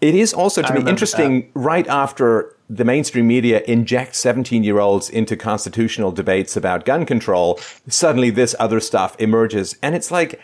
it 0.00 0.14
is 0.14 0.32
also 0.32 0.62
to 0.62 0.72
I 0.72 0.78
me 0.78 0.90
interesting. 0.90 1.40
That. 1.40 1.60
Right 1.60 1.88
after 1.88 2.54
the 2.68 2.84
mainstream 2.84 3.26
media 3.26 3.62
inject 3.66 4.14
17 4.14 4.62
year 4.62 4.78
olds 4.78 5.10
into 5.10 5.36
constitutional 5.36 6.12
debates 6.12 6.56
about 6.56 6.84
gun 6.84 7.04
control, 7.04 7.58
suddenly 7.88 8.30
this 8.30 8.54
other 8.58 8.80
stuff 8.80 9.16
emerges. 9.18 9.76
And 9.82 9.94
it's 9.94 10.10
like, 10.10 10.40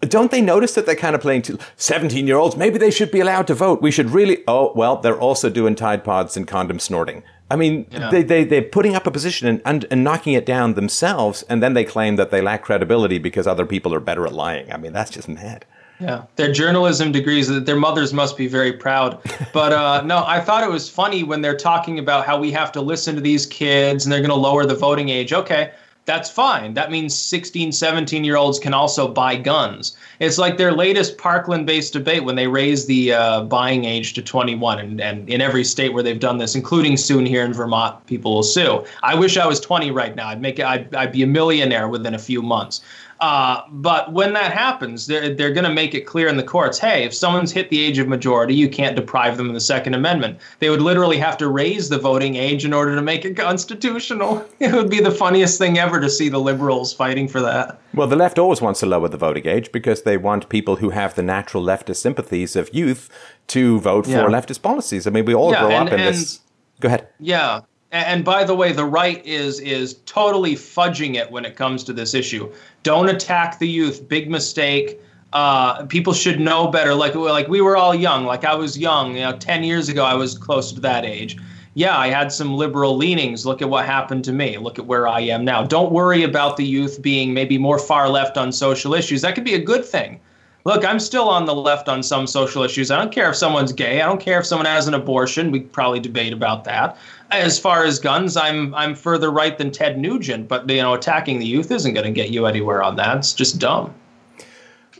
don't 0.00 0.30
they 0.30 0.40
notice 0.40 0.74
that 0.74 0.86
they're 0.86 0.94
kind 0.94 1.14
of 1.14 1.20
playing 1.20 1.42
to 1.42 1.58
17 1.76 2.26
year 2.26 2.36
olds? 2.36 2.56
Maybe 2.56 2.78
they 2.78 2.90
should 2.90 3.10
be 3.10 3.20
allowed 3.20 3.46
to 3.48 3.54
vote. 3.54 3.82
We 3.82 3.90
should 3.90 4.10
really, 4.10 4.44
oh, 4.46 4.72
well, 4.74 4.96
they're 4.96 5.18
also 5.18 5.50
doing 5.50 5.74
Tide 5.74 6.04
Pods 6.04 6.36
and 6.36 6.46
condom 6.46 6.78
snorting. 6.78 7.22
I 7.50 7.56
mean, 7.56 7.86
yeah. 7.90 8.10
they, 8.10 8.22
they, 8.22 8.44
they're 8.44 8.62
putting 8.62 8.94
up 8.94 9.06
a 9.06 9.10
position 9.10 9.46
and, 9.46 9.62
and, 9.64 9.86
and, 9.90 10.02
knocking 10.02 10.32
it 10.32 10.46
down 10.46 10.74
themselves, 10.74 11.42
and 11.48 11.62
then 11.62 11.74
they 11.74 11.84
claim 11.84 12.16
that 12.16 12.30
they 12.30 12.40
lack 12.40 12.62
credibility 12.62 13.18
because 13.18 13.46
other 13.46 13.66
people 13.66 13.92
are 13.92 14.00
better 14.00 14.26
at 14.26 14.32
lying. 14.32 14.72
I 14.72 14.78
mean, 14.78 14.92
that's 14.92 15.10
just 15.10 15.28
mad. 15.28 15.66
Yeah, 16.00 16.24
their 16.36 16.52
journalism 16.52 17.12
degrees, 17.12 17.48
their 17.64 17.76
mothers 17.76 18.12
must 18.12 18.36
be 18.36 18.46
very 18.46 18.72
proud. 18.72 19.20
But 19.52 19.72
uh, 19.72 20.02
no, 20.02 20.24
I 20.26 20.40
thought 20.40 20.64
it 20.64 20.70
was 20.70 20.88
funny 20.90 21.22
when 21.22 21.40
they're 21.40 21.56
talking 21.56 22.00
about 22.00 22.26
how 22.26 22.40
we 22.40 22.50
have 22.50 22.72
to 22.72 22.80
listen 22.80 23.14
to 23.14 23.20
these 23.20 23.46
kids 23.46 24.04
and 24.04 24.12
they're 24.12 24.20
going 24.20 24.30
to 24.30 24.36
lower 24.36 24.66
the 24.66 24.74
voting 24.74 25.08
age. 25.08 25.32
Okay, 25.32 25.70
that's 26.06 26.30
fine. 26.30 26.74
That 26.74 26.90
means 26.90 27.16
16, 27.18 27.72
17 27.72 28.24
year 28.24 28.36
olds 28.36 28.58
can 28.58 28.74
also 28.74 29.08
buy 29.08 29.36
guns. 29.36 29.96
It's 30.20 30.36
like 30.36 30.58
their 30.58 30.72
latest 30.72 31.16
Parkland 31.16 31.66
based 31.66 31.94
debate 31.94 32.24
when 32.24 32.36
they 32.36 32.46
raise 32.46 32.84
the 32.84 33.14
uh, 33.14 33.42
buying 33.42 33.86
age 33.86 34.12
to 34.14 34.22
21. 34.22 34.78
And, 34.78 35.00
and 35.00 35.28
in 35.30 35.40
every 35.40 35.64
state 35.64 35.94
where 35.94 36.02
they've 36.02 36.20
done 36.20 36.38
this, 36.38 36.54
including 36.54 36.98
soon 36.98 37.24
here 37.24 37.44
in 37.44 37.54
Vermont, 37.54 38.06
people 38.06 38.34
will 38.34 38.42
sue. 38.42 38.84
I 39.02 39.14
wish 39.14 39.38
I 39.38 39.46
was 39.46 39.60
20 39.60 39.90
right 39.90 40.14
now. 40.14 40.28
I'd 40.28 40.42
make 40.42 40.60
I'd, 40.60 40.94
I'd 40.94 41.12
be 41.12 41.22
a 41.22 41.26
millionaire 41.26 41.88
within 41.88 42.14
a 42.14 42.18
few 42.18 42.42
months. 42.42 42.82
Uh, 43.24 43.62
but 43.70 44.12
when 44.12 44.34
that 44.34 44.52
happens, 44.52 45.06
they're, 45.06 45.34
they're 45.34 45.50
going 45.50 45.64
to 45.64 45.72
make 45.72 45.94
it 45.94 46.02
clear 46.02 46.28
in 46.28 46.36
the 46.36 46.42
courts 46.42 46.78
hey, 46.78 47.04
if 47.04 47.14
someone's 47.14 47.50
hit 47.50 47.70
the 47.70 47.80
age 47.80 47.96
of 47.96 48.06
majority, 48.06 48.54
you 48.54 48.68
can't 48.68 48.94
deprive 48.94 49.38
them 49.38 49.48
of 49.48 49.54
the 49.54 49.62
Second 49.62 49.94
Amendment. 49.94 50.38
They 50.58 50.68
would 50.68 50.82
literally 50.82 51.16
have 51.16 51.38
to 51.38 51.48
raise 51.48 51.88
the 51.88 51.96
voting 51.96 52.36
age 52.36 52.66
in 52.66 52.74
order 52.74 52.94
to 52.94 53.00
make 53.00 53.24
it 53.24 53.34
constitutional. 53.34 54.44
It 54.60 54.72
would 54.72 54.90
be 54.90 55.00
the 55.00 55.10
funniest 55.10 55.58
thing 55.58 55.78
ever 55.78 56.00
to 56.00 56.08
see 56.08 56.28
the 56.28 56.38
liberals 56.38 56.92
fighting 56.92 57.28
for 57.28 57.40
that. 57.40 57.78
Well, 57.92 58.06
the 58.06 58.16
left 58.16 58.38
always 58.38 58.60
wants 58.60 58.80
to 58.80 58.86
lower 58.86 59.08
the 59.08 59.16
voting 59.16 59.46
age 59.46 59.72
because 59.72 60.02
they 60.02 60.16
want 60.16 60.48
people 60.48 60.76
who 60.76 60.90
have 60.90 61.14
the 61.14 61.22
natural 61.22 61.62
leftist 61.62 61.96
sympathies 61.96 62.56
of 62.56 62.72
youth 62.74 63.08
to 63.48 63.80
vote 63.80 64.06
yeah. 64.06 64.22
for 64.22 64.30
leftist 64.30 64.62
policies. 64.62 65.06
I 65.06 65.10
mean, 65.10 65.24
we 65.24 65.34
all 65.34 65.52
yeah, 65.52 65.60
grow 65.60 65.70
and, 65.70 65.88
up 65.88 65.94
in 65.94 66.00
and, 66.00 66.14
this. 66.14 66.40
Go 66.80 66.88
ahead. 66.88 67.08
Yeah, 67.20 67.60
and 67.94 68.24
by 68.24 68.42
the 68.42 68.54
way, 68.54 68.72
the 68.72 68.84
right 68.84 69.24
is 69.24 69.60
is 69.60 69.94
totally 70.04 70.54
fudging 70.54 71.14
it 71.14 71.30
when 71.30 71.44
it 71.44 71.54
comes 71.54 71.84
to 71.84 71.92
this 71.92 72.12
issue. 72.12 72.52
Don't 72.82 73.08
attack 73.08 73.58
the 73.60 73.68
youth. 73.68 74.08
Big 74.08 74.28
mistake. 74.28 75.00
Uh, 75.32 75.86
people 75.86 76.12
should 76.12 76.40
know 76.40 76.66
better. 76.68 76.94
Like 76.94 77.14
like 77.14 77.46
we 77.46 77.60
were 77.60 77.76
all 77.76 77.94
young. 77.94 78.24
Like 78.24 78.44
I 78.44 78.54
was 78.54 78.76
young. 78.76 79.14
You 79.14 79.20
know, 79.20 79.36
ten 79.36 79.62
years 79.62 79.88
ago, 79.88 80.04
I 80.04 80.14
was 80.14 80.36
close 80.36 80.72
to 80.72 80.80
that 80.80 81.04
age. 81.04 81.38
Yeah, 81.74 81.96
I 81.96 82.08
had 82.08 82.32
some 82.32 82.54
liberal 82.54 82.96
leanings. 82.96 83.46
Look 83.46 83.62
at 83.62 83.70
what 83.70 83.84
happened 83.84 84.24
to 84.24 84.32
me. 84.32 84.58
Look 84.58 84.78
at 84.78 84.86
where 84.86 85.06
I 85.08 85.20
am 85.20 85.44
now. 85.44 85.62
Don't 85.64 85.92
worry 85.92 86.22
about 86.24 86.56
the 86.56 86.64
youth 86.64 87.00
being 87.00 87.32
maybe 87.32 87.58
more 87.58 87.78
far 87.78 88.08
left 88.08 88.36
on 88.36 88.52
social 88.52 88.94
issues. 88.94 89.22
That 89.22 89.34
could 89.34 89.44
be 89.44 89.54
a 89.54 89.62
good 89.62 89.84
thing. 89.84 90.20
Look, 90.64 90.84
I'm 90.84 90.98
still 90.98 91.28
on 91.28 91.44
the 91.44 91.54
left 91.54 91.88
on 91.90 92.02
some 92.02 92.26
social 92.26 92.62
issues. 92.62 92.90
I 92.90 92.96
don't 92.96 93.12
care 93.12 93.28
if 93.28 93.36
someone's 93.36 93.72
gay. 93.72 94.00
I 94.00 94.06
don't 94.06 94.20
care 94.20 94.40
if 94.40 94.46
someone 94.46 94.66
has 94.66 94.88
an 94.88 94.94
abortion. 94.94 95.50
We 95.50 95.60
probably 95.60 96.00
debate 96.00 96.32
about 96.32 96.64
that 96.64 96.96
as 97.30 97.58
far 97.58 97.84
as 97.84 97.98
guns, 97.98 98.36
I'm 98.36 98.74
I'm 98.74 98.94
further 98.94 99.30
right 99.30 99.56
than 99.56 99.70
Ted 99.70 99.98
Nugent, 99.98 100.48
but 100.48 100.68
you 100.68 100.82
know, 100.82 100.94
attacking 100.94 101.38
the 101.38 101.46
youth 101.46 101.70
isn't 101.70 101.94
going 101.94 102.06
to 102.06 102.12
get 102.12 102.30
you 102.30 102.46
anywhere 102.46 102.82
on 102.82 102.96
that. 102.96 103.18
It's 103.18 103.32
just 103.32 103.58
dumb. 103.58 103.94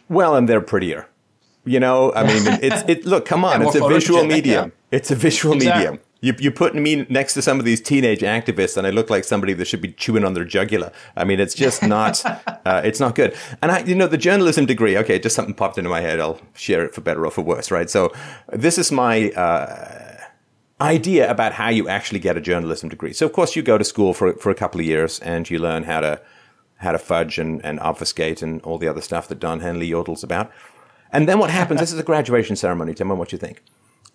Well, 0.09 0.37
and 0.37 0.49
they're 0.49 0.61
prettier. 0.61 1.09
You 1.65 1.81
know, 1.81 2.13
I 2.15 2.25
mean, 2.25 2.43
it's 2.63 2.83
it. 2.89 3.07
Look, 3.07 3.25
come 3.25 3.45
on, 3.45 3.63
it's 3.63 3.75
a 3.75 3.89
visual 3.89 4.25
medium. 4.25 4.73
Yeah. 4.91 4.97
It's 4.99 5.11
a 5.11 5.15
visual 5.15 5.55
exactly. 5.55 5.85
medium. 5.85 6.04
You 6.25 6.35
you 6.39 6.51
put 6.51 6.75
me 6.75 7.07
next 7.11 7.35
to 7.35 7.43
some 7.43 7.59
of 7.59 7.67
these 7.67 7.83
teenage 7.83 8.21
activists, 8.21 8.79
and 8.79 8.87
I 8.87 8.91
look 8.91 9.11
like 9.11 9.25
somebody 9.25 9.53
that 9.53 9.67
should 9.67 9.83
be 9.83 9.93
chewing 9.93 10.25
on 10.25 10.33
their 10.33 10.47
jugular. 10.47 10.91
I 11.17 11.25
mean, 11.25 11.39
it's 11.39 11.55
just 11.55 11.83
not. 11.97 12.25
uh, 12.25 12.81
it's 12.83 12.99
not 12.99 13.15
good. 13.15 13.37
And 13.61 13.71
I, 13.71 13.81
you 13.81 13.95
know, 13.95 14.07
the 14.07 14.17
journalism 14.17 14.65
degree. 14.65 14.97
Okay, 14.97 15.19
just 15.19 15.37
something 15.37 15.55
popped 15.55 15.77
into 15.77 15.91
my 15.91 16.01
head. 16.01 16.21
I'll 16.21 16.41
share 16.55 16.83
it 16.83 16.95
for 16.95 17.03
better 17.03 17.27
or 17.27 17.31
for 17.31 17.43
worse, 17.43 17.71
right? 17.71 17.91
So, 17.91 18.13
this 18.53 18.79
is 18.79 18.91
my. 18.91 19.31
Uh, 19.31 20.01
idea 20.81 21.31
about 21.31 21.53
how 21.53 21.69
you 21.69 21.89
actually 21.89 22.19
get 22.19 22.37
a 22.37 22.41
journalism 22.41 22.89
degree. 22.89 23.13
So 23.13 23.25
of 23.25 23.33
course 23.33 23.55
you 23.55 23.63
go 23.63 23.79
to 23.79 23.85
school 23.85 24.13
for 24.13 24.33
for 24.35 24.51
a 24.51 24.57
couple 24.57 24.81
of 24.81 24.87
years 24.87 25.21
and 25.21 25.49
you 25.49 25.61
learn 25.61 25.85
how 25.85 26.01
to 26.01 26.21
how 26.79 26.93
to 26.93 26.99
fudge 26.99 27.39
and, 27.39 27.65
and 27.65 27.79
obfuscate 27.81 28.43
and 28.43 28.61
all 28.63 28.79
the 28.79 28.89
other 28.89 29.01
stuff 29.01 29.29
that 29.29 29.39
Don 29.39 29.61
Henley 29.61 29.89
yodels 29.89 30.25
about. 30.25 30.51
And 31.13 31.29
then 31.29 31.39
what 31.39 31.51
happens? 31.51 31.79
this 31.81 31.93
is 31.93 31.99
a 31.99 32.03
graduation 32.03 32.57
ceremony. 32.57 32.93
Tell 32.93 33.07
me 33.07 33.15
what 33.15 33.31
you 33.31 33.39
think. 33.39 33.63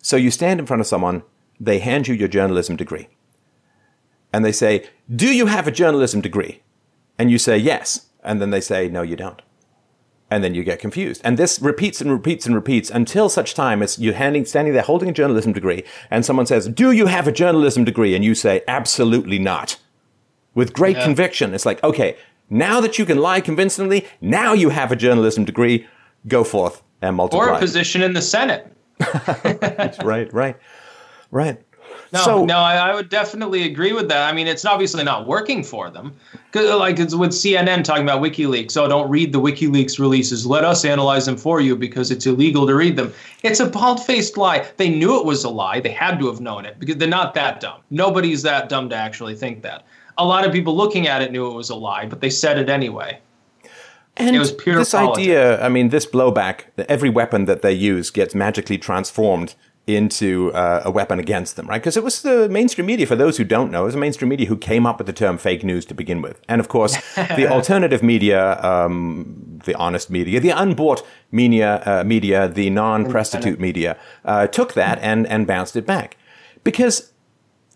So 0.02 0.16
you 0.16 0.30
stand 0.30 0.60
in 0.60 0.66
front 0.66 0.80
of 0.80 0.86
someone, 0.86 1.22
they 1.60 1.78
hand 1.78 2.08
you 2.08 2.14
your 2.14 2.28
journalism 2.28 2.76
degree, 2.76 3.08
and 4.32 4.44
they 4.44 4.52
say, 4.52 4.88
"Do 5.14 5.32
you 5.32 5.46
have 5.46 5.68
a 5.68 5.72
journalism 5.72 6.20
degree?" 6.20 6.62
And 7.18 7.30
you 7.30 7.38
say 7.38 7.58
yes, 7.58 8.06
and 8.24 8.40
then 8.40 8.50
they 8.50 8.60
say, 8.60 8.88
"No, 8.88 9.02
you 9.02 9.16
don't." 9.16 9.42
and 10.30 10.44
then 10.44 10.54
you 10.54 10.62
get 10.62 10.78
confused. 10.78 11.20
And 11.24 11.36
this 11.36 11.60
repeats 11.60 12.00
and 12.00 12.10
repeats 12.10 12.46
and 12.46 12.54
repeats 12.54 12.88
until 12.88 13.28
such 13.28 13.54
time 13.54 13.82
as 13.82 13.98
you're 13.98 14.14
handing, 14.14 14.44
standing 14.44 14.72
there 14.72 14.82
holding 14.82 15.08
a 15.08 15.12
journalism 15.12 15.52
degree 15.52 15.82
and 16.10 16.24
someone 16.24 16.46
says, 16.46 16.68
do 16.68 16.92
you 16.92 17.06
have 17.06 17.26
a 17.26 17.32
journalism 17.32 17.84
degree? 17.84 18.14
And 18.14 18.24
you 18.24 18.34
say, 18.34 18.62
absolutely 18.68 19.38
not. 19.38 19.78
With 20.54 20.72
great 20.72 20.96
yeah. 20.96 21.04
conviction. 21.04 21.52
It's 21.52 21.66
like, 21.66 21.82
okay, 21.82 22.16
now 22.48 22.80
that 22.80 22.98
you 22.98 23.04
can 23.04 23.18
lie 23.18 23.40
convincingly, 23.40 24.06
now 24.20 24.52
you 24.52 24.70
have 24.70 24.92
a 24.92 24.96
journalism 24.96 25.44
degree, 25.44 25.86
go 26.28 26.44
forth 26.44 26.82
and 27.02 27.16
multiply. 27.16 27.46
Or 27.46 27.54
a 27.54 27.58
position 27.58 28.02
in 28.02 28.12
the 28.12 28.22
Senate. 28.22 28.66
right, 30.04 30.32
right, 30.32 30.56
right. 31.30 31.60
No, 32.12 32.20
so, 32.22 32.44
no, 32.44 32.58
I, 32.58 32.90
I, 32.90 32.94
would 32.94 33.08
definitely 33.08 33.64
agree 33.64 33.92
with 33.92 34.08
that. 34.08 34.28
I 34.28 34.34
mean, 34.34 34.48
it's 34.48 34.64
obviously 34.64 35.04
not 35.04 35.26
working 35.28 35.62
for 35.62 35.90
them. 35.90 36.14
Like 36.54 36.98
it's 36.98 37.14
with 37.14 37.30
CNN 37.30 37.84
talking 37.84 38.02
about 38.02 38.20
WikiLeaks. 38.20 38.76
Oh, 38.76 38.88
don't 38.88 39.08
read 39.08 39.32
the 39.32 39.40
WikiLeaks 39.40 40.00
releases. 40.00 40.44
Let 40.44 40.64
us 40.64 40.84
analyze 40.84 41.26
them 41.26 41.36
for 41.36 41.60
you 41.60 41.76
because 41.76 42.10
it's 42.10 42.26
illegal 42.26 42.66
to 42.66 42.74
read 42.74 42.96
them. 42.96 43.12
It's 43.44 43.60
a 43.60 43.66
bald-faced 43.66 44.36
lie. 44.36 44.66
They 44.76 44.88
knew 44.88 45.20
it 45.20 45.24
was 45.24 45.44
a 45.44 45.50
lie. 45.50 45.78
They 45.78 45.92
had 45.92 46.18
to 46.18 46.26
have 46.26 46.40
known 46.40 46.64
it 46.64 46.80
because 46.80 46.96
they're 46.96 47.08
not 47.08 47.34
that 47.34 47.60
dumb. 47.60 47.80
Nobody's 47.90 48.42
that 48.42 48.68
dumb 48.68 48.88
to 48.90 48.96
actually 48.96 49.36
think 49.36 49.62
that. 49.62 49.86
A 50.18 50.24
lot 50.24 50.44
of 50.44 50.52
people 50.52 50.76
looking 50.76 51.06
at 51.06 51.22
it 51.22 51.30
knew 51.30 51.48
it 51.48 51.54
was 51.54 51.70
a 51.70 51.76
lie, 51.76 52.06
but 52.06 52.20
they 52.20 52.30
said 52.30 52.58
it 52.58 52.68
anyway. 52.68 53.20
And 54.16 54.34
it 54.34 54.38
was 54.40 54.52
pure 54.52 54.76
this 54.76 54.90
politics. 54.90 55.18
idea, 55.18 55.62
I 55.62 55.68
mean, 55.68 55.90
this 55.90 56.04
blowback, 56.04 56.64
every 56.88 57.08
weapon 57.08 57.44
that 57.44 57.62
they 57.62 57.72
use 57.72 58.10
gets 58.10 58.34
magically 58.34 58.76
transformed 58.76 59.54
into 59.96 60.52
uh, 60.52 60.82
a 60.84 60.90
weapon 60.90 61.18
against 61.18 61.56
them, 61.56 61.66
right? 61.66 61.80
Because 61.80 61.96
it 61.96 62.04
was 62.04 62.22
the 62.22 62.48
mainstream 62.48 62.86
media, 62.86 63.06
for 63.06 63.16
those 63.16 63.36
who 63.36 63.44
don't 63.44 63.70
know, 63.70 63.82
it 63.82 63.86
was 63.86 63.94
the 63.94 64.00
mainstream 64.00 64.28
media 64.28 64.46
who 64.46 64.56
came 64.56 64.86
up 64.86 64.98
with 64.98 65.06
the 65.06 65.12
term 65.12 65.38
fake 65.38 65.64
news 65.64 65.84
to 65.86 65.94
begin 65.94 66.22
with. 66.22 66.40
And 66.48 66.60
of 66.60 66.68
course, 66.68 66.96
the 67.14 67.46
alternative 67.48 68.02
media, 68.02 68.60
um, 68.62 69.60
the 69.64 69.74
honest 69.74 70.10
media, 70.10 70.40
the 70.40 70.50
unbought 70.50 71.02
media, 71.30 71.82
uh, 71.84 72.04
media 72.04 72.48
the 72.48 72.70
non-prostitute 72.70 73.60
media, 73.60 73.96
uh, 74.24 74.46
took 74.46 74.74
that 74.74 74.98
and, 75.00 75.26
and 75.26 75.46
bounced 75.46 75.76
it 75.76 75.86
back. 75.86 76.16
Because 76.64 77.12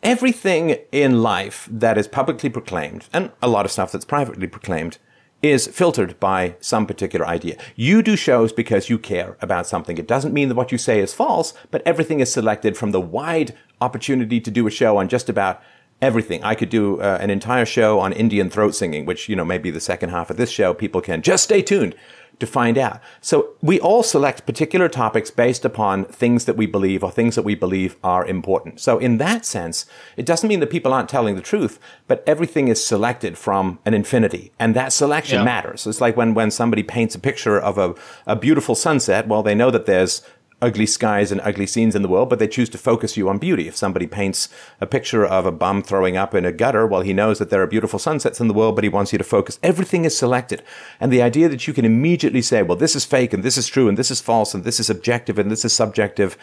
everything 0.03 0.77
in 0.93 1.23
life 1.23 1.69
that 1.71 1.97
is 1.97 2.07
publicly 2.07 2.51
proclaimed, 2.51 3.09
and 3.13 3.33
a 3.43 3.49
lot 3.49 3.65
of 3.65 3.73
stuff 3.73 3.91
that's 3.91 4.05
privately 4.05 4.47
proclaimed, 4.47 4.99
is 5.45 5.67
filtered 5.67 6.19
by 6.19 6.57
some 6.59 6.87
particular 6.87 7.27
idea. 7.27 7.59
You 7.77 8.03
do 8.03 8.17
shows 8.17 8.51
because 8.51 8.89
you 8.89 8.99
care 8.99 9.37
about 9.43 9.67
something. 9.67 9.99
It 9.99 10.09
doesn't 10.09 10.33
mean 10.33 10.49
that 10.49 10.55
what 10.55 10.73
you 10.73 10.79
say 10.79 11.01
is 11.01 11.13
false, 11.13 11.53
but 11.71 11.83
everything 11.85 12.21
is 12.21 12.33
selected 12.33 12.79
from 12.79 12.93
the 12.93 13.01
wide 13.01 13.55
opportunity 13.79 14.41
to 14.41 14.51
do 14.51 14.67
a 14.67 14.71
show 14.71 14.97
on 14.97 15.09
just 15.09 15.29
about 15.29 15.63
everything. 16.01 16.43
I 16.43 16.55
could 16.55 16.71
do 16.71 16.99
uh, 17.01 17.19
an 17.21 17.29
entire 17.29 17.67
show 17.67 18.01
on 18.01 18.15
Indian 18.15 18.49
throat 18.49 18.75
singing, 18.75 19.05
which, 19.05 19.29
you 19.29 19.37
know, 19.37 19.45
maybe 19.45 19.71
the 19.71 19.81
second 19.81 20.09
half 20.11 20.31
of 20.31 20.39
this 20.39 20.51
show, 20.51 20.73
people 20.73 21.03
can 21.03 21.21
just 21.21 21.45
stay 21.45 21.61
tuned 21.61 21.95
to 22.41 22.47
find 22.47 22.77
out. 22.77 23.01
So 23.21 23.51
we 23.63 23.81
all 23.81 24.03
select 24.03 24.47
particular 24.47 24.89
topics 24.89 25.31
based 25.31 25.65
upon 25.65 26.05
things 26.07 26.45
that 26.45 26.57
we 26.57 26.67
believe 26.67 27.05
or 27.05 27.11
things 27.11 27.35
that 27.37 27.43
we 27.43 27.55
believe 27.55 27.97
are 28.03 28.27
important. 28.27 28.81
So 28.81 28.99
in 28.99 29.19
that 29.19 29.45
sense, 29.45 29.87
it 30.17 30.27
doesn't 30.27 30.49
mean 30.49 30.61
that 30.61 30.71
people 30.71 30.93
aren't 30.93 31.09
telling 31.09 31.37
the 31.37 31.43
truth, 31.43 31.79
but 32.07 32.25
everything 32.27 32.69
is 32.69 32.85
selected 32.85 33.39
from 33.39 33.79
an 33.85 33.95
infinity. 33.95 34.53
And 34.59 34.75
that 34.75 34.93
selection 34.93 35.39
yeah. 35.39 35.45
matters. 35.45 35.87
It's 35.87 36.01
like 36.01 36.17
when, 36.17 36.35
when 36.35 36.51
somebody 36.51 36.83
paints 36.83 37.15
a 37.15 37.19
picture 37.19 37.59
of 37.59 37.79
a, 37.79 37.95
a 38.27 38.37
beautiful 38.37 38.75
sunset, 38.75 39.29
well, 39.29 39.43
they 39.43 39.55
know 39.55 39.71
that 39.71 39.87
there's 39.87 40.23
ugly 40.65 40.87
skies 40.87 41.31
and 41.31 41.41
ugly 41.43 41.67
scenes 41.67 41.95
in 41.95 42.01
the 42.01 42.09
world, 42.09 42.31
but 42.31 42.39
they 42.39 42.49
choose 42.49 42.71
to 42.71 42.79
focus 42.79 43.17
you 43.17 43.29
on 43.29 43.39
beauty. 43.39 43.69
If 43.69 43.77
somebody 43.77 44.07
paints 44.07 44.49
a 44.81 44.87
picture 44.87 45.25
of 45.25 45.45
a 45.45 45.53
bum 45.53 45.83
throwing 45.83 46.17
up 46.17 46.35
in 46.35 46.47
a 46.47 46.53
gutter, 46.53 46.87
well, 46.87 47.03
he 47.03 47.13
knows 47.13 47.39
that 47.39 47.51
there 47.51 47.63
are 47.63 47.67
beautiful 47.67 47.99
sunsets 47.99 48.41
in 48.41 48.49
the 48.49 48.55
world, 48.55 48.75
but 48.75 48.85
he 48.85 48.89
wants 48.89 49.13
you 49.13 49.19
to 49.19 49.25
focus. 49.25 49.59
Everything 49.63 50.07
is 50.07 50.17
selected. 50.17 50.63
And 50.99 51.13
the 51.13 51.21
idea 51.21 51.51
that 51.51 51.67
you 51.67 51.75
can 51.75 51.85
immediately 51.85 52.41
say, 52.41 52.63
well, 52.63 52.79
this 52.79 52.97
is 52.97 53.05
fake 53.05 53.35
and 53.35 53.43
this 53.43 53.59
is 53.59 53.67
true 53.67 53.89
and 53.89 53.99
this 53.99 54.11
is 54.11 54.23
false 54.23 54.55
and 54.55 54.65
this 54.65 54.81
is 54.81 54.89
objective 54.89 55.39
and 55.39 55.51
this 55.51 55.67
is 55.67 55.75
subjective, 55.75 56.39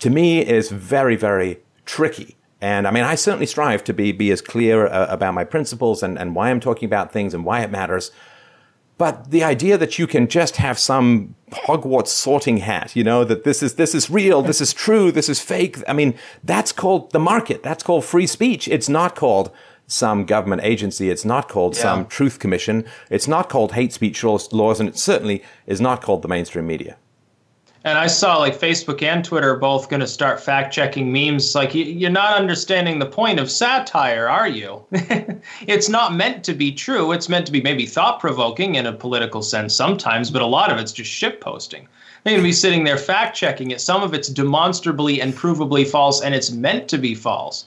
to 0.00 0.10
me 0.10 0.44
is 0.44 0.70
very, 0.70 1.14
very 1.14 1.60
tricky. 1.86 2.36
And 2.60 2.88
I 2.88 2.90
mean, 2.90 3.04
I 3.04 3.14
certainly 3.14 3.46
strive 3.46 3.84
to 3.84 3.94
be, 3.94 4.12
be 4.12 4.32
as 4.32 4.42
clear 4.42 4.86
uh, 4.86 5.06
about 5.08 5.34
my 5.34 5.44
principles 5.44 6.02
and, 6.02 6.18
and 6.18 6.34
why 6.34 6.50
I'm 6.50 6.60
talking 6.60 6.86
about 6.86 7.12
things 7.12 7.34
and 7.34 7.44
why 7.44 7.60
it 7.62 7.70
matters. 7.70 8.10
But 9.00 9.30
the 9.30 9.42
idea 9.42 9.78
that 9.78 9.98
you 9.98 10.06
can 10.06 10.28
just 10.28 10.56
have 10.56 10.78
some 10.78 11.34
Hogwarts 11.52 12.08
sorting 12.08 12.58
hat, 12.58 12.94
you 12.94 13.02
know, 13.02 13.24
that 13.24 13.44
this 13.44 13.62
is, 13.62 13.76
this 13.76 13.94
is 13.94 14.10
real, 14.10 14.42
this 14.42 14.60
is 14.60 14.74
true, 14.74 15.10
this 15.10 15.30
is 15.30 15.40
fake. 15.40 15.78
I 15.88 15.94
mean, 15.94 16.12
that's 16.44 16.70
called 16.70 17.10
the 17.12 17.18
market. 17.18 17.62
That's 17.62 17.82
called 17.82 18.04
free 18.04 18.26
speech. 18.26 18.68
It's 18.68 18.90
not 18.90 19.16
called 19.16 19.50
some 19.86 20.26
government 20.26 20.60
agency. 20.64 21.08
It's 21.08 21.24
not 21.24 21.48
called 21.48 21.76
yeah. 21.76 21.82
some 21.82 22.06
truth 22.08 22.38
commission. 22.38 22.84
It's 23.08 23.26
not 23.26 23.48
called 23.48 23.72
hate 23.72 23.94
speech 23.94 24.22
laws, 24.22 24.80
and 24.80 24.86
it 24.86 24.98
certainly 24.98 25.42
is 25.66 25.80
not 25.80 26.02
called 26.02 26.20
the 26.20 26.28
mainstream 26.28 26.66
media. 26.66 26.98
And 27.82 27.96
I 27.96 28.08
saw 28.08 28.36
like 28.36 28.60
Facebook 28.60 29.02
and 29.02 29.24
Twitter 29.24 29.56
both 29.56 29.88
going 29.88 30.00
to 30.00 30.06
start 30.06 30.38
fact 30.38 30.72
checking 30.72 31.10
memes. 31.10 31.54
Like, 31.54 31.74
you're 31.74 32.10
not 32.10 32.36
understanding 32.36 32.98
the 32.98 33.06
point 33.06 33.40
of 33.40 33.50
satire, 33.50 34.28
are 34.28 34.48
you? 34.48 34.84
it's 35.66 35.88
not 35.88 36.14
meant 36.14 36.44
to 36.44 36.52
be 36.52 36.72
true. 36.72 37.12
It's 37.12 37.30
meant 37.30 37.46
to 37.46 37.52
be 37.52 37.62
maybe 37.62 37.86
thought 37.86 38.20
provoking 38.20 38.74
in 38.74 38.84
a 38.84 38.92
political 38.92 39.40
sense 39.40 39.74
sometimes, 39.74 40.30
but 40.30 40.42
a 40.42 40.46
lot 40.46 40.70
of 40.70 40.78
it's 40.78 40.92
just 40.92 41.10
shit 41.10 41.40
posting. 41.40 41.88
They're 42.22 42.32
going 42.32 42.42
to 42.42 42.48
be 42.48 42.52
sitting 42.52 42.84
there 42.84 42.98
fact 42.98 43.34
checking 43.34 43.70
it. 43.70 43.80
Some 43.80 44.02
of 44.02 44.12
it's 44.12 44.28
demonstrably 44.28 45.22
and 45.22 45.32
provably 45.32 45.86
false, 45.86 46.20
and 46.20 46.34
it's 46.34 46.50
meant 46.50 46.86
to 46.88 46.98
be 46.98 47.14
false. 47.14 47.64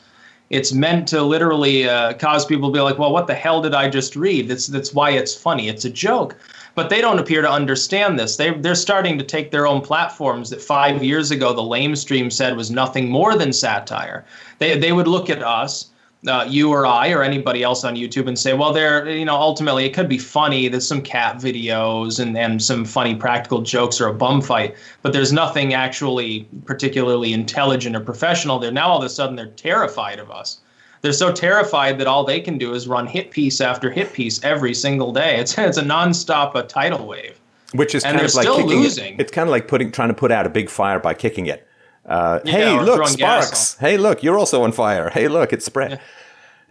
It's 0.52 0.72
meant 0.72 1.08
to 1.08 1.24
literally 1.24 1.90
uh, 1.90 2.14
cause 2.14 2.46
people 2.46 2.70
to 2.70 2.74
be 2.74 2.82
like, 2.82 3.00
well, 3.00 3.12
what 3.12 3.26
the 3.26 3.34
hell 3.34 3.64
did 3.64 3.74
I 3.74 3.90
just 3.90 4.16
read? 4.16 4.48
That's, 4.48 4.68
that's 4.68 4.94
why 4.94 5.12
it's 5.12 5.34
funny. 5.34 5.70
It's 5.70 5.86
a 5.86 5.90
joke. 5.90 6.38
But 6.76 6.90
they 6.90 7.02
don't 7.02 7.20
appear 7.20 7.42
to 7.44 7.52
understand 7.52 8.18
this. 8.18 8.36
They, 8.36 8.52
they're 8.52 8.74
starting 8.74 9.18
to 9.20 9.24
take 9.24 9.52
their 9.52 9.68
own 9.68 9.82
platforms 9.82 10.50
that 10.50 10.62
five 10.62 11.04
years 11.04 11.30
ago 11.30 11.54
the 11.54 11.62
lamestream 11.62 12.32
said 12.32 12.58
was 12.58 12.72
nothing 12.72 13.10
more 13.10 13.38
than 13.38 13.54
satire. 13.54 14.26
They, 14.58 14.78
they 14.80 14.92
would 14.92 15.08
look 15.08 15.30
at 15.30 15.44
us, 15.44 15.90
uh, 16.28 16.48
you 16.50 16.72
or 16.72 16.88
I 16.88 17.12
or 17.12 17.22
anybody 17.22 17.62
else 17.62 17.84
on 17.84 17.96
YouTube 17.96 18.28
and 18.28 18.40
say, 18.40 18.54
well, 18.54 18.74
they're, 18.74 19.08
you 19.10 19.26
know, 19.26 19.36
ultimately 19.36 19.86
it 19.86 19.94
could 19.94 20.10
be 20.10 20.18
funny. 20.18 20.68
There's 20.68 20.88
some 20.88 21.02
cat 21.02 21.38
videos 21.38 22.20
and, 22.20 22.36
and 22.38 22.64
some 22.64 22.86
funny 22.86 23.14
practical 23.14 23.62
jokes 23.62 24.02
or 24.02 24.08
a 24.08 24.14
bum 24.14 24.42
fight, 24.42 24.76
but 25.04 25.14
there's 25.14 25.34
nothing 25.34 25.74
actually 25.74 26.48
particularly 26.66 27.34
intelligent 27.34 27.96
or 27.96 28.00
professional 28.00 28.58
there. 28.58 28.72
Now 28.72 28.90
all 28.90 28.98
of 28.98 29.04
a 29.04 29.10
sudden 29.10 29.36
they're 29.36 29.48
terrified 29.48 30.18
of 30.18 30.32
us 30.32 30.60
they're 31.04 31.12
so 31.14 31.32
terrified 31.32 32.00
that 32.00 32.08
all 32.08 32.24
they 32.24 32.40
can 32.40 32.58
do 32.58 32.74
is 32.74 32.88
run 32.88 33.06
hit 33.06 33.30
piece 33.30 33.60
after 33.60 33.92
hit 33.92 34.14
piece 34.14 34.42
every 34.44 34.74
single 34.74 35.12
day. 35.12 35.38
It's 35.38 35.56
it's 35.58 35.78
a 35.78 35.84
nonstop 35.84 36.56
a 36.56 36.64
tidal 36.64 37.06
wave. 37.06 37.40
Which 37.74 37.94
is 37.94 38.04
and 38.04 38.16
kind 38.16 38.26
of 38.26 38.34
like 38.34 38.48
kicking 38.48 38.68
losing. 38.68 39.14
It. 39.16 39.22
It's 39.22 39.32
kind 39.32 39.48
of 39.48 39.52
like 39.52 39.68
putting 39.68 39.92
trying 39.92 40.08
to 40.08 40.14
put 40.14 40.32
out 40.32 40.46
a 40.46 40.50
big 40.50 40.70
fire 40.70 41.00
by 41.00 41.14
kicking 41.14 41.46
it. 41.48 41.68
Uh, 42.06 42.40
hey, 42.46 42.80
look, 42.80 43.06
sparks. 43.08 43.78
Hey, 43.78 43.98
look, 43.98 44.24
you're 44.24 44.38
also 44.38 44.64
on 44.64 44.72
fire. 44.72 45.10
Hey, 45.10 45.28
look, 45.28 45.54
it's 45.54 45.66
spread. 45.66 45.92
Yeah. 45.92 45.98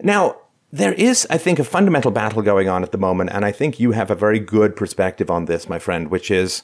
Now, 0.02 0.36
there 0.70 0.92
is, 0.92 1.26
I 1.28 1.38
think, 1.38 1.58
a 1.58 1.64
fundamental 1.64 2.10
battle 2.10 2.42
going 2.42 2.68
on 2.68 2.82
at 2.82 2.92
the 2.92 2.98
moment, 2.98 3.30
and 3.32 3.44
I 3.44 3.52
think 3.52 3.80
you 3.80 3.92
have 3.92 4.10
a 4.10 4.14
very 4.14 4.38
good 4.38 4.76
perspective 4.76 5.30
on 5.30 5.46
this, 5.46 5.68
my 5.68 5.78
friend, 5.78 6.10
which 6.10 6.30
is 6.30 6.62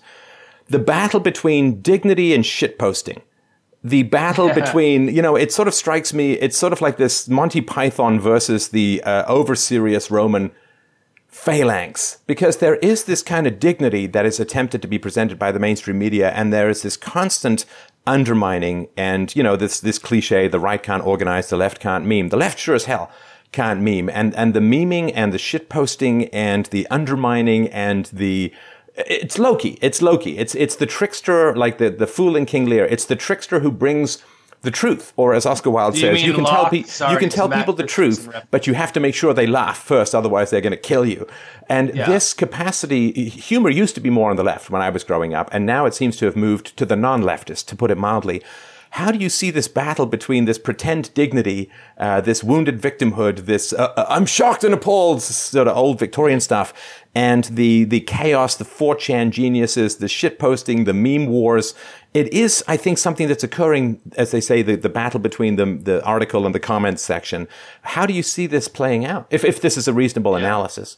the 0.68 0.78
battle 0.78 1.20
between 1.20 1.80
dignity 1.80 2.34
and 2.34 2.44
shitposting 2.44 3.22
the 3.84 4.02
battle 4.04 4.52
between, 4.52 5.08
you 5.14 5.22
know, 5.22 5.36
it 5.36 5.52
sort 5.52 5.68
of 5.68 5.74
strikes 5.74 6.12
me, 6.12 6.32
it's 6.32 6.56
sort 6.56 6.72
of 6.72 6.80
like 6.80 6.96
this 6.96 7.28
Monty 7.28 7.60
Python 7.60 8.18
versus 8.18 8.68
the 8.68 9.02
uh, 9.04 9.24
over 9.26 9.54
serious 9.54 10.10
Roman 10.10 10.50
phalanx, 11.28 12.18
because 12.26 12.56
there 12.56 12.76
is 12.76 13.04
this 13.04 13.22
kind 13.22 13.46
of 13.46 13.60
dignity 13.60 14.06
that 14.06 14.26
is 14.26 14.40
attempted 14.40 14.82
to 14.82 14.88
be 14.88 14.98
presented 14.98 15.38
by 15.38 15.52
the 15.52 15.60
mainstream 15.60 15.98
media, 15.98 16.30
and 16.30 16.52
there 16.52 16.68
is 16.68 16.82
this 16.82 16.96
constant 16.96 17.64
undermining 18.06 18.88
and, 18.96 19.36
you 19.36 19.42
know, 19.42 19.54
this, 19.54 19.78
this 19.80 19.98
cliche, 19.98 20.48
the 20.48 20.58
right 20.58 20.82
can't 20.82 21.06
organize, 21.06 21.48
the 21.48 21.56
left 21.56 21.78
can't 21.78 22.06
meme. 22.06 22.30
The 22.30 22.36
left 22.36 22.58
sure 22.58 22.74
as 22.74 22.86
hell 22.86 23.10
can't 23.52 23.80
meme. 23.80 24.08
And, 24.08 24.34
and 24.34 24.54
the 24.54 24.60
memeing 24.60 25.12
and 25.14 25.32
the 25.32 25.38
shit 25.38 25.68
posting 25.68 26.24
and 26.28 26.66
the 26.66 26.86
undermining 26.90 27.68
and 27.68 28.06
the, 28.06 28.52
it's 29.06 29.38
Loki. 29.38 29.78
It's 29.80 30.02
Loki. 30.02 30.38
It's 30.38 30.54
it's 30.54 30.76
the 30.76 30.86
trickster, 30.86 31.54
like 31.54 31.78
the 31.78 31.90
the 31.90 32.06
fool 32.06 32.36
in 32.36 32.46
King 32.46 32.66
Lear. 32.66 32.84
It's 32.84 33.04
the 33.04 33.16
trickster 33.16 33.60
who 33.60 33.70
brings 33.70 34.22
the 34.62 34.70
truth, 34.70 35.12
or 35.16 35.34
as 35.34 35.46
Oscar 35.46 35.70
Wilde 35.70 35.94
you 35.94 36.00
says, 36.00 36.22
you 36.22 36.32
can 36.32 36.44
tell 36.44 36.68
pe- 36.68 36.82
Sorry, 36.82 37.12
you 37.12 37.18
can 37.18 37.28
tell 37.28 37.48
people 37.48 37.74
the 37.74 37.84
truth, 37.84 38.28
but 38.50 38.66
you 38.66 38.74
have 38.74 38.92
to 38.92 39.00
make 39.00 39.14
sure 39.14 39.32
they 39.32 39.46
laugh 39.46 39.78
first, 39.78 40.14
otherwise 40.14 40.50
they're 40.50 40.60
going 40.60 40.72
to 40.72 40.76
kill 40.76 41.06
you. 41.06 41.28
And 41.68 41.94
yeah. 41.94 42.06
this 42.06 42.34
capacity, 42.34 43.28
humor 43.28 43.70
used 43.70 43.94
to 43.94 44.00
be 44.00 44.10
more 44.10 44.30
on 44.30 44.36
the 44.36 44.42
left 44.42 44.68
when 44.68 44.82
I 44.82 44.90
was 44.90 45.04
growing 45.04 45.32
up, 45.32 45.48
and 45.52 45.64
now 45.64 45.86
it 45.86 45.94
seems 45.94 46.16
to 46.16 46.24
have 46.24 46.34
moved 46.34 46.76
to 46.76 46.84
the 46.84 46.96
non-leftist, 46.96 47.66
to 47.66 47.76
put 47.76 47.90
it 47.90 47.98
mildly. 47.98 48.42
How 48.90 49.12
do 49.12 49.18
you 49.18 49.28
see 49.28 49.50
this 49.50 49.68
battle 49.68 50.06
between 50.06 50.46
this 50.46 50.58
pretend 50.58 51.12
dignity, 51.14 51.70
uh, 51.98 52.20
this 52.20 52.42
wounded 52.42 52.80
victimhood, 52.80 53.44
this 53.44 53.72
uh, 53.72 53.92
uh 53.96 54.06
I'm 54.08 54.26
shocked 54.26 54.64
and 54.64 54.74
appalled 54.74 55.22
sort 55.22 55.68
of 55.68 55.76
old 55.76 55.98
Victorian 55.98 56.40
stuff, 56.40 56.72
and 57.14 57.44
the 57.44 57.84
the 57.84 58.00
chaos, 58.00 58.56
the 58.56 58.64
4chan 58.64 59.30
geniuses, 59.30 59.96
the 59.96 60.08
shit 60.08 60.38
posting, 60.38 60.84
the 60.84 60.94
meme 60.94 61.26
wars? 61.26 61.74
It 62.14 62.32
is, 62.32 62.64
I 62.66 62.76
think, 62.76 62.96
something 62.96 63.28
that's 63.28 63.44
occurring, 63.44 64.00
as 64.16 64.30
they 64.30 64.40
say, 64.40 64.62
the, 64.62 64.76
the 64.76 64.88
battle 64.88 65.20
between 65.20 65.56
the, 65.56 65.66
the 65.66 66.02
article 66.04 66.46
and 66.46 66.54
the 66.54 66.60
comments 66.60 67.02
section. 67.02 67.46
How 67.82 68.06
do 68.06 68.14
you 68.14 68.22
see 68.22 68.46
this 68.46 68.66
playing 68.66 69.04
out, 69.04 69.26
if, 69.30 69.44
if 69.44 69.60
this 69.60 69.76
is 69.76 69.86
a 69.86 69.92
reasonable 69.92 70.32
yeah. 70.32 70.46
analysis? 70.46 70.96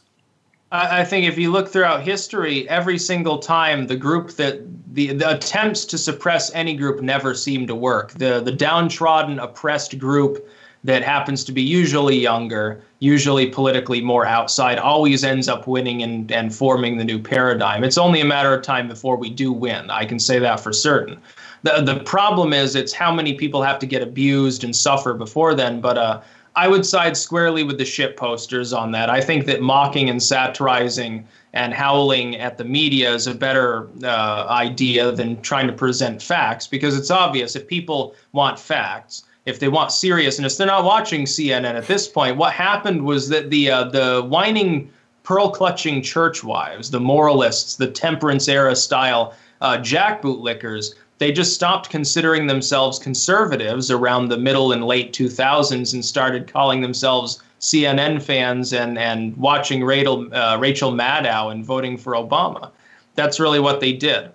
I 0.73 1.03
think 1.03 1.27
if 1.27 1.37
you 1.37 1.51
look 1.51 1.67
throughout 1.67 2.01
history, 2.01 2.67
every 2.69 2.97
single 2.97 3.39
time 3.39 3.87
the 3.87 3.97
group 3.97 4.31
that 4.31 4.61
the, 4.93 5.11
the 5.11 5.35
attempts 5.35 5.83
to 5.85 5.97
suppress 5.97 6.53
any 6.53 6.75
group 6.77 7.01
never 7.01 7.35
seem 7.35 7.67
to 7.67 7.75
work. 7.75 8.11
The 8.11 8.39
the 8.39 8.53
downtrodden, 8.53 9.37
oppressed 9.39 9.99
group 9.99 10.47
that 10.83 11.03
happens 11.03 11.43
to 11.43 11.51
be 11.51 11.61
usually 11.61 12.17
younger, 12.17 12.81
usually 12.99 13.47
politically 13.47 14.01
more 14.01 14.25
outside, 14.25 14.79
always 14.79 15.23
ends 15.23 15.47
up 15.47 15.67
winning 15.67 16.01
and, 16.01 16.31
and 16.31 16.55
forming 16.55 16.97
the 16.97 17.03
new 17.03 17.19
paradigm. 17.19 17.83
It's 17.83 17.97
only 17.97 18.21
a 18.21 18.25
matter 18.25 18.53
of 18.53 18.63
time 18.63 18.87
before 18.87 19.15
we 19.15 19.29
do 19.29 19.51
win. 19.51 19.89
I 19.89 20.05
can 20.05 20.19
say 20.19 20.39
that 20.39 20.59
for 20.59 20.73
certain. 20.73 21.21
The 21.63 21.81
the 21.81 21.99
problem 21.99 22.53
is 22.53 22.75
it's 22.75 22.93
how 22.93 23.13
many 23.13 23.35
people 23.35 23.61
have 23.61 23.77
to 23.79 23.85
get 23.85 24.01
abused 24.01 24.63
and 24.63 24.75
suffer 24.75 25.13
before 25.13 25.53
then. 25.53 25.81
But 25.81 25.97
uh 25.97 26.21
I 26.55 26.67
would 26.67 26.85
side 26.85 27.15
squarely 27.15 27.63
with 27.63 27.77
the 27.77 27.85
shit 27.85 28.17
posters 28.17 28.73
on 28.73 28.91
that. 28.91 29.09
I 29.09 29.21
think 29.21 29.45
that 29.45 29.61
mocking 29.61 30.09
and 30.09 30.21
satirizing 30.21 31.25
and 31.53 31.73
howling 31.73 32.35
at 32.35 32.57
the 32.57 32.65
media 32.65 33.13
is 33.13 33.27
a 33.27 33.33
better 33.33 33.87
uh, 34.03 34.47
idea 34.49 35.11
than 35.11 35.41
trying 35.41 35.67
to 35.67 35.73
present 35.73 36.21
facts 36.21 36.67
because 36.67 36.97
it's 36.97 37.11
obvious 37.11 37.55
if 37.55 37.67
people 37.67 38.15
want 38.33 38.59
facts, 38.59 39.23
if 39.45 39.59
they 39.59 39.67
want 39.67 39.91
seriousness, 39.91 40.57
they're 40.57 40.67
not 40.67 40.83
watching 40.83 41.25
CNN 41.25 41.73
at 41.75 41.87
this 41.87 42.07
point. 42.07 42.37
What 42.37 42.53
happened 42.53 43.03
was 43.03 43.29
that 43.29 43.49
the 43.49 43.71
uh, 43.71 43.83
the 43.85 44.25
whining, 44.27 44.91
pearl 45.23 45.49
clutching 45.49 46.01
church 46.01 46.43
wives, 46.43 46.91
the 46.91 46.99
moralists, 46.99 47.75
the 47.75 47.87
temperance 47.87 48.47
era 48.47 48.75
style 48.75 49.33
uh, 49.61 49.77
jackbootlickers 49.77 50.95
they 51.21 51.31
just 51.31 51.53
stopped 51.53 51.91
considering 51.91 52.47
themselves 52.47 52.97
conservatives 52.97 53.91
around 53.91 54.29
the 54.29 54.39
middle 54.39 54.71
and 54.71 54.87
late 54.87 55.13
2000s 55.13 55.93
and 55.93 56.03
started 56.03 56.51
calling 56.51 56.81
themselves 56.81 57.43
CNN 57.59 58.19
fans 58.23 58.73
and, 58.73 58.97
and 58.97 59.37
watching 59.37 59.83
Rachel, 59.83 60.33
uh, 60.33 60.57
Rachel 60.59 60.91
Maddow 60.91 61.51
and 61.51 61.63
voting 61.63 61.95
for 61.95 62.13
Obama. 62.13 62.71
That's 63.13 63.39
really 63.39 63.59
what 63.59 63.81
they 63.81 63.93
did. 63.93 64.31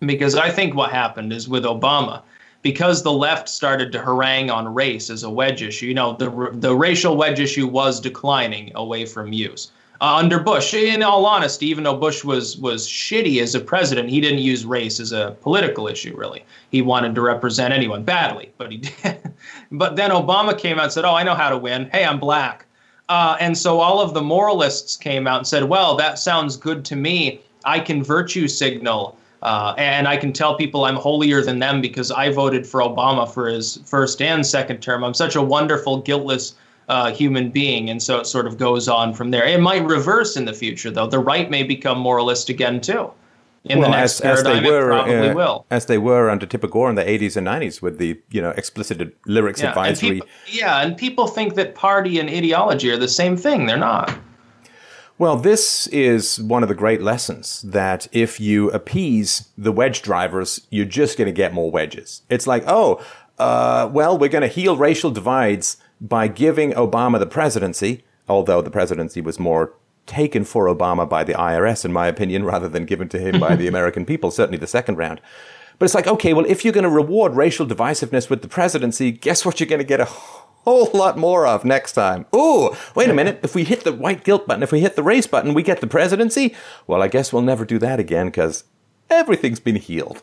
Because 0.00 0.34
I 0.34 0.50
think 0.50 0.74
what 0.74 0.90
happened 0.90 1.32
is 1.32 1.48
with 1.48 1.64
Obama, 1.64 2.20
because 2.64 3.02
the 3.02 3.12
left 3.12 3.48
started 3.48 3.92
to 3.92 4.00
harangue 4.00 4.50
on 4.50 4.74
race 4.74 5.10
as 5.10 5.22
a 5.22 5.30
wedge 5.30 5.62
issue, 5.62 5.86
you 5.86 5.94
know, 5.94 6.14
the, 6.14 6.50
the 6.54 6.74
racial 6.74 7.16
wedge 7.16 7.38
issue 7.38 7.68
was 7.68 8.00
declining 8.00 8.72
away 8.74 9.04
from 9.04 9.32
use 9.32 9.70
uh, 10.00 10.16
under 10.16 10.38
Bush. 10.38 10.74
In 10.74 11.02
all 11.02 11.26
honesty, 11.26 11.66
even 11.66 11.84
though 11.84 11.96
Bush 11.96 12.24
was 12.24 12.56
was 12.56 12.88
shitty 12.88 13.40
as 13.40 13.54
a 13.54 13.60
president, 13.60 14.08
he 14.08 14.20
didn't 14.20 14.40
use 14.40 14.64
race 14.64 14.98
as 14.98 15.12
a 15.12 15.36
political 15.40 15.86
issue. 15.88 16.16
Really, 16.16 16.44
he 16.70 16.82
wanted 16.82 17.14
to 17.14 17.20
represent 17.20 17.72
anyone 17.72 18.02
badly, 18.02 18.50
but 18.58 18.72
he 18.72 18.78
did. 19.02 19.32
but 19.70 19.96
then 19.96 20.10
Obama 20.10 20.58
came 20.58 20.78
out 20.78 20.84
and 20.84 20.92
said, 20.92 21.04
"Oh, 21.04 21.14
I 21.14 21.22
know 21.22 21.34
how 21.34 21.50
to 21.50 21.58
win. 21.58 21.88
Hey, 21.92 22.04
I'm 22.04 22.18
black." 22.18 22.66
Uh, 23.08 23.36
and 23.38 23.56
so 23.56 23.80
all 23.80 24.00
of 24.00 24.14
the 24.14 24.22
moralists 24.22 24.96
came 24.96 25.26
out 25.26 25.38
and 25.38 25.46
said, 25.46 25.64
"Well, 25.64 25.96
that 25.96 26.18
sounds 26.18 26.56
good 26.56 26.84
to 26.86 26.96
me. 26.96 27.40
I 27.64 27.78
can 27.78 28.02
virtue 28.02 28.48
signal." 28.48 29.16
Uh, 29.44 29.74
and 29.76 30.08
I 30.08 30.16
can 30.16 30.32
tell 30.32 30.56
people 30.56 30.86
I'm 30.86 30.96
holier 30.96 31.42
than 31.42 31.58
them 31.58 31.82
because 31.82 32.10
I 32.10 32.30
voted 32.30 32.66
for 32.66 32.80
Obama 32.80 33.30
for 33.30 33.46
his 33.46 33.78
first 33.84 34.22
and 34.22 34.44
second 34.44 34.78
term. 34.80 35.04
I'm 35.04 35.12
such 35.12 35.36
a 35.36 35.42
wonderful, 35.42 36.00
guiltless 36.00 36.54
uh, 36.88 37.12
human 37.12 37.50
being. 37.50 37.90
And 37.90 38.02
so 38.02 38.18
it 38.18 38.26
sort 38.26 38.46
of 38.46 38.56
goes 38.56 38.88
on 38.88 39.12
from 39.12 39.30
there. 39.30 39.44
It 39.44 39.60
might 39.60 39.84
reverse 39.84 40.36
in 40.36 40.46
the 40.46 40.54
future, 40.54 40.90
though. 40.90 41.06
The 41.06 41.18
right 41.18 41.50
may 41.50 41.62
become 41.62 41.98
moralist 41.98 42.48
again, 42.48 42.80
too. 42.80 43.10
in 43.64 43.80
well, 43.80 43.90
the 43.90 43.96
next 43.96 44.20
as, 44.20 44.42
paradigm, 44.42 44.56
as 44.56 44.62
they 44.62 44.70
were, 44.70 44.88
probably 44.88 45.28
uh, 45.28 45.34
will. 45.34 45.66
As 45.70 45.86
they 45.86 45.98
were 45.98 46.30
under 46.30 46.46
Tipper 46.46 46.68
Gore 46.68 46.88
in 46.88 46.96
the 46.96 47.04
80s 47.04 47.36
and 47.36 47.46
90s 47.46 47.82
with 47.82 47.98
the, 47.98 48.18
you 48.30 48.40
know, 48.40 48.50
explicit 48.50 49.14
lyrics 49.26 49.60
yeah, 49.60 49.68
advisory. 49.68 50.08
And 50.08 50.20
people, 50.20 50.28
yeah, 50.46 50.80
and 50.80 50.96
people 50.96 51.26
think 51.26 51.54
that 51.56 51.74
party 51.74 52.18
and 52.18 52.30
ideology 52.30 52.90
are 52.90 52.98
the 52.98 53.08
same 53.08 53.36
thing. 53.36 53.66
They're 53.66 53.76
not. 53.76 54.18
Well, 55.16 55.36
this 55.36 55.86
is 55.88 56.40
one 56.40 56.64
of 56.64 56.68
the 56.68 56.74
great 56.74 57.00
lessons 57.00 57.62
that 57.62 58.08
if 58.10 58.40
you 58.40 58.68
appease 58.70 59.48
the 59.56 59.70
wedge 59.70 60.02
drivers, 60.02 60.66
you're 60.70 60.84
just 60.84 61.16
going 61.16 61.26
to 61.26 61.32
get 61.32 61.54
more 61.54 61.70
wedges. 61.70 62.22
It's 62.28 62.48
like, 62.48 62.64
oh, 62.66 63.00
uh, 63.38 63.88
well, 63.92 64.18
we're 64.18 64.28
going 64.28 64.42
to 64.42 64.48
heal 64.48 64.76
racial 64.76 65.12
divides 65.12 65.76
by 66.00 66.26
giving 66.26 66.72
Obama 66.72 67.20
the 67.20 67.26
presidency, 67.26 68.02
although 68.28 68.60
the 68.60 68.72
presidency 68.72 69.20
was 69.20 69.38
more 69.38 69.74
taken 70.06 70.44
for 70.44 70.66
Obama 70.66 71.08
by 71.08 71.22
the 71.22 71.34
IRS, 71.34 71.84
in 71.84 71.92
my 71.92 72.08
opinion, 72.08 72.44
rather 72.52 72.68
than 72.68 72.84
given 72.84 73.08
to 73.10 73.18
him 73.20 73.38
by 73.38 73.54
the 73.54 73.68
American 73.74 74.04
people, 74.04 74.32
certainly 74.32 74.58
the 74.58 74.66
second 74.66 74.96
round. 74.96 75.20
But 75.78 75.86
it's 75.86 75.94
like, 75.94 76.08
okay, 76.08 76.34
well, 76.34 76.44
if 76.46 76.64
you're 76.64 76.74
going 76.74 76.84
to 76.84 76.90
reward 76.90 77.36
racial 77.36 77.66
divisiveness 77.66 78.28
with 78.28 78.42
the 78.42 78.48
presidency, 78.48 79.12
guess 79.12 79.44
what 79.44 79.60
you're 79.60 79.68
going 79.68 79.78
to 79.78 79.84
get 79.84 80.00
a 80.00 80.08
whole 80.64 80.90
lot 80.92 81.16
more 81.16 81.46
of 81.46 81.64
next 81.64 81.92
time. 81.92 82.26
Ooh, 82.34 82.70
wait 82.94 83.10
a 83.10 83.14
minute. 83.14 83.40
If 83.42 83.54
we 83.54 83.64
hit 83.64 83.84
the 83.84 83.92
white 83.92 84.24
guilt 84.24 84.46
button, 84.46 84.62
if 84.62 84.72
we 84.72 84.80
hit 84.80 84.96
the 84.96 85.02
race 85.02 85.26
button, 85.26 85.54
we 85.54 85.62
get 85.62 85.80
the 85.80 85.86
presidency? 85.86 86.54
Well, 86.86 87.02
I 87.02 87.08
guess 87.08 87.32
we'll 87.32 87.42
never 87.42 87.64
do 87.64 87.78
that 87.78 88.00
again 88.00 88.26
because 88.26 88.64
everything's 89.10 89.60
been 89.60 89.76
healed. 89.76 90.22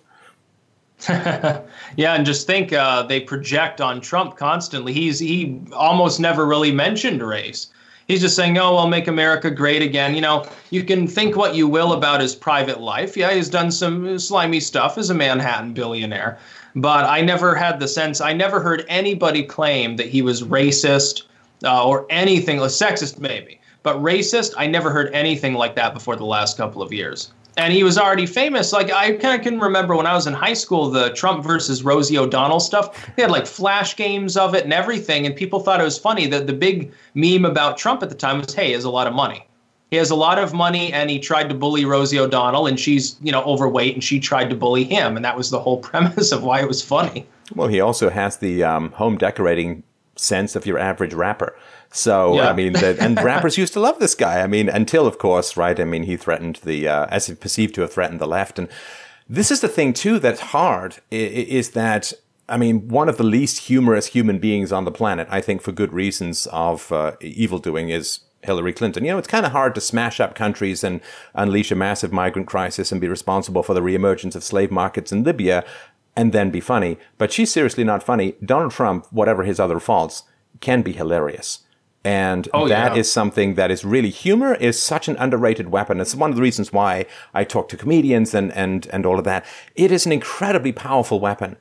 yeah, 1.10 1.64
and 1.98 2.26
just 2.26 2.46
think 2.46 2.74
uh, 2.74 3.04
they 3.04 3.20
project 3.20 3.82
on 3.82 4.02
Trump 4.02 4.38
constantly. 4.38 4.94
He's 4.94 5.18
he 5.18 5.60
almost 5.74 6.20
never 6.20 6.46
really 6.46 6.72
mentioned 6.72 7.24
race. 7.24 7.68
He's 8.08 8.22
just 8.22 8.36
saying, 8.36 8.58
"Oh, 8.60 8.76
I'll 8.76 8.88
make 8.88 9.08
America 9.08 9.50
great 9.50 9.82
again." 9.82 10.14
You 10.14 10.22
know, 10.22 10.46
you 10.70 10.84
can 10.84 11.08
think 11.08 11.36
what 11.36 11.56
you 11.56 11.68
will 11.68 11.94
about 11.94 12.22
his 12.22 12.36
private 12.36 12.82
life. 12.82 13.18
Yeah, 13.18 13.34
he's 13.34 13.50
done 13.50 13.72
some 13.72 14.20
slimy 14.20 14.60
stuff 14.60 15.00
as 15.00 15.10
a 15.10 15.16
Manhattan 15.16 15.74
billionaire, 15.74 16.38
but 16.76 17.05
I 17.05 17.22
never 17.22 17.55
had 17.55 17.80
the 17.80 17.88
sense. 17.88 18.22
I 18.22 18.34
never 18.34 18.59
heard 18.59 18.86
anybody 18.88 19.43
claim 19.43 19.97
that 19.97 20.07
he 20.07 20.22
was 20.22 20.43
racist 20.43 21.24
uh, 21.63 21.86
or 21.88 22.05
anything, 22.09 22.59
or 22.59 22.67
sexist 22.67 23.19
maybe, 23.19 23.59
but 23.84 23.97
racist. 23.97 24.53
I 24.57 24.67
never 24.67 24.91
heard 24.91 25.13
anything 25.13 25.53
like 25.53 25.76
that 25.76 25.93
before 25.93 26.15
the 26.15 26.26
last 26.26 26.57
couple 26.57 26.82
of 26.82 26.91
years 26.91 27.32
and 27.57 27.74
he 27.74 27.84
was 27.84 27.97
already 27.97 28.26
famous. 28.26 28.72
Like 28.72 28.91
I 28.91 29.13
kind 29.13 29.39
of 29.39 29.41
can 29.41 29.59
remember 29.59 29.95
when 29.95 30.05
I 30.05 30.13
was 30.13 30.28
in 30.28 30.34
high 30.34 30.53
school, 30.53 30.89
the 30.89 31.09
Trump 31.11 31.43
versus 31.43 31.84
Rosie 31.84 32.17
O'Donnell 32.17 32.59
stuff. 32.59 33.15
They 33.15 33.24
had 33.24 33.32
like 33.32 33.45
flash 33.45 33.95
games 33.95 34.38
of 34.38 34.55
it 34.55 34.63
and 34.63 34.74
everything, 34.74 35.26
and 35.26 35.36
people 35.36 35.59
thought 35.59 35.82
it 35.82 35.84
was 35.84 35.97
funny. 35.97 36.28
That 36.28 36.47
the 36.47 36.53
big 36.53 36.91
meme 37.13 37.45
about 37.45 37.78
Trump 37.78 38.03
at 38.03 38.09
the 38.09 38.15
time 38.15 38.39
was, 38.39 38.53
"Hey, 38.53 38.67
he 38.67 38.72
has 38.74 38.84
a 38.84 38.89
lot 38.89 39.07
of 39.07 39.13
money. 39.13 39.45
He 39.92 39.98
has 39.98 40.10
a 40.10 40.16
lot 40.16 40.39
of 40.39 40.54
money, 40.54 40.92
and 40.94 41.10
he 41.10 41.20
tried 41.20 41.50
to 41.50 41.56
bully 41.56 41.84
Rosie 41.84 42.18
O'Donnell, 42.18 42.66
and 42.66 42.80
she's 42.80 43.18
you 43.22 43.32
know 43.32 43.44
overweight, 43.44 43.94
and 43.94 44.04
she 44.04 44.20
tried 44.20 44.50
to 44.50 44.56
bully 44.56 44.86
him, 44.86 45.16
and 45.16 45.24
that 45.24 45.38
was 45.38 45.52
the 45.52 45.60
whole 45.60 45.78
premise 45.89 46.32
of 46.32 46.44
why 46.44 46.62
it 46.62 46.68
was 46.68 46.82
funny." 46.82 47.28
Well, 47.54 47.68
he 47.68 47.82
also 47.82 48.10
has 48.10 48.38
the 48.38 48.64
um, 48.64 48.94
home 48.94 49.18
decorating 49.18 49.84
sense 50.16 50.56
of 50.56 50.66
your 50.66 50.80
average 50.80 51.14
rapper. 51.14 51.56
So 51.92 52.36
yeah. 52.36 52.50
I 52.50 52.54
mean, 52.54 52.74
the, 52.74 52.96
and 53.02 53.22
rappers 53.24 53.58
used 53.58 53.74
to 53.74 53.82
love 53.82 54.00
this 54.00 54.16
guy. 54.16 54.39
I 54.39 54.48
mean, 54.48 54.70
until 54.70 55.06
of 55.06 55.18
course, 55.18 55.58
right? 55.58 55.78
I 55.78 55.84
mean, 55.84 56.04
he 56.04 56.16
threatened 56.16 56.62
the 56.64 56.88
uh, 56.88 57.08
as 57.08 57.28
he 57.28 57.36
perceived 57.36 57.76
to 57.76 57.82
have 57.82 57.92
threatened 57.92 58.22
the 58.22 58.28
left, 58.28 58.58
and 58.58 58.70
this 59.28 59.52
is 59.52 59.60
the 59.60 59.68
thing 59.68 59.94
too 59.94 60.20
that's 60.20 60.39
hard 60.39 60.98
is 61.12 61.72
that 61.72 62.14
I 62.48 62.58
mean, 62.58 62.88
one 62.88 63.10
of 63.10 63.18
the 63.18 63.24
least 63.24 63.68
humorous 63.68 64.08
human 64.08 64.39
beings 64.39 64.72
on 64.72 64.86
the 64.86 64.92
planet, 64.92 65.28
I 65.32 65.42
think, 65.42 65.62
for 65.62 65.72
good 65.72 65.94
reasons 65.94 66.48
of 66.48 66.92
uh, 66.92 67.16
evil 67.22 67.60
doing, 67.60 67.89
is 67.89 68.20
Hillary 68.44 68.74
Clinton. 68.74 69.06
You 69.06 69.12
know, 69.12 69.18
it's 69.18 69.28
kind 69.28 69.46
of 69.46 69.52
hard 69.52 69.76
to 69.76 69.82
smash 69.82 70.20
up 70.20 70.36
countries 70.36 70.84
and 70.84 71.02
unleash 71.34 71.72
a 71.72 71.76
massive 71.76 72.12
migrant 72.12 72.48
crisis 72.48 72.92
and 72.92 73.00
be 73.00 73.08
responsible 73.08 73.64
for 73.64 73.74
the 73.74 73.82
reemergence 73.82 74.36
of 74.36 74.44
slave 74.44 74.72
markets 74.72 75.12
in 75.12 75.24
Libya 75.24 75.64
and 76.16 76.34
then 76.34 76.50
be 76.50 76.60
funny. 76.60 76.98
But 77.18 77.32
she's 77.32 77.52
seriously 77.52 77.84
not 77.84 78.04
funny. 78.04 78.36
Donald 78.44 78.72
Trump, 78.72 79.08
whatever 79.12 79.44
his 79.44 79.60
other 79.60 79.80
faults, 79.80 80.24
can 80.60 80.82
be 80.82 80.92
hilarious. 80.92 81.60
And 82.04 82.50
oh, 82.54 82.68
that 82.68 82.96
yeah. 82.96 83.00
is 83.00 83.12
something 83.12 83.54
that 83.56 83.70
is 83.70 83.86
really 83.86 84.10
humor 84.10 84.56
is 84.56 84.82
such 84.82 85.08
an 85.08 85.16
underrated 85.18 85.70
weapon. 85.70 86.02
It's 86.02 86.16
one 86.16 86.32
of 86.32 86.36
the 86.36 86.42
reasons 86.42 86.74
why 86.74 87.06
I 87.34 87.44
talk 87.44 87.70
to 87.70 87.78
comedians 87.78 88.34
and, 88.34 88.52
and, 88.54 88.88
and 88.88 89.06
all 89.06 89.20
of 89.20 89.26
that. 89.26 89.46
It 89.76 89.92
is 89.92 90.08
an 90.08 90.12
incredibly 90.12 90.72
powerful 90.72 91.20
weapon 91.20 91.58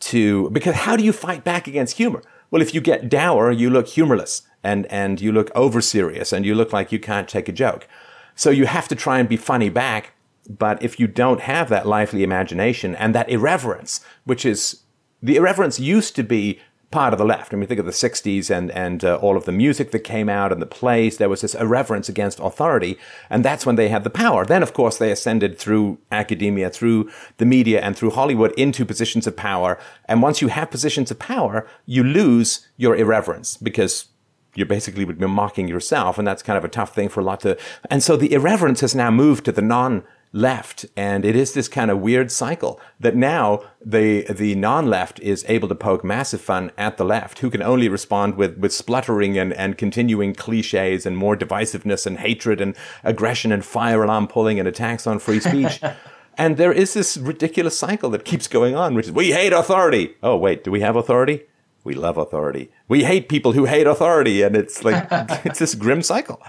to, 0.00 0.50
because 0.50 0.74
how 0.74 0.96
do 0.96 1.04
you 1.04 1.12
fight 1.12 1.44
back 1.44 1.68
against 1.68 1.96
humor? 1.96 2.22
Well, 2.50 2.60
if 2.60 2.74
you 2.74 2.80
get 2.80 3.08
dour, 3.08 3.52
you 3.52 3.70
look 3.70 3.86
humorless 3.86 4.42
and, 4.64 4.86
and 4.86 5.20
you 5.20 5.30
look 5.30 5.50
over 5.54 5.80
serious 5.80 6.32
and 6.32 6.44
you 6.44 6.54
look 6.54 6.72
like 6.72 6.90
you 6.90 6.98
can't 6.98 7.28
take 7.28 7.48
a 7.48 7.52
joke. 7.52 7.86
So 8.34 8.50
you 8.50 8.66
have 8.66 8.88
to 8.88 8.96
try 8.96 9.18
and 9.20 9.28
be 9.28 9.36
funny 9.36 9.68
back. 9.68 10.12
But 10.48 10.82
if 10.82 10.98
you 10.98 11.06
don't 11.06 11.40
have 11.40 11.68
that 11.68 11.86
lively 11.86 12.22
imagination 12.22 12.94
and 12.96 13.14
that 13.14 13.30
irreverence, 13.30 14.00
which 14.24 14.44
is 14.44 14.82
the 15.22 15.36
irreverence 15.36 15.78
used 15.78 16.16
to 16.16 16.22
be 16.22 16.60
part 16.94 17.12
of 17.12 17.18
the 17.18 17.24
left. 17.24 17.52
I 17.52 17.56
mean, 17.56 17.66
think 17.66 17.80
of 17.80 17.86
the 17.86 17.92
60s 17.92 18.56
and, 18.56 18.70
and 18.70 19.04
uh, 19.04 19.16
all 19.16 19.36
of 19.36 19.46
the 19.46 19.52
music 19.52 19.90
that 19.90 19.98
came 20.00 20.28
out 20.28 20.52
and 20.52 20.62
the 20.62 20.66
plays. 20.66 21.16
There 21.16 21.28
was 21.28 21.40
this 21.40 21.54
irreverence 21.56 22.08
against 22.08 22.38
authority, 22.38 22.96
and 23.28 23.44
that's 23.44 23.66
when 23.66 23.74
they 23.74 23.88
had 23.88 24.04
the 24.04 24.10
power. 24.10 24.46
Then, 24.46 24.62
of 24.62 24.72
course, 24.72 24.96
they 24.96 25.10
ascended 25.10 25.58
through 25.58 25.98
academia, 26.12 26.70
through 26.70 27.10
the 27.38 27.46
media, 27.46 27.80
and 27.80 27.96
through 27.96 28.12
Hollywood 28.12 28.52
into 28.52 28.84
positions 28.84 29.26
of 29.26 29.36
power. 29.36 29.76
And 30.04 30.22
once 30.22 30.40
you 30.40 30.48
have 30.48 30.70
positions 30.70 31.10
of 31.10 31.18
power, 31.18 31.66
you 31.84 32.04
lose 32.04 32.68
your 32.76 32.94
irreverence 32.94 33.56
because 33.56 34.06
you're 34.54 34.66
basically 34.66 35.04
would 35.04 35.18
be 35.18 35.26
mocking 35.26 35.68
yourself, 35.68 36.18
and 36.18 36.26
that's 36.26 36.42
kind 36.42 36.56
of 36.56 36.64
a 36.64 36.68
tough 36.68 36.94
thing 36.94 37.08
for 37.08 37.20
a 37.20 37.24
lot 37.24 37.40
to. 37.40 37.58
And 37.90 38.02
so 38.02 38.16
the 38.16 38.32
irreverence 38.32 38.80
has 38.80 38.94
now 38.94 39.10
moved 39.10 39.44
to 39.46 39.52
the 39.52 39.62
non 39.62 40.04
left. 40.34 40.84
And 40.96 41.24
it 41.24 41.36
is 41.36 41.54
this 41.54 41.68
kind 41.68 41.90
of 41.90 42.00
weird 42.00 42.30
cycle 42.30 42.80
that 43.00 43.14
now 43.14 43.62
the, 43.82 44.24
the 44.24 44.56
non-left 44.56 45.20
is 45.20 45.44
able 45.48 45.68
to 45.68 45.74
poke 45.74 46.04
massive 46.04 46.40
fun 46.40 46.72
at 46.76 46.98
the 46.98 47.04
left, 47.04 47.38
who 47.38 47.48
can 47.48 47.62
only 47.62 47.88
respond 47.88 48.34
with, 48.34 48.58
with 48.58 48.72
spluttering 48.72 49.38
and, 49.38 49.54
and 49.54 49.78
continuing 49.78 50.34
cliches 50.34 51.06
and 51.06 51.16
more 51.16 51.36
divisiveness 51.36 52.04
and 52.04 52.18
hatred 52.18 52.60
and 52.60 52.76
aggression 53.04 53.52
and 53.52 53.64
fire 53.64 54.02
alarm 54.02 54.26
pulling 54.26 54.58
and 54.58 54.68
attacks 54.68 55.06
on 55.06 55.20
free 55.20 55.40
speech. 55.40 55.80
and 56.36 56.56
there 56.56 56.72
is 56.72 56.94
this 56.94 57.16
ridiculous 57.16 57.78
cycle 57.78 58.10
that 58.10 58.24
keeps 58.24 58.48
going 58.48 58.74
on, 58.74 58.94
which 58.94 59.06
is, 59.06 59.12
we 59.12 59.30
hate 59.30 59.52
authority. 59.52 60.16
Oh, 60.22 60.36
wait, 60.36 60.64
do 60.64 60.72
we 60.72 60.80
have 60.80 60.96
authority? 60.96 61.44
We 61.84 61.94
love 61.94 62.16
authority. 62.16 62.70
We 62.88 63.04
hate 63.04 63.28
people 63.28 63.52
who 63.52 63.66
hate 63.66 63.86
authority. 63.86 64.42
And 64.42 64.56
it's 64.56 64.82
like, 64.82 65.06
it's 65.44 65.58
this 65.58 65.74
grim 65.74 66.02
cycle. 66.02 66.42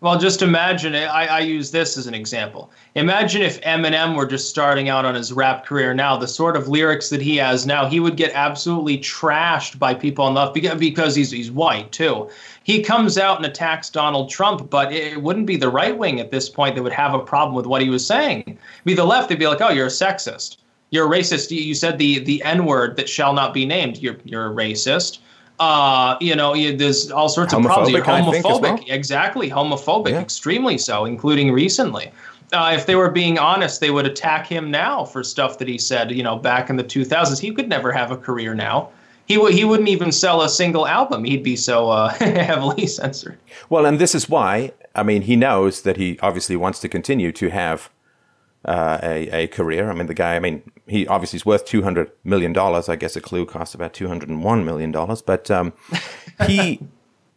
Well, 0.00 0.16
just 0.16 0.42
imagine 0.42 0.94
it. 0.94 1.06
I, 1.06 1.26
I 1.26 1.40
use 1.40 1.72
this 1.72 1.98
as 1.98 2.06
an 2.06 2.14
example. 2.14 2.70
Imagine 2.94 3.42
if 3.42 3.60
Eminem 3.62 4.14
were 4.14 4.26
just 4.26 4.48
starting 4.48 4.88
out 4.88 5.04
on 5.04 5.16
his 5.16 5.32
rap 5.32 5.66
career 5.66 5.92
now, 5.92 6.16
the 6.16 6.28
sort 6.28 6.56
of 6.56 6.68
lyrics 6.68 7.08
that 7.08 7.20
he 7.20 7.34
has 7.38 7.66
now, 7.66 7.84
he 7.88 7.98
would 7.98 8.16
get 8.16 8.30
absolutely 8.32 8.98
trashed 8.98 9.76
by 9.76 9.94
people 9.94 10.24
on 10.24 10.34
the 10.34 10.40
left 10.40 10.78
because 10.78 11.16
he's, 11.16 11.32
he's 11.32 11.50
white, 11.50 11.90
too. 11.90 12.30
He 12.62 12.80
comes 12.80 13.18
out 13.18 13.38
and 13.38 13.46
attacks 13.46 13.90
Donald 13.90 14.30
Trump, 14.30 14.70
but 14.70 14.92
it 14.92 15.20
wouldn't 15.20 15.46
be 15.46 15.56
the 15.56 15.68
right 15.68 15.98
wing 15.98 16.20
at 16.20 16.30
this 16.30 16.48
point 16.48 16.76
that 16.76 16.82
would 16.84 16.92
have 16.92 17.12
a 17.12 17.18
problem 17.18 17.56
with 17.56 17.66
what 17.66 17.82
he 17.82 17.90
was 17.90 18.06
saying. 18.06 18.42
It'd 18.46 18.58
be 18.84 18.94
the 18.94 19.04
left, 19.04 19.28
they'd 19.30 19.38
be 19.38 19.48
like, 19.48 19.60
oh, 19.60 19.70
you're 19.70 19.86
a 19.86 19.90
sexist. 19.90 20.58
You're 20.90 21.06
a 21.06 21.18
racist. 21.18 21.50
You 21.50 21.74
said 21.74 21.98
the, 21.98 22.20
the 22.20 22.42
N 22.42 22.64
word 22.64 22.96
that 22.96 23.08
shall 23.08 23.32
not 23.32 23.52
be 23.52 23.66
named. 23.66 23.98
You're, 23.98 24.16
you're 24.24 24.46
a 24.46 24.54
racist 24.54 25.18
uh, 25.58 26.16
you 26.20 26.36
know, 26.36 26.54
there's 26.76 27.10
all 27.10 27.28
sorts 27.28 27.52
of 27.52 27.62
problems. 27.62 27.90
You're 27.90 28.04
homophobic, 28.04 28.62
well. 28.62 28.84
exactly, 28.86 29.50
homophobic, 29.50 30.10
yeah. 30.10 30.20
extremely 30.20 30.78
so, 30.78 31.04
including 31.04 31.52
recently. 31.52 32.12
Uh, 32.52 32.72
if 32.74 32.86
they 32.86 32.94
were 32.94 33.10
being 33.10 33.38
honest, 33.38 33.80
they 33.80 33.90
would 33.90 34.06
attack 34.06 34.46
him 34.46 34.70
now 34.70 35.04
for 35.04 35.22
stuff 35.22 35.58
that 35.58 35.68
he 35.68 35.76
said, 35.76 36.10
you 36.12 36.22
know, 36.22 36.36
back 36.36 36.70
in 36.70 36.76
the 36.76 36.84
2000s. 36.84 37.38
He 37.38 37.52
could 37.52 37.68
never 37.68 37.92
have 37.92 38.10
a 38.10 38.16
career 38.16 38.54
now. 38.54 38.90
He, 39.26 39.34
w- 39.34 39.54
he 39.54 39.64
wouldn't 39.64 39.90
even 39.90 40.12
sell 40.12 40.40
a 40.40 40.48
single 40.48 40.86
album. 40.86 41.24
He'd 41.24 41.42
be 41.42 41.56
so 41.56 41.90
uh, 41.90 42.08
heavily 42.18 42.86
censored. 42.86 43.38
Well, 43.68 43.84
and 43.84 43.98
this 43.98 44.14
is 44.14 44.30
why, 44.30 44.72
I 44.94 45.02
mean, 45.02 45.22
he 45.22 45.36
knows 45.36 45.82
that 45.82 45.98
he 45.98 46.18
obviously 46.20 46.56
wants 46.56 46.80
to 46.80 46.88
continue 46.88 47.32
to 47.32 47.50
have 47.50 47.90
uh, 48.64 48.98
a, 49.02 49.28
a 49.42 49.46
career. 49.48 49.90
I 49.90 49.94
mean, 49.94 50.06
the 50.06 50.14
guy, 50.14 50.36
I 50.36 50.40
mean, 50.40 50.62
he 50.88 51.06
obviously 51.06 51.38
is 51.38 51.46
worth 51.46 51.66
$200 51.66 52.10
million. 52.24 52.56
I 52.56 52.96
guess 52.96 53.16
a 53.16 53.20
clue 53.20 53.46
cost 53.46 53.74
about 53.74 53.92
$201 53.92 54.64
million. 54.64 54.92
But 54.92 55.50
um, 55.50 55.72
he. 56.46 56.80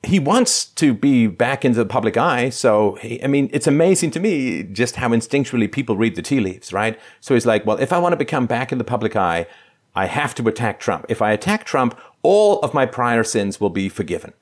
he 0.04 0.18
wants 0.18 0.66
to 0.66 0.96
be 0.96 1.28
back 1.28 1.64
into 1.64 1.78
the 1.78 1.86
public 1.86 2.18
eye. 2.18 2.50
So, 2.50 2.96
he, 2.96 3.24
I 3.24 3.28
mean, 3.28 3.52
it's 3.54 3.68
amazing 3.68 4.10
to 4.12 4.20
me 4.20 4.64
just 4.64 4.96
how 4.96 5.10
instinctually 5.10 5.72
people 5.72 5.96
read 5.96 6.16
the 6.16 6.24
tea 6.24 6.40
leaves, 6.40 6.74
right? 6.74 7.00
So 7.20 7.36
he's 7.36 7.46
like, 7.46 7.68
well, 7.68 7.78
if 7.78 7.94
I 7.94 8.00
want 8.00 8.14
to 8.14 8.18
become 8.18 8.48
back 8.48 8.72
in 8.72 8.80
the 8.80 8.84
public 8.84 9.16
eye, 9.16 9.46
I 9.94 10.08
have 10.08 10.34
to 10.36 10.48
attack 10.48 10.80
Trump. 10.80 11.06
If 11.08 11.22
I 11.22 11.32
attack 11.32 11.66
Trump, 11.66 12.00
all 12.24 12.60
of 12.62 12.74
my 12.74 12.88
prior 12.88 13.24
sins 13.24 13.62
will 13.62 13.70
be 13.70 13.90
forgiven. 13.90 14.34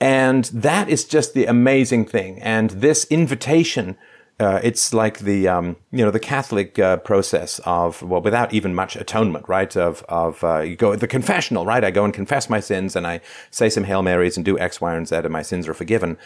And 0.00 0.44
that 0.46 0.88
is 0.88 1.04
just 1.04 1.34
the 1.34 1.46
amazing 1.46 2.06
thing. 2.06 2.40
And 2.40 2.70
this 2.70 3.04
invitation 3.10 3.96
uh, 4.40 4.60
it's 4.62 4.94
like 4.94 5.18
the 5.20 5.48
um, 5.48 5.76
you 5.90 6.04
know 6.04 6.10
the 6.10 6.20
Catholic 6.20 6.78
uh, 6.78 6.98
process 6.98 7.60
of 7.64 8.02
well, 8.02 8.20
without 8.20 8.52
even 8.52 8.74
much 8.74 8.94
atonement, 8.94 9.48
right? 9.48 9.76
Of 9.76 10.04
of 10.08 10.44
uh, 10.44 10.60
you 10.60 10.76
go 10.76 10.94
the 10.94 11.08
confessional, 11.08 11.66
right? 11.66 11.82
I 11.82 11.90
go 11.90 12.04
and 12.04 12.14
confess 12.14 12.48
my 12.48 12.60
sins, 12.60 12.94
and 12.94 13.06
I 13.06 13.20
say 13.50 13.68
some 13.68 13.84
Hail 13.84 14.02
Marys 14.02 14.36
and 14.36 14.44
do 14.44 14.58
X, 14.58 14.80
Y, 14.80 14.94
and 14.94 15.08
Z, 15.08 15.16
and 15.16 15.30
my 15.30 15.42
sins 15.42 15.66
are 15.66 15.74
forgiven. 15.74 16.16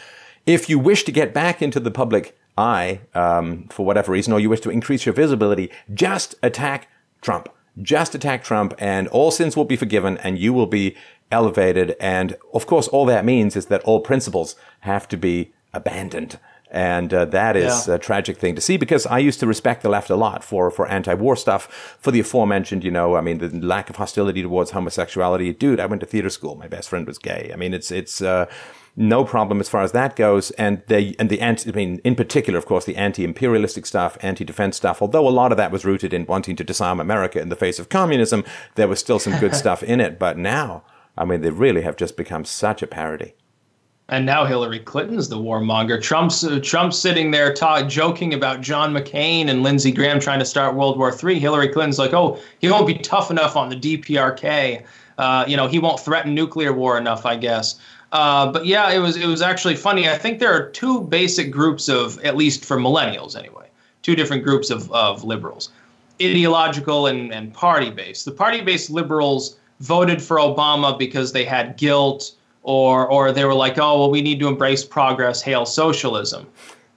If 0.45 0.69
you 0.69 0.77
wish 0.77 1.03
to 1.05 1.11
get 1.11 1.33
back 1.33 1.61
into 1.61 1.79
the 1.79 1.91
public 1.91 2.37
eye 2.57 3.01
um, 3.15 3.67
for 3.69 3.85
whatever 3.85 4.11
reason, 4.11 4.33
or 4.33 4.39
you 4.39 4.49
wish 4.49 4.61
to 4.61 4.69
increase 4.69 5.05
your 5.05 5.13
visibility, 5.13 5.71
just 5.93 6.35
attack 6.43 6.87
Trump. 7.21 7.49
Just 7.81 8.13
attack 8.13 8.43
Trump 8.43 8.75
and 8.77 9.07
all 9.07 9.31
sins 9.31 9.57
will 9.57 9.65
be 9.65 9.75
forgiven 9.75 10.17
and 10.19 10.37
you 10.37 10.53
will 10.53 10.67
be 10.67 10.95
elevated. 11.31 11.95
And 11.99 12.37
of 12.53 12.67
course, 12.67 12.87
all 12.87 13.05
that 13.07 13.25
means 13.25 13.55
is 13.55 13.65
that 13.67 13.81
all 13.83 14.01
principles 14.01 14.55
have 14.81 15.07
to 15.07 15.17
be 15.17 15.53
abandoned. 15.73 16.37
And 16.73 17.13
uh, 17.13 17.25
that 17.25 17.55
is 17.55 17.87
yeah. 17.87 17.93
a 17.93 17.99
tragic 17.99 18.37
thing 18.37 18.55
to 18.55 18.61
see 18.61 18.77
because 18.77 19.05
I 19.05 19.19
used 19.19 19.39
to 19.41 19.47
respect 19.47 19.83
the 19.83 19.89
left 19.89 20.09
a 20.09 20.15
lot 20.15 20.43
for, 20.43 20.71
for 20.71 20.87
anti-war 20.87 21.35
stuff, 21.35 21.97
for 21.99 22.09
the 22.09 22.19
aforementioned, 22.19 22.83
you 22.83 22.89
know, 22.89 23.15
I 23.15 23.21
mean, 23.21 23.37
the 23.37 23.49
lack 23.49 23.91
of 23.91 23.97
hostility 23.97 24.41
towards 24.41 24.71
homosexuality. 24.71 25.53
Dude, 25.53 25.79
I 25.79 25.85
went 25.85 25.99
to 25.99 26.07
theater 26.07 26.31
school. 26.31 26.55
My 26.55 26.67
best 26.67 26.89
friend 26.89 27.05
was 27.05 27.19
gay. 27.19 27.51
I 27.53 27.57
mean, 27.57 27.75
it's, 27.75 27.91
it's, 27.91 28.21
uh, 28.21 28.47
no 28.95 29.23
problem 29.23 29.59
as 29.59 29.69
far 29.69 29.81
as 29.81 29.91
that 29.91 30.15
goes. 30.15 30.51
And 30.51 30.81
they, 30.87 31.15
and 31.19 31.29
the 31.29 31.41
anti, 31.41 31.69
I 31.69 31.73
mean, 31.73 31.99
in 32.03 32.15
particular, 32.15 32.57
of 32.57 32.65
course, 32.65 32.85
the 32.85 32.95
anti-imperialistic 32.95 33.85
stuff, 33.85 34.17
anti-defense 34.21 34.75
stuff, 34.75 35.01
although 35.01 35.27
a 35.27 35.29
lot 35.29 35.51
of 35.51 35.57
that 35.57 35.71
was 35.71 35.85
rooted 35.85 36.13
in 36.13 36.25
wanting 36.25 36.55
to 36.55 36.63
disarm 36.63 36.99
America 36.99 37.39
in 37.39 37.49
the 37.49 37.55
face 37.55 37.79
of 37.79 37.89
communism, 37.89 38.43
there 38.75 38.87
was 38.87 38.99
still 38.99 39.19
some 39.19 39.39
good 39.39 39.55
stuff 39.63 39.83
in 39.83 39.99
it. 39.99 40.17
But 40.17 40.37
now, 40.37 40.83
I 41.17 41.25
mean, 41.25 41.41
they 41.41 41.49
really 41.49 41.81
have 41.81 41.95
just 41.95 42.17
become 42.17 42.45
such 42.45 42.81
a 42.81 42.87
parody 42.87 43.33
and 44.09 44.25
now 44.25 44.45
Hillary 44.45 44.79
Clinton's 44.79 45.29
the 45.29 45.37
warmonger. 45.37 46.01
Trump's 46.01 46.43
uh, 46.43 46.59
Trump's 46.61 46.97
sitting 46.97 47.31
there 47.31 47.53
ta- 47.53 47.87
joking 47.87 48.33
about 48.33 48.61
John 48.61 48.93
McCain 48.93 49.47
and 49.47 49.63
Lindsey 49.63 49.91
Graham 49.91 50.19
trying 50.19 50.39
to 50.39 50.45
start 50.45 50.75
World 50.75 50.97
War 50.97 51.11
III. 51.11 51.39
Hillary 51.39 51.69
Clinton's 51.69 51.99
like, 51.99 52.13
oh, 52.13 52.39
he 52.59 52.69
won't 52.69 52.87
be 52.87 52.95
tough 52.95 53.31
enough 53.31 53.55
on 53.55 53.69
the 53.69 53.75
DPRK. 53.75 54.83
Uh, 55.17 55.45
you 55.47 55.55
know, 55.55 55.67
he 55.67 55.79
won't 55.79 55.99
threaten 55.99 56.33
nuclear 56.33 56.73
war 56.73 56.97
enough, 56.97 57.25
I 57.25 57.35
guess. 57.35 57.79
Uh, 58.11 58.51
but 58.51 58.65
yeah, 58.65 58.91
it 58.91 58.99
was 58.99 59.15
it 59.15 59.25
was 59.25 59.41
actually 59.41 59.75
funny. 59.75 60.07
I 60.07 60.17
think 60.17 60.39
there 60.39 60.53
are 60.53 60.69
two 60.69 61.01
basic 61.01 61.49
groups 61.49 61.89
of, 61.89 62.19
at 62.23 62.35
least 62.35 62.65
for 62.65 62.77
millennials 62.77 63.37
anyway, 63.37 63.67
two 64.01 64.15
different 64.15 64.43
groups 64.43 64.69
of, 64.69 64.91
of 64.91 65.23
liberals, 65.23 65.71
ideological 66.21 67.07
and, 67.07 67.33
and 67.33 67.53
party 67.53 67.89
based. 67.89 68.25
The 68.25 68.31
party 68.31 68.61
based 68.61 68.89
liberals 68.89 69.57
voted 69.79 70.21
for 70.21 70.37
Obama 70.37 70.97
because 70.97 71.31
they 71.31 71.43
had 71.43 71.77
guilt 71.77 72.33
or 72.63 73.07
or 73.07 73.31
they 73.31 73.45
were 73.45 73.53
like, 73.53 73.77
oh 73.77 73.99
well, 73.99 74.11
we 74.11 74.21
need 74.21 74.39
to 74.39 74.47
embrace 74.47 74.83
progress, 74.83 75.41
hail 75.41 75.65
socialism. 75.65 76.47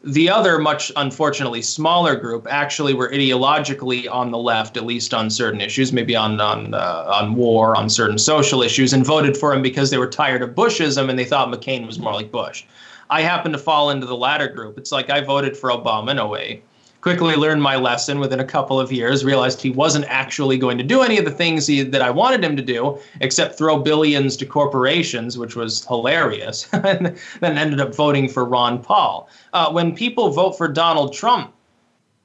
The 0.04 0.30
other, 0.30 0.60
much 0.60 0.92
unfortunately 0.94 1.62
smaller 1.62 2.14
group, 2.14 2.46
actually 2.48 2.94
were 2.94 3.10
ideologically 3.10 4.08
on 4.08 4.30
the 4.30 4.38
left, 4.38 4.76
at 4.76 4.86
least 4.86 5.12
on 5.12 5.30
certain 5.30 5.60
issues, 5.60 5.92
maybe 5.92 6.14
on 6.14 6.40
on 6.40 6.74
uh, 6.74 7.04
on 7.20 7.34
war, 7.34 7.76
on 7.76 7.90
certain 7.90 8.18
social 8.18 8.62
issues, 8.62 8.92
and 8.92 9.04
voted 9.04 9.36
for 9.36 9.52
him 9.52 9.62
because 9.62 9.90
they 9.90 9.98
were 9.98 10.06
tired 10.06 10.42
of 10.42 10.50
Bushism 10.50 11.10
and 11.10 11.18
they 11.18 11.24
thought 11.24 11.48
McCain 11.48 11.86
was 11.86 11.98
more 11.98 12.12
like 12.12 12.30
Bush. 12.30 12.64
I 13.10 13.22
happen 13.22 13.52
to 13.52 13.58
fall 13.58 13.90
into 13.90 14.06
the 14.06 14.16
latter 14.16 14.48
group. 14.48 14.78
It's 14.78 14.92
like 14.92 15.10
I 15.10 15.20
voted 15.20 15.56
for 15.56 15.70
Obama 15.70 16.10
in 16.10 16.18
a 16.18 16.26
way 16.26 16.62
quickly 17.06 17.36
learned 17.36 17.62
my 17.62 17.76
lesson 17.76 18.18
within 18.18 18.40
a 18.40 18.44
couple 18.44 18.80
of 18.80 18.90
years, 18.90 19.24
realized 19.24 19.62
he 19.62 19.70
wasn't 19.70 20.04
actually 20.06 20.58
going 20.58 20.76
to 20.76 20.82
do 20.82 21.02
any 21.02 21.18
of 21.18 21.24
the 21.24 21.30
things 21.30 21.64
he, 21.64 21.84
that 21.84 22.02
I 22.02 22.10
wanted 22.10 22.42
him 22.42 22.56
to 22.56 22.62
do, 22.64 22.98
except 23.20 23.56
throw 23.56 23.78
billions 23.78 24.36
to 24.38 24.44
corporations, 24.44 25.38
which 25.38 25.54
was 25.54 25.86
hilarious, 25.86 26.68
and 26.72 27.16
then 27.38 27.58
ended 27.58 27.80
up 27.80 27.94
voting 27.94 28.28
for 28.28 28.44
Ron 28.44 28.82
Paul. 28.82 29.28
Uh, 29.52 29.70
when 29.70 29.94
people 29.94 30.30
vote 30.30 30.58
for 30.58 30.66
Donald 30.66 31.12
Trump, 31.12 31.52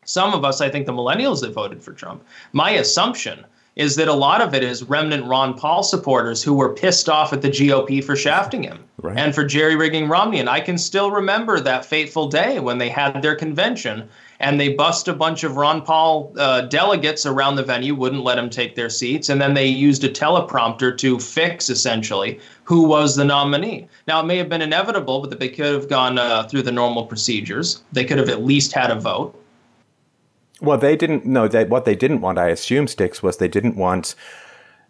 some 0.04 0.34
of 0.34 0.44
us, 0.44 0.62
I 0.62 0.70
think 0.72 0.88
the 0.88 0.94
millennials 0.94 1.42
that 1.42 1.54
voted 1.54 1.84
for 1.84 1.94
Trump, 1.94 2.24
my 2.52 2.72
assumption 2.72 3.46
is 3.76 3.96
that 3.96 4.08
a 4.08 4.14
lot 4.14 4.42
of 4.42 4.54
it 4.54 4.64
is 4.64 4.84
remnant 4.84 5.26
Ron 5.26 5.54
Paul 5.54 5.84
supporters 5.84 6.44
who 6.44 6.54
were 6.54 6.74
pissed 6.74 7.08
off 7.08 7.32
at 7.34 7.42
the 7.42 7.50
GOP 7.50 8.04
for 8.04 8.16
shafting 8.16 8.64
him 8.64 8.84
right. 9.02 9.18
and 9.18 9.34
for 9.34 9.46
jerry 9.46 9.76
rigging 9.76 10.10
Romney. 10.10 10.40
And 10.40 10.50
I 10.50 10.60
can 10.60 10.78
still 10.78 11.12
remember 11.12 11.60
that 11.60 11.86
fateful 11.86 12.28
day 12.28 12.60
when 12.60 12.80
they 12.80 12.90
had 12.90 13.22
their 13.22 13.36
convention 13.36 14.10
and 14.42 14.60
they 14.60 14.74
bust 14.74 15.08
a 15.08 15.14
bunch 15.14 15.44
of 15.44 15.56
Ron 15.56 15.82
Paul 15.82 16.34
uh, 16.38 16.62
delegates 16.62 17.26
around 17.26 17.56
the 17.56 17.64
venue, 17.64 17.96
wouldn't 17.96 18.24
let 18.24 18.36
them 18.36 18.50
take 18.50 18.76
their 18.76 18.90
seats, 18.90 19.30
and 19.30 19.40
then 19.40 19.54
they 19.54 19.68
used 19.68 20.04
a 20.04 20.10
teleprompter 20.10 20.98
to 20.98 21.20
fix 21.20 21.70
essentially 21.70 22.40
who 22.64 22.84
was 22.84 23.16
the 23.16 23.24
nominee. 23.24 23.88
Now 24.08 24.20
it 24.20 24.26
may 24.26 24.38
have 24.38 24.50
been 24.50 24.62
inevitable, 24.62 25.22
but 25.22 25.40
they 25.40 25.50
could 25.50 25.74
have 25.74 25.88
gone 25.88 26.18
uh, 26.18 26.44
through 26.44 26.64
the 26.64 26.72
normal 26.72 27.06
procedures. 27.06 27.84
They 27.92 28.04
could 28.04 28.18
have 28.18 28.30
at 28.30 28.44
least 28.44 28.74
had 28.74 28.92
a 28.92 29.00
vote. 29.00 29.38
Well, 30.60 30.78
they 30.78 30.96
didn't. 30.96 31.26
No, 31.26 31.48
what 31.48 31.86
they 31.86 31.96
didn't 31.96 32.22
want, 32.22 32.38
I 32.38 32.50
assume, 32.50 32.88
Styx 32.88 33.24
was 33.24 33.38
they 33.38 33.48
didn't 33.48 33.76
want 33.76 34.16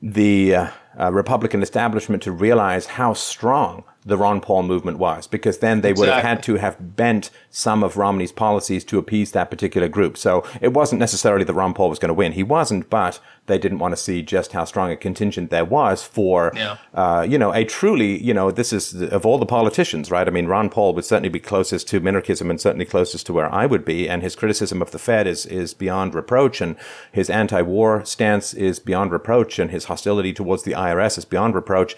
the 0.01 0.55
uh, 0.55 0.67
uh, 0.99 1.11
Republican 1.11 1.61
establishment 1.61 2.23
to 2.23 2.31
realize 2.31 2.85
how 2.85 3.13
strong 3.13 3.83
the 4.03 4.17
Ron 4.17 4.41
Paul 4.41 4.63
movement 4.63 4.97
was, 4.97 5.27
because 5.27 5.59
then 5.59 5.81
they 5.81 5.91
exactly. 5.91 6.07
would 6.07 6.13
have 6.15 6.23
had 6.23 6.43
to 6.43 6.55
have 6.55 6.95
bent 6.95 7.29
some 7.51 7.83
of 7.83 7.97
Romney's 7.97 8.31
policies 8.31 8.83
to 8.85 8.97
appease 8.97 9.31
that 9.31 9.51
particular 9.51 9.87
group. 9.87 10.17
So 10.17 10.43
it 10.59 10.73
wasn't 10.73 10.99
necessarily 10.99 11.43
that 11.43 11.53
Ron 11.53 11.73
Paul 11.73 11.89
was 11.89 11.99
going 11.99 12.09
to 12.09 12.13
win. 12.13 12.31
He 12.31 12.41
wasn't, 12.41 12.89
but 12.89 13.19
they 13.45 13.59
didn't 13.59 13.77
want 13.77 13.91
to 13.91 13.97
see 13.97 14.23
just 14.23 14.53
how 14.53 14.65
strong 14.65 14.91
a 14.91 14.95
contingent 14.95 15.51
there 15.51 15.65
was 15.65 16.01
for, 16.03 16.51
yeah. 16.55 16.77
uh, 16.95 17.25
you 17.27 17.37
know, 17.37 17.53
a 17.53 17.63
truly, 17.63 18.21
you 18.23 18.33
know, 18.33 18.49
this 18.49 18.73
is 18.73 19.01
of 19.03 19.25
all 19.25 19.37
the 19.37 19.45
politicians, 19.45 20.09
right? 20.09 20.27
I 20.27 20.31
mean, 20.31 20.47
Ron 20.47 20.69
Paul 20.69 20.95
would 20.95 21.05
certainly 21.05 21.29
be 21.29 21.39
closest 21.39 21.87
to 21.89 22.01
minarchism 22.01 22.49
and 22.49 22.59
certainly 22.59 22.85
closest 22.85 23.27
to 23.27 23.33
where 23.33 23.53
I 23.53 23.67
would 23.67 23.85
be. 23.85 24.09
And 24.09 24.23
his 24.23 24.35
criticism 24.35 24.81
of 24.81 24.91
the 24.91 24.99
Fed 24.99 25.27
is, 25.27 25.45
is 25.45 25.75
beyond 25.75 26.15
reproach. 26.15 26.59
And 26.59 26.75
his 27.11 27.29
anti-war 27.29 28.03
stance 28.05 28.53
is 28.55 28.79
beyond 28.79 29.11
reproach. 29.11 29.59
And 29.59 29.69
his 29.69 29.85
hostility 29.85 30.33
towards 30.33 30.63
the 30.63 30.73
IRS 30.73 31.19
is 31.19 31.25
beyond 31.25 31.53
reproach. 31.53 31.95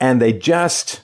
And 0.00 0.20
they 0.20 0.32
just, 0.32 1.02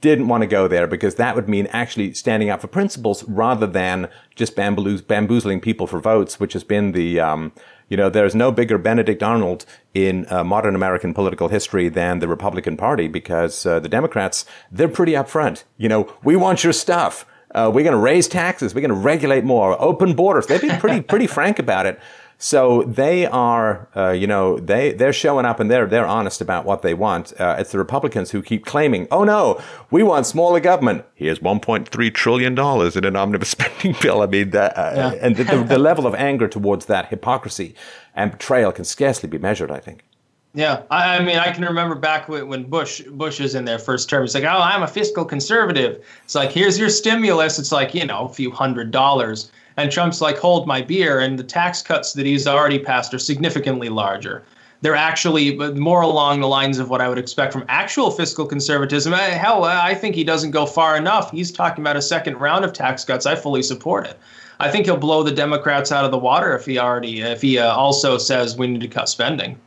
didn't 0.00 0.28
want 0.28 0.42
to 0.42 0.46
go 0.46 0.66
there 0.66 0.86
because 0.86 1.16
that 1.16 1.34
would 1.34 1.48
mean 1.48 1.66
actually 1.68 2.14
standing 2.14 2.48
up 2.50 2.60
for 2.60 2.68
principles 2.68 3.22
rather 3.24 3.66
than 3.66 4.08
just 4.34 4.56
bamboozling 4.56 5.60
people 5.60 5.86
for 5.86 6.00
votes, 6.00 6.40
which 6.40 6.54
has 6.54 6.64
been 6.64 6.92
the, 6.92 7.20
um, 7.20 7.52
you 7.88 7.96
know, 7.96 8.08
there's 8.08 8.34
no 8.34 8.50
bigger 8.50 8.78
Benedict 8.78 9.22
Arnold 9.22 9.66
in 9.92 10.26
uh, 10.30 10.42
modern 10.42 10.74
American 10.74 11.12
political 11.12 11.48
history 11.48 11.88
than 11.88 12.20
the 12.20 12.28
Republican 12.28 12.76
Party 12.76 13.08
because 13.08 13.66
uh, 13.66 13.78
the 13.80 13.88
Democrats, 13.88 14.46
they're 14.70 14.88
pretty 14.88 15.12
upfront. 15.12 15.64
You 15.76 15.88
know, 15.88 16.12
we 16.24 16.36
want 16.36 16.64
your 16.64 16.72
stuff. 16.72 17.26
Uh, 17.52 17.70
we're 17.72 17.82
going 17.82 17.92
to 17.92 17.98
raise 17.98 18.28
taxes. 18.28 18.74
We're 18.74 18.80
going 18.80 18.90
to 18.90 18.94
regulate 18.94 19.44
more. 19.44 19.80
Open 19.82 20.14
borders. 20.14 20.46
They've 20.46 20.60
been 20.60 20.78
pretty, 20.78 21.00
pretty 21.00 21.26
frank 21.36 21.58
about 21.58 21.86
it. 21.86 21.98
So 22.42 22.84
they 22.84 23.26
are, 23.26 23.86
uh, 23.94 24.12
you 24.12 24.26
know, 24.26 24.58
they 24.58 24.92
they're 24.92 25.12
showing 25.12 25.44
up 25.44 25.60
and 25.60 25.70
they're 25.70 25.86
they're 25.86 26.06
honest 26.06 26.40
about 26.40 26.64
what 26.64 26.80
they 26.80 26.94
want. 26.94 27.38
Uh, 27.38 27.56
it's 27.58 27.70
the 27.70 27.76
Republicans 27.76 28.30
who 28.30 28.40
keep 28.40 28.64
claiming, 28.64 29.06
"Oh 29.10 29.24
no, 29.24 29.60
we 29.90 30.02
want 30.02 30.24
smaller 30.24 30.58
government." 30.58 31.04
Here's 31.14 31.40
1.3 31.40 32.14
trillion 32.14 32.54
dollars 32.54 32.96
in 32.96 33.04
an 33.04 33.14
omnibus 33.14 33.50
spending 33.56 33.94
bill. 34.00 34.22
I 34.22 34.26
mean, 34.26 34.56
uh, 34.56 34.72
yeah. 34.74 35.12
and 35.20 35.36
the, 35.36 35.44
the, 35.44 35.64
the 35.64 35.78
level 35.90 36.06
of 36.06 36.14
anger 36.14 36.48
towards 36.48 36.86
that 36.86 37.10
hypocrisy 37.10 37.74
and 38.14 38.32
betrayal 38.32 38.72
can 38.72 38.86
scarcely 38.86 39.28
be 39.28 39.36
measured. 39.36 39.70
I 39.70 39.78
think. 39.78 40.04
Yeah, 40.52 40.82
I, 40.90 41.20
mean, 41.22 41.38
I 41.38 41.52
can 41.52 41.64
remember 41.64 41.94
back 41.94 42.28
when 42.28 42.64
Bush 42.64 43.02
Bush 43.02 43.40
is 43.40 43.54
in 43.54 43.64
their 43.64 43.78
first 43.78 44.08
term. 44.08 44.24
He's 44.24 44.34
like, 44.34 44.42
"Oh, 44.42 44.60
I'm 44.60 44.82
a 44.82 44.88
fiscal 44.88 45.24
conservative." 45.24 46.04
It's 46.24 46.34
like, 46.34 46.50
"Here's 46.50 46.76
your 46.76 46.88
stimulus." 46.88 47.60
It's 47.60 47.70
like, 47.70 47.94
you 47.94 48.04
know, 48.04 48.24
a 48.24 48.32
few 48.32 48.50
hundred 48.50 48.90
dollars. 48.90 49.52
And 49.76 49.90
Trump's 49.90 50.20
like, 50.20 50.36
hold 50.36 50.66
my 50.66 50.82
beer. 50.82 51.20
And 51.20 51.38
the 51.38 51.44
tax 51.44 51.80
cuts 51.80 52.12
that 52.12 52.26
he's 52.26 52.46
already 52.46 52.78
passed 52.78 53.14
are 53.14 53.18
significantly 53.18 53.88
larger. 53.88 54.42
They're 54.82 54.96
actually 54.96 55.56
more 55.56 56.02
along 56.02 56.40
the 56.40 56.48
lines 56.48 56.78
of 56.78 56.90
what 56.90 57.00
I 57.00 57.08
would 57.08 57.18
expect 57.18 57.52
from 57.52 57.64
actual 57.68 58.10
fiscal 58.10 58.46
conservatism. 58.46 59.12
Hell, 59.12 59.64
I 59.64 59.94
think 59.94 60.14
he 60.14 60.24
doesn't 60.24 60.50
go 60.50 60.66
far 60.66 60.96
enough. 60.96 61.30
He's 61.30 61.52
talking 61.52 61.82
about 61.82 61.96
a 61.96 62.02
second 62.02 62.36
round 62.36 62.64
of 62.64 62.72
tax 62.72 63.04
cuts. 63.04 63.24
I 63.24 63.36
fully 63.36 63.62
support 63.62 64.06
it. 64.06 64.18
I 64.58 64.70
think 64.70 64.86
he'll 64.86 64.96
blow 64.96 65.22
the 65.22 65.32
Democrats 65.32 65.92
out 65.92 66.04
of 66.04 66.10
the 66.10 66.18
water 66.18 66.54
if 66.54 66.66
he 66.66 66.78
already 66.78 67.20
if 67.20 67.40
he 67.40 67.58
uh, 67.58 67.74
also 67.74 68.18
says 68.18 68.56
we 68.56 68.66
need 68.66 68.80
to 68.80 68.88
cut 68.88 69.08
spending. 69.08 69.58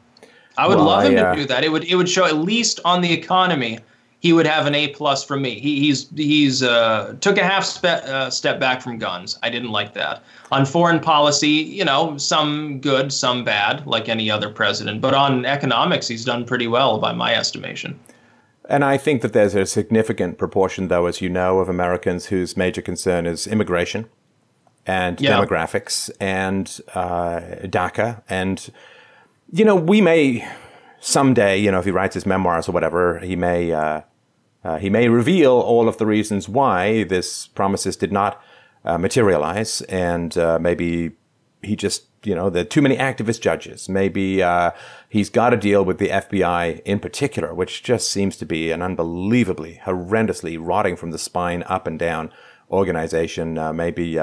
I 0.58 0.68
would 0.68 0.78
well, 0.78 0.86
love 0.86 1.04
him 1.06 1.18
I, 1.18 1.22
uh, 1.22 1.36
to 1.36 1.42
do 1.42 1.48
that. 1.48 1.64
It 1.64 1.70
would 1.70 1.84
it 1.86 1.96
would 1.96 2.10
show 2.10 2.26
at 2.26 2.38
least 2.38 2.80
on 2.86 3.02
the 3.02 3.12
economy 3.12 3.80
he 4.24 4.32
would 4.32 4.48
have 4.48 4.66
an 4.66 4.74
A 4.74 4.88
plus 4.88 5.22
from 5.22 5.42
me. 5.42 5.60
He, 5.60 5.82
he's 5.82 6.10
he's 6.16 6.64
uh, 6.64 7.14
took 7.20 7.38
a 7.38 7.44
half 7.44 7.66
spe- 7.66 7.86
uh, 7.86 8.30
step 8.30 8.58
back 8.58 8.82
from 8.82 8.98
guns. 8.98 9.38
I 9.44 9.50
didn't 9.50 9.72
like 9.72 9.94
that. 9.96 10.24
On 10.50 10.66
foreign 10.66 11.02
policy, 11.02 11.50
you 11.50 11.84
know, 11.84 12.18
some 12.18 12.80
good, 12.80 13.12
some 13.12 13.44
bad, 13.44 13.86
like 13.86 14.08
any 14.08 14.32
other 14.32 14.50
president. 14.50 15.02
But 15.02 15.14
on 15.14 15.46
economics, 15.46 16.08
he's 16.08 16.24
done 16.24 16.46
pretty 16.46 16.68
well 16.68 17.00
by 17.00 17.12
my 17.12 17.36
estimation. 17.36 18.00
And 18.70 18.86
I 18.86 18.98
think 18.98 19.24
that 19.24 19.34
there's 19.34 19.56
a 19.56 19.66
significant 19.66 20.38
proportion, 20.38 20.88
though, 20.88 21.06
as 21.08 21.20
you 21.20 21.30
know, 21.30 21.60
of 21.60 21.68
Americans 21.68 22.28
whose 22.28 22.56
major 22.56 22.82
concern 22.82 23.26
is 23.26 23.46
immigration 23.46 24.10
and 24.88 25.20
yeah. 25.20 25.38
demographics 25.38 26.10
and 26.22 26.80
uh, 26.96 27.42
DACA. 27.66 28.24
And, 28.30 28.70
you 29.54 29.64
know, 29.64 29.76
we 29.76 30.02
may 30.02 30.48
someday, 31.00 31.60
you 31.60 31.72
know, 31.72 31.78
if 31.78 31.86
he 31.86 31.92
writes 31.92 32.16
his 32.16 32.26
memoirs 32.26 32.68
or 32.68 32.72
whatever, 32.72 33.20
he 33.20 33.36
may 33.36 33.72
uh, 33.72 34.02
uh, 34.64 34.78
he 34.80 34.90
may 34.90 35.10
reveal 35.10 35.52
all 35.52 35.88
of 35.88 35.98
the 35.98 36.08
reasons 36.08 36.50
why 36.50 37.04
this 37.04 37.46
promises 37.48 37.96
did 37.96 38.12
not 38.12 38.42
uh, 38.84 38.98
materialize, 38.98 39.82
and 39.84 40.36
uh, 40.40 40.58
maybe 40.58 41.12
he 41.62 41.76
just, 41.76 42.06
you 42.24 42.34
know, 42.34 42.50
there 42.50 42.64
are 42.64 42.66
too 42.66 42.82
many 42.82 42.98
activist 42.98 43.42
judges. 43.42 43.88
Maybe 43.88 44.42
uh, 44.42 44.72
he's 45.08 45.30
got 45.30 45.52
to 45.52 45.58
deal 45.58 45.86
with 45.86 46.00
the 46.00 46.10
FBI 46.10 46.82
in 46.82 47.00
particular, 47.00 47.54
which 47.54 47.84
just 47.84 48.10
seems 48.10 48.36
to 48.38 48.48
be 48.48 48.72
an 48.72 48.82
unbelievably, 48.82 49.82
horrendously 49.86 50.58
rotting 50.60 50.96
from 50.96 51.12
the 51.12 51.20
spine 51.20 51.64
up 51.68 51.86
and 51.86 52.00
down 52.00 52.32
organization. 52.72 53.60
Uh, 53.60 53.72
maybe 53.72 54.18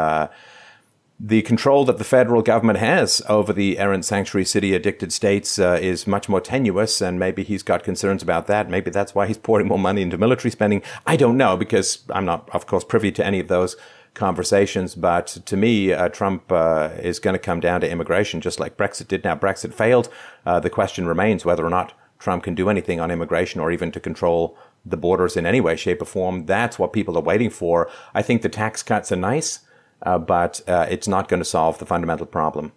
the 1.22 1.42
control 1.42 1.84
that 1.84 1.98
the 1.98 2.04
federal 2.04 2.40
government 2.40 2.78
has 2.78 3.20
over 3.28 3.52
the 3.52 3.78
errant 3.78 4.06
sanctuary 4.06 4.46
city 4.46 4.74
addicted 4.74 5.12
states 5.12 5.58
uh, 5.58 5.78
is 5.80 6.06
much 6.06 6.30
more 6.30 6.40
tenuous, 6.40 7.02
and 7.02 7.18
maybe 7.18 7.42
he's 7.42 7.62
got 7.62 7.84
concerns 7.84 8.22
about 8.22 8.46
that. 8.46 8.70
Maybe 8.70 8.90
that's 8.90 9.14
why 9.14 9.26
he's 9.26 9.36
pouring 9.48 9.68
more 9.68 9.78
money 9.78 10.00
into 10.00 10.16
military 10.16 10.50
spending. 10.50 10.82
I 11.06 11.16
don't 11.16 11.36
know 11.36 11.58
because 11.58 12.04
I'm 12.08 12.24
not, 12.24 12.48
of 12.54 12.66
course, 12.66 12.84
privy 12.84 13.12
to 13.12 13.24
any 13.24 13.38
of 13.38 13.48
those 13.48 13.76
conversations. 14.14 14.94
But 14.94 15.26
to 15.44 15.58
me, 15.58 15.92
uh, 15.92 16.08
Trump 16.08 16.50
uh, 16.50 16.88
is 16.98 17.18
going 17.18 17.34
to 17.34 17.38
come 17.38 17.60
down 17.60 17.82
to 17.82 17.90
immigration, 17.90 18.40
just 18.40 18.58
like 18.58 18.78
Brexit 18.78 19.08
did. 19.08 19.22
Now, 19.22 19.36
Brexit 19.36 19.74
failed. 19.74 20.08
Uh, 20.46 20.58
the 20.58 20.70
question 20.70 21.06
remains 21.06 21.44
whether 21.44 21.66
or 21.66 21.70
not 21.70 21.92
Trump 22.18 22.44
can 22.44 22.54
do 22.54 22.70
anything 22.70 22.98
on 22.98 23.10
immigration 23.10 23.60
or 23.60 23.70
even 23.70 23.92
to 23.92 24.00
control 24.00 24.56
the 24.86 24.96
borders 24.96 25.36
in 25.36 25.44
any 25.44 25.60
way, 25.60 25.76
shape, 25.76 26.00
or 26.00 26.06
form. 26.06 26.46
That's 26.46 26.78
what 26.78 26.94
people 26.94 27.18
are 27.18 27.22
waiting 27.22 27.50
for. 27.50 27.90
I 28.14 28.22
think 28.22 28.40
the 28.40 28.48
tax 28.48 28.82
cuts 28.82 29.12
are 29.12 29.16
nice 29.16 29.60
uh, 30.02 30.18
but 30.18 30.60
uh, 30.68 30.86
it's 30.88 31.08
not 31.08 31.28
going 31.28 31.40
to 31.40 31.44
solve 31.44 31.78
the 31.78 31.86
fundamental 31.86 32.26
problem. 32.26 32.72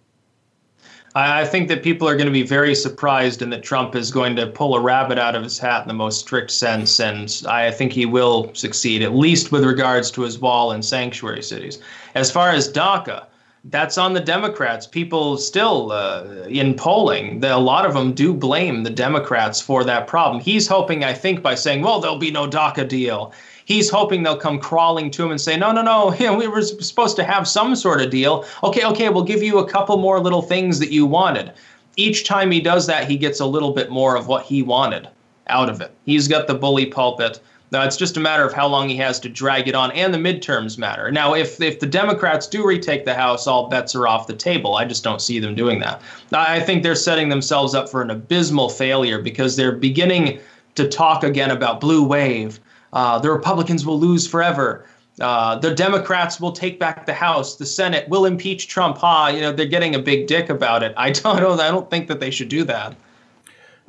I 1.16 1.46
think 1.46 1.68
that 1.68 1.84
people 1.84 2.10
are 2.10 2.16
going 2.16 2.26
to 2.26 2.34
be 2.34 2.42
very 2.42 2.74
surprised 2.74 3.44
and 3.44 3.54
that 3.54 3.62
Trump 3.62 3.96
is 3.96 4.10
going 4.10 4.36
to 4.36 4.48
pull 4.48 4.76
a 4.76 4.82
rabbit 4.82 5.20
out 5.20 5.36
of 5.36 5.44
his 5.44 5.60
hat 5.60 5.84
in 5.84 5.88
the 5.88 5.94
most 5.94 6.20
strict 6.20 6.50
sense. 6.50 7.00
And 7.00 7.44
I 7.48 7.70
think 7.70 7.92
he 7.92 8.08
will 8.08 8.52
succeed, 8.56 9.04
at 9.04 9.14
least 9.14 9.52
with 9.52 9.64
regards 9.64 10.10
to 10.12 10.24
his 10.24 10.40
wall 10.40 10.72
and 10.72 10.84
sanctuary 10.84 11.44
cities. 11.44 11.78
As 12.16 12.32
far 12.32 12.50
as 12.50 12.72
DACA, 12.72 13.28
that's 13.66 13.98
on 13.98 14.14
the 14.14 14.20
Democrats. 14.20 14.88
People 14.88 15.38
still 15.38 15.92
uh, 15.92 16.26
in 16.50 16.74
polling, 16.74 17.42
the, 17.42 17.56
a 17.56 17.58
lot 17.58 17.86
of 17.86 17.94
them 17.94 18.14
do 18.14 18.34
blame 18.34 18.82
the 18.82 18.90
Democrats 18.90 19.62
for 19.62 19.84
that 19.84 20.08
problem. 20.08 20.42
He's 20.42 20.68
hoping, 20.68 21.04
I 21.04 21.14
think, 21.14 21.44
by 21.44 21.54
saying, 21.54 21.84
well, 21.84 22.00
there'll 22.00 22.18
be 22.18 22.32
no 22.32 22.48
DACA 22.48 22.88
deal 22.88 23.34
he's 23.66 23.90
hoping 23.90 24.24
they'll 24.24 24.38
come 24.38 24.60
crawling 24.60 25.12
to 25.12 25.24
him 25.24 25.32
and 25.32 25.42
say, 25.42 25.58
no, 25.58 25.72
no, 25.72 25.82
no, 25.82 26.16
we 26.38 26.48
were 26.48 26.62
supposed 26.62 27.16
to 27.18 27.24
have 27.24 27.48
some 27.48 27.76
sort 27.76 28.02
of 28.02 28.10
deal. 28.10 28.46
Okay, 28.64 28.86
okay, 28.86 29.10
we'll 29.10 29.24
give 29.24 29.44
you 29.44 29.60
a 29.60 29.70
couple 29.70 29.98
more 29.98 30.20
little 30.20 30.42
things 30.42 30.80
that 30.80 30.92
you 30.92 31.06
wanted. 31.06 31.54
Each 31.96 32.26
time 32.26 32.52
he 32.52 32.60
does 32.60 32.88
that, 32.88 33.08
he 33.08 33.18
gets 33.18 33.40
a 33.40 33.46
little 33.46 33.72
bit 33.72 33.92
more 33.92 34.16
of 34.16 34.28
what 34.28 34.46
he 34.46 34.64
wanted 34.64 35.08
out 35.48 35.70
of 35.70 35.82
it. 35.82 35.92
He's 36.06 36.28
got 36.28 36.48
the 36.48 36.56
bully 36.56 36.88
pulpit. 36.88 37.40
Now 37.72 37.84
it's 37.84 37.98
just 37.98 38.18
a 38.18 38.20
matter 38.20 38.46
of 38.46 38.54
how 38.54 38.68
long 38.68 38.88
he 38.88 38.98
has 38.98 39.20
to 39.22 39.30
drag 39.30 39.68
it 39.68 39.74
on, 39.74 39.92
and 39.94 40.14
the 40.14 40.18
midterms 40.20 40.78
matter. 40.78 41.12
Now, 41.12 41.34
if 41.34 41.60
if 41.60 41.80
the 41.80 41.88
Democrats 41.88 42.46
do 42.46 42.66
retake 42.66 43.04
the 43.04 43.16
House, 43.16 43.48
all 43.48 43.68
bets 43.68 43.96
are 43.96 44.08
off 44.08 44.28
the 44.28 44.36
table. 44.36 44.76
I 44.76 44.86
just 44.86 45.04
don't 45.04 45.20
see 45.20 45.40
them 45.40 45.56
doing 45.56 45.80
that. 45.80 46.00
I 46.32 46.60
think 46.60 46.84
they're 46.84 46.94
setting 46.94 47.30
themselves 47.30 47.74
up 47.74 47.90
for 47.90 48.04
an 48.04 48.12
abysmal 48.12 48.70
failure 48.70 49.20
because 49.20 49.56
they're 49.56 49.72
beginning 49.72 50.40
to 50.76 50.88
talk 50.88 51.24
again 51.24 51.50
about 51.50 51.82
blue 51.82 52.04
wave 52.04 52.60
uh, 52.94 53.20
the 53.20 53.30
Republicans 53.32 53.86
will 53.86 54.00
lose 54.00 54.26
forever. 54.26 54.86
Uh, 55.20 55.58
the 55.60 55.74
Democrats 55.74 56.40
will 56.40 56.52
take 56.52 56.80
back 56.80 57.06
the 57.06 57.14
House. 57.14 57.58
The 57.58 57.66
Senate 57.66 58.08
will 58.10 58.26
impeach 58.26 58.68
Trump. 58.68 58.98
Ha! 59.00 59.28
You 59.28 59.42
know 59.42 59.52
they're 59.52 59.66
getting 59.66 59.94
a 59.94 60.00
big 60.00 60.28
dick 60.28 60.50
about 60.50 60.82
it. 60.82 60.94
I 60.96 61.12
don't 61.20 61.40
know. 61.40 61.54
I 61.54 61.70
don't 61.70 61.90
think 61.90 62.08
that 62.08 62.20
they 62.20 62.32
should 62.32 62.50
do 62.50 62.64
that. 62.64 62.96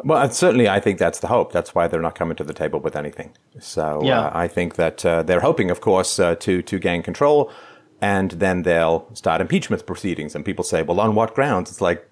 Well, 0.03 0.29
certainly, 0.31 0.69
I 0.69 0.81
think 0.81 0.99
that's 0.99 1.21
the 1.21 1.29
hope. 1.29 1.53
That's 1.53 1.75
why 1.75 1.87
they're 1.87 2.03
not 2.03 2.17
coming 2.17 2.37
to 2.37 2.45
the 2.45 2.53
table 2.53 2.81
with 2.81 2.97
anything. 2.97 3.31
So 3.61 4.01
uh, 4.03 4.05
yeah. 4.05 4.21
uh, 4.21 4.31
I 4.35 4.49
think 4.49 4.75
that 4.75 5.07
uh, 5.07 5.23
they're 5.23 5.41
hoping, 5.41 5.71
of 5.71 5.81
course, 5.81 6.19
uh, 6.19 6.35
to 6.37 6.63
to 6.63 6.79
gain 6.79 7.03
control, 7.03 7.51
and 8.01 8.33
then 8.33 8.63
they'll 8.63 9.09
start 9.15 9.41
impeachment 9.41 9.87
proceedings. 9.87 10.35
And 10.35 10.45
people 10.45 10.65
say, 10.65 10.83
"Well, 10.83 11.01
on 11.01 11.15
what 11.15 11.35
grounds?" 11.35 11.71
It's 11.71 11.81
like, 11.81 12.09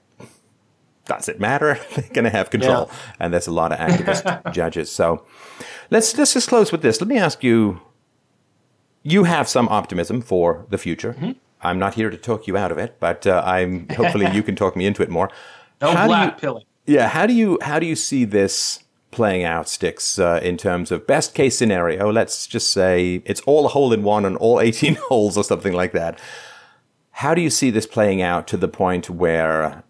does 1.06 1.28
it 1.28 1.40
matter? 1.40 1.78
they're 1.94 2.08
going 2.12 2.24
to 2.24 2.30
have 2.30 2.50
control, 2.50 2.88
yeah. 2.90 2.98
and 3.20 3.32
there's 3.32 3.46
a 3.46 3.52
lot 3.52 3.72
of 3.72 3.78
activist 3.78 4.52
judges. 4.54 4.90
So 4.90 5.24
Let's 5.92 6.16
let's 6.16 6.32
just 6.32 6.48
close 6.48 6.72
with 6.72 6.80
this. 6.80 7.02
Let 7.02 7.08
me 7.08 7.18
ask 7.18 7.44
you. 7.44 7.82
You 9.02 9.24
have 9.24 9.46
some 9.46 9.68
optimism 9.68 10.22
for 10.22 10.64
the 10.70 10.78
future. 10.78 11.12
Mm-hmm. 11.12 11.32
I'm 11.60 11.78
not 11.78 11.94
here 11.94 12.08
to 12.08 12.16
talk 12.16 12.46
you 12.46 12.56
out 12.56 12.72
of 12.72 12.78
it, 12.78 12.96
but 12.98 13.26
uh, 13.26 13.42
I'm 13.44 13.88
hopefully 13.90 14.26
you 14.32 14.42
can 14.42 14.56
talk 14.56 14.74
me 14.74 14.86
into 14.86 15.02
it 15.02 15.10
more. 15.10 15.30
No 15.82 15.90
how 15.90 16.06
black 16.06 16.40
pilling. 16.40 16.62
Yeah, 16.86 17.08
how 17.08 17.26
do 17.26 17.32
you 17.32 17.58
how 17.60 17.80
do 17.80 17.86
you 17.86 17.96
see 17.96 18.24
this 18.24 18.84
playing 19.10 19.42
out, 19.42 19.68
Styx, 19.68 20.16
uh, 20.16 20.38
in 20.40 20.56
terms 20.56 20.92
of 20.92 21.08
best 21.08 21.34
case 21.34 21.58
scenario? 21.58 22.12
Let's 22.12 22.46
just 22.46 22.70
say 22.70 23.20
it's 23.24 23.40
all 23.40 23.66
a 23.66 23.68
hole 23.68 23.92
in 23.92 24.04
one 24.04 24.24
on 24.24 24.36
all 24.36 24.60
18 24.60 24.94
holes 25.08 25.36
or 25.36 25.42
something 25.42 25.72
like 25.72 25.90
that. 25.92 26.20
How 27.10 27.34
do 27.34 27.42
you 27.42 27.50
see 27.50 27.70
this 27.70 27.84
playing 27.84 28.22
out 28.22 28.46
to 28.46 28.56
the 28.56 28.68
point 28.68 29.10
where 29.10 29.82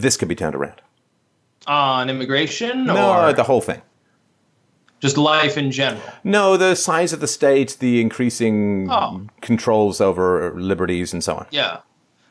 this 0.00 0.16
could 0.16 0.28
be 0.28 0.34
turned 0.34 0.54
around? 0.54 0.80
On 1.66 2.08
immigration? 2.08 2.84
No, 2.84 3.26
or? 3.26 3.32
the 3.32 3.44
whole 3.44 3.60
thing 3.60 3.82
just 5.00 5.18
life 5.18 5.56
in 5.56 5.70
general. 5.70 6.02
No, 6.24 6.56
the 6.56 6.74
size 6.74 7.12
of 7.12 7.20
the 7.20 7.26
state, 7.26 7.76
the 7.80 8.00
increasing 8.00 8.88
oh. 8.90 9.26
controls 9.40 10.00
over 10.00 10.52
liberties, 10.58 11.12
and 11.12 11.22
so 11.22 11.36
on. 11.36 11.46
Yeah. 11.50 11.78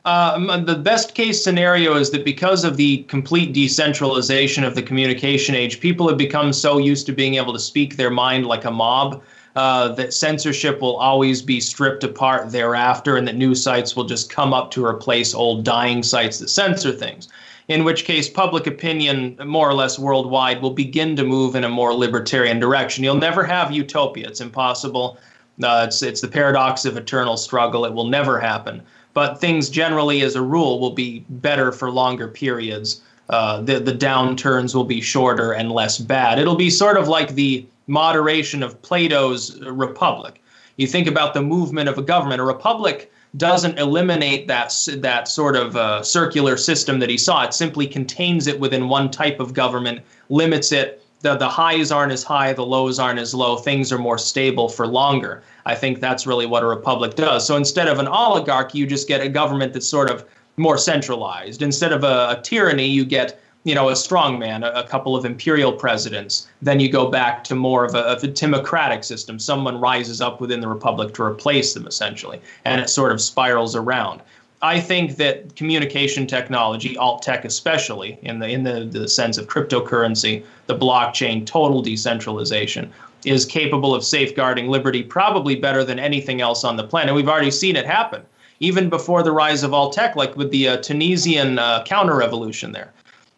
Uh, 0.04 0.58
the 0.64 0.76
best 0.76 1.16
case 1.16 1.44
scenario 1.44 1.96
is 1.96 2.12
that 2.12 2.24
because 2.24 2.64
of 2.64 2.78
the 2.78 3.04
complete 3.04 3.54
decentralization 3.54 4.64
of 4.64 4.76
the 4.76 4.84
communication 4.84 5.56
age, 5.56 5.80
people 5.80 6.08
have 6.08 6.18
become 6.18 6.54
so 6.54 6.78
used 6.78 7.08
to 7.08 7.12
being 7.12 7.36
able 7.36 7.54
to 7.54 7.60
speak 7.60 7.98
their 7.98 8.12
mind 8.12 8.46
like 8.46 8.66
a 8.66 8.72
mob 8.72 9.24
uh, 9.56 9.88
that 9.94 10.14
censorship 10.14 10.80
will 10.82 10.98
always 10.98 11.42
be 11.42 11.60
stripped 11.60 12.04
apart 12.04 12.52
thereafter, 12.52 13.16
and 13.18 13.28
that 13.28 13.36
new 13.36 13.56
sites 13.56 13.96
will 13.96 14.04
just 14.04 14.30
come 14.30 14.54
up 14.54 14.70
to 14.70 14.86
replace 14.86 15.34
old 15.34 15.64
dying 15.64 16.04
sites 16.04 16.38
that 16.40 16.50
censor 16.50 16.92
things 16.92 17.30
in 17.68 17.84
which 17.84 18.06
case 18.06 18.30
public 18.30 18.68
opinion, 18.68 19.38
more 19.46 19.70
or 19.70 19.74
less 19.74 19.98
worldwide, 19.98 20.62
will 20.62 20.72
begin 20.74 21.16
to 21.16 21.24
move 21.24 21.56
in 21.56 21.64
a 21.64 21.70
more 21.70 21.94
libertarian 21.94 22.60
direction. 22.60 23.04
You'll 23.04 23.16
never 23.16 23.44
have 23.44 23.72
utopia. 23.72 24.28
It's 24.28 24.42
impossible. 24.42 25.18
Uh, 25.64 25.86
it's, 25.88 26.04
it's 26.04 26.22
the 26.22 26.28
paradox 26.28 26.86
of 26.86 26.98
eternal 26.98 27.38
struggle. 27.38 27.86
It 27.86 27.94
will 27.94 28.08
never 28.08 28.40
happen. 28.40 28.84
But 29.14 29.40
things 29.40 29.70
generally, 29.70 30.22
as 30.22 30.36
a 30.36 30.42
rule, 30.42 30.80
will 30.80 30.92
be 30.92 31.26
better 31.30 31.72
for 31.72 31.90
longer 31.90 32.28
periods. 32.28 33.02
Uh, 33.30 33.62
the, 33.62 33.80
the 33.80 33.94
downturns 33.94 34.76
will 34.76 34.84
be 34.84 35.02
shorter 35.02 35.54
and 35.54 35.72
less 35.72 35.98
bad. 35.98 36.38
It'll 36.38 36.56
be 36.56 36.70
sort 36.70 36.98
of 36.98 37.08
like 37.08 37.34
the 37.34 37.66
moderation 37.88 38.62
of 38.62 38.80
Plato's 38.82 39.60
Republic. 39.62 40.42
You 40.78 40.86
think 40.86 41.08
about 41.08 41.34
the 41.34 41.42
movement 41.42 41.90
of 41.90 41.98
a 41.98 42.02
government. 42.02 42.42
A 42.42 42.44
republic 42.44 43.12
doesn't 43.38 43.80
eliminate 43.80 44.48
that 44.48 44.74
that 44.98 45.28
sort 45.28 45.56
of 45.56 45.76
uh, 45.76 46.04
circular 46.04 46.58
system 46.58 47.00
that 47.00 47.10
he 47.10 47.18
saw. 47.18 47.44
It 47.44 47.54
simply 47.54 47.88
contains 47.88 48.48
it 48.48 48.60
within 48.60 48.88
one 48.88 49.10
type 49.10 49.40
of 49.40 49.54
government, 49.54 50.02
limits 50.30 50.72
it. 50.72 51.02
The, 51.22 51.36
the 51.36 51.50
highs 51.50 51.92
aren't 51.92 52.12
as 52.12 52.24
high, 52.24 52.54
the 52.54 52.66
lows 52.66 53.00
aren't 53.00 53.20
as 53.20 53.34
low. 53.34 53.58
Things 53.58 53.92
are 53.92 53.98
more 53.98 54.18
stable 54.18 54.70
for 54.70 54.86
longer. 54.86 55.42
I 55.66 55.74
think 55.74 56.00
that's 56.00 56.28
really 56.28 56.46
what 56.46 56.64
a 56.64 56.68
republic 56.68 57.16
does. 57.16 57.48
So 57.48 57.56
instead 57.56 57.88
of 57.88 58.00
an 58.00 58.08
oligarchy, 58.08 58.78
you 58.78 58.86
just 58.86 59.08
get 59.08 59.22
a 59.22 59.30
government 59.30 59.74
that's 59.74 59.88
sort 59.88 60.12
of 60.12 60.26
more 60.58 60.78
centralized. 60.78 61.62
Instead 61.62 61.92
of 61.92 62.04
a, 62.04 62.38
a 62.38 62.42
tyranny, 62.44 62.86
you 62.86 63.06
get 63.06 63.42
you 63.66 63.74
know, 63.74 63.90
a 63.90 63.94
strongman, 63.94 64.64
a, 64.64 64.80
a 64.80 64.88
couple 64.88 65.16
of 65.16 65.26
imperial 65.26 65.74
presidents. 65.74 66.48
Then 66.62 66.80
you 66.80 66.88
go 66.88 67.10
back 67.10 67.44
to 67.46 67.56
more 67.56 67.84
of 67.84 67.96
a, 67.96 68.00
of 68.00 68.24
a 68.24 68.28
democratic 68.28 69.04
system. 69.04 69.40
Someone 69.40 69.82
rises 69.82 70.22
up 70.22 70.40
within 70.40 70.62
the 70.62 70.68
republic 70.68 71.16
to 71.16 71.24
replace 71.24 71.74
them, 71.74 71.88
essentially, 71.88 72.40
and 72.64 72.80
it 72.80 72.90
sort 72.90 73.12
of 73.12 73.20
spirals 73.20 73.76
around. 73.76 74.22
I 74.62 74.80
think 74.80 75.18
that 75.18 75.56
communication 75.56 76.28
technology, 76.28 76.96
alt 76.98 77.24
tech 77.24 77.44
especially, 77.44 78.20
in 78.22 78.40
the 78.40 78.48
in 78.48 78.64
the, 78.64 78.86
the 78.86 79.08
sense 79.08 79.38
of 79.38 79.48
cryptocurrency, 79.48 80.44
the 80.68 80.78
blockchain, 80.78 81.46
total 81.46 81.82
decentralization, 81.82 82.94
is 83.26 83.46
capable 83.46 83.96
of 83.96 84.04
safeguarding 84.04 84.68
liberty 84.68 85.02
probably 85.02 85.56
better 85.56 85.84
than 85.84 85.98
anything 85.98 86.40
else 86.40 86.64
on 86.64 86.78
the 86.78 86.84
planet. 86.84 87.16
We've 87.16 87.28
already 87.28 87.52
seen 87.52 87.76
it 87.76 87.86
happen, 87.86 88.22
even 88.60 88.90
before 88.90 89.24
the 89.24 89.32
rise 89.32 89.64
of 89.64 89.74
alt 89.74 89.94
tech, 89.94 90.16
like 90.16 90.36
with 90.38 90.52
the 90.52 90.68
uh, 90.68 90.78
Tunisian 90.78 91.58
uh, 91.58 91.84
counter 91.84 92.16
revolution 92.16 92.72
there. 92.72 92.94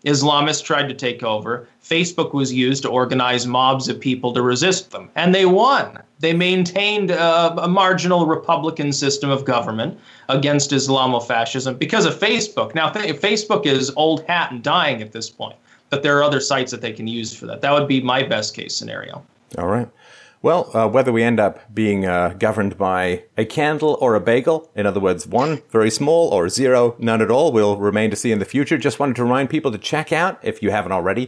Islamists 0.07 0.63
tried 0.63 0.87
to 0.87 0.93
take 0.93 1.21
over. 1.21 1.67
Facebook 1.83 2.33
was 2.33 2.53
used 2.53 2.81
to 2.83 2.89
organize 2.89 3.45
mobs 3.45 3.89
of 3.89 3.99
people 3.99 4.33
to 4.33 4.41
resist 4.41 4.91
them, 4.91 5.09
and 5.15 5.35
they 5.35 5.45
won. 5.45 5.99
They 6.19 6.33
maintained 6.33 7.11
a, 7.11 7.63
a 7.63 7.67
marginal 7.67 8.25
Republican 8.25 8.93
system 8.93 9.29
of 9.29 9.43
government 9.43 9.99
against 10.29 10.71
Islamofascism 10.71 11.77
because 11.77 12.05
of 12.05 12.17
Facebook. 12.17 12.73
Now, 12.73 12.89
Facebook 12.89 13.65
is 13.65 13.91
old 13.95 14.23
hat 14.23 14.51
and 14.51 14.63
dying 14.63 15.01
at 15.01 15.11
this 15.11 15.29
point, 15.29 15.57
but 15.89 16.03
there 16.03 16.17
are 16.17 16.23
other 16.23 16.39
sites 16.39 16.71
that 16.71 16.81
they 16.81 16.93
can 16.93 17.07
use 17.07 17.35
for 17.35 17.45
that. 17.45 17.61
That 17.61 17.73
would 17.73 17.87
be 17.87 18.01
my 18.01 18.23
best 18.23 18.55
case 18.55 18.75
scenario. 18.75 19.23
All 19.57 19.67
right. 19.67 19.89
Well, 20.41 20.69
uh, 20.75 20.88
whether 20.88 21.11
we 21.11 21.23
end 21.23 21.39
up 21.39 21.73
being 21.73 22.05
uh, 22.05 22.35
governed 22.38 22.77
by 22.77 23.23
a 23.38 23.45
candle 23.45 23.97
or 23.99 24.13
a 24.13 24.19
bagel, 24.19 24.69
in 24.75 24.85
other 24.85 24.99
words, 24.99 25.25
one 25.25 25.63
very 25.69 25.89
small 25.89 26.29
or 26.29 26.47
zero, 26.47 26.95
none 26.99 27.21
at 27.21 27.31
all, 27.31 27.51
will 27.51 27.77
remain 27.77 28.11
to 28.11 28.15
see 28.15 28.31
in 28.31 28.39
the 28.39 28.45
future. 28.45 28.77
Just 28.77 28.99
wanted 28.99 29.15
to 29.15 29.23
remind 29.23 29.49
people 29.49 29.71
to 29.71 29.77
check 29.79 30.13
out, 30.13 30.39
if 30.43 30.61
you 30.61 30.69
haven't 30.69 30.91
already, 30.91 31.27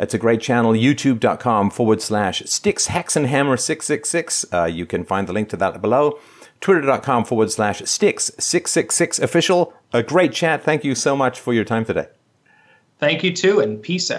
it's 0.00 0.14
a 0.14 0.18
great 0.18 0.40
channel, 0.40 0.72
youtube.com 0.72 1.70
forward 1.70 2.02
slash 2.02 2.42
Styx 2.46 2.88
Hexenhammer 2.88 3.60
666. 3.60 4.46
Uh, 4.52 4.64
you 4.64 4.86
can 4.86 5.04
find 5.04 5.28
the 5.28 5.32
link 5.32 5.50
to 5.50 5.56
that 5.58 5.80
below. 5.80 6.18
Twitter.com 6.60 7.24
forward 7.24 7.50
slash 7.50 7.82
Styx 7.84 8.32
666 8.38 9.18
official. 9.18 9.74
A 9.92 10.02
great 10.02 10.32
chat. 10.32 10.62
Thank 10.64 10.84
you 10.84 10.94
so 10.94 11.14
much 11.14 11.38
for 11.38 11.52
your 11.52 11.64
time 11.64 11.84
today. 11.84 12.06
Thank 12.98 13.22
you 13.22 13.34
too, 13.34 13.60
and 13.60 13.82
peace 13.82 14.10
out. 14.10 14.18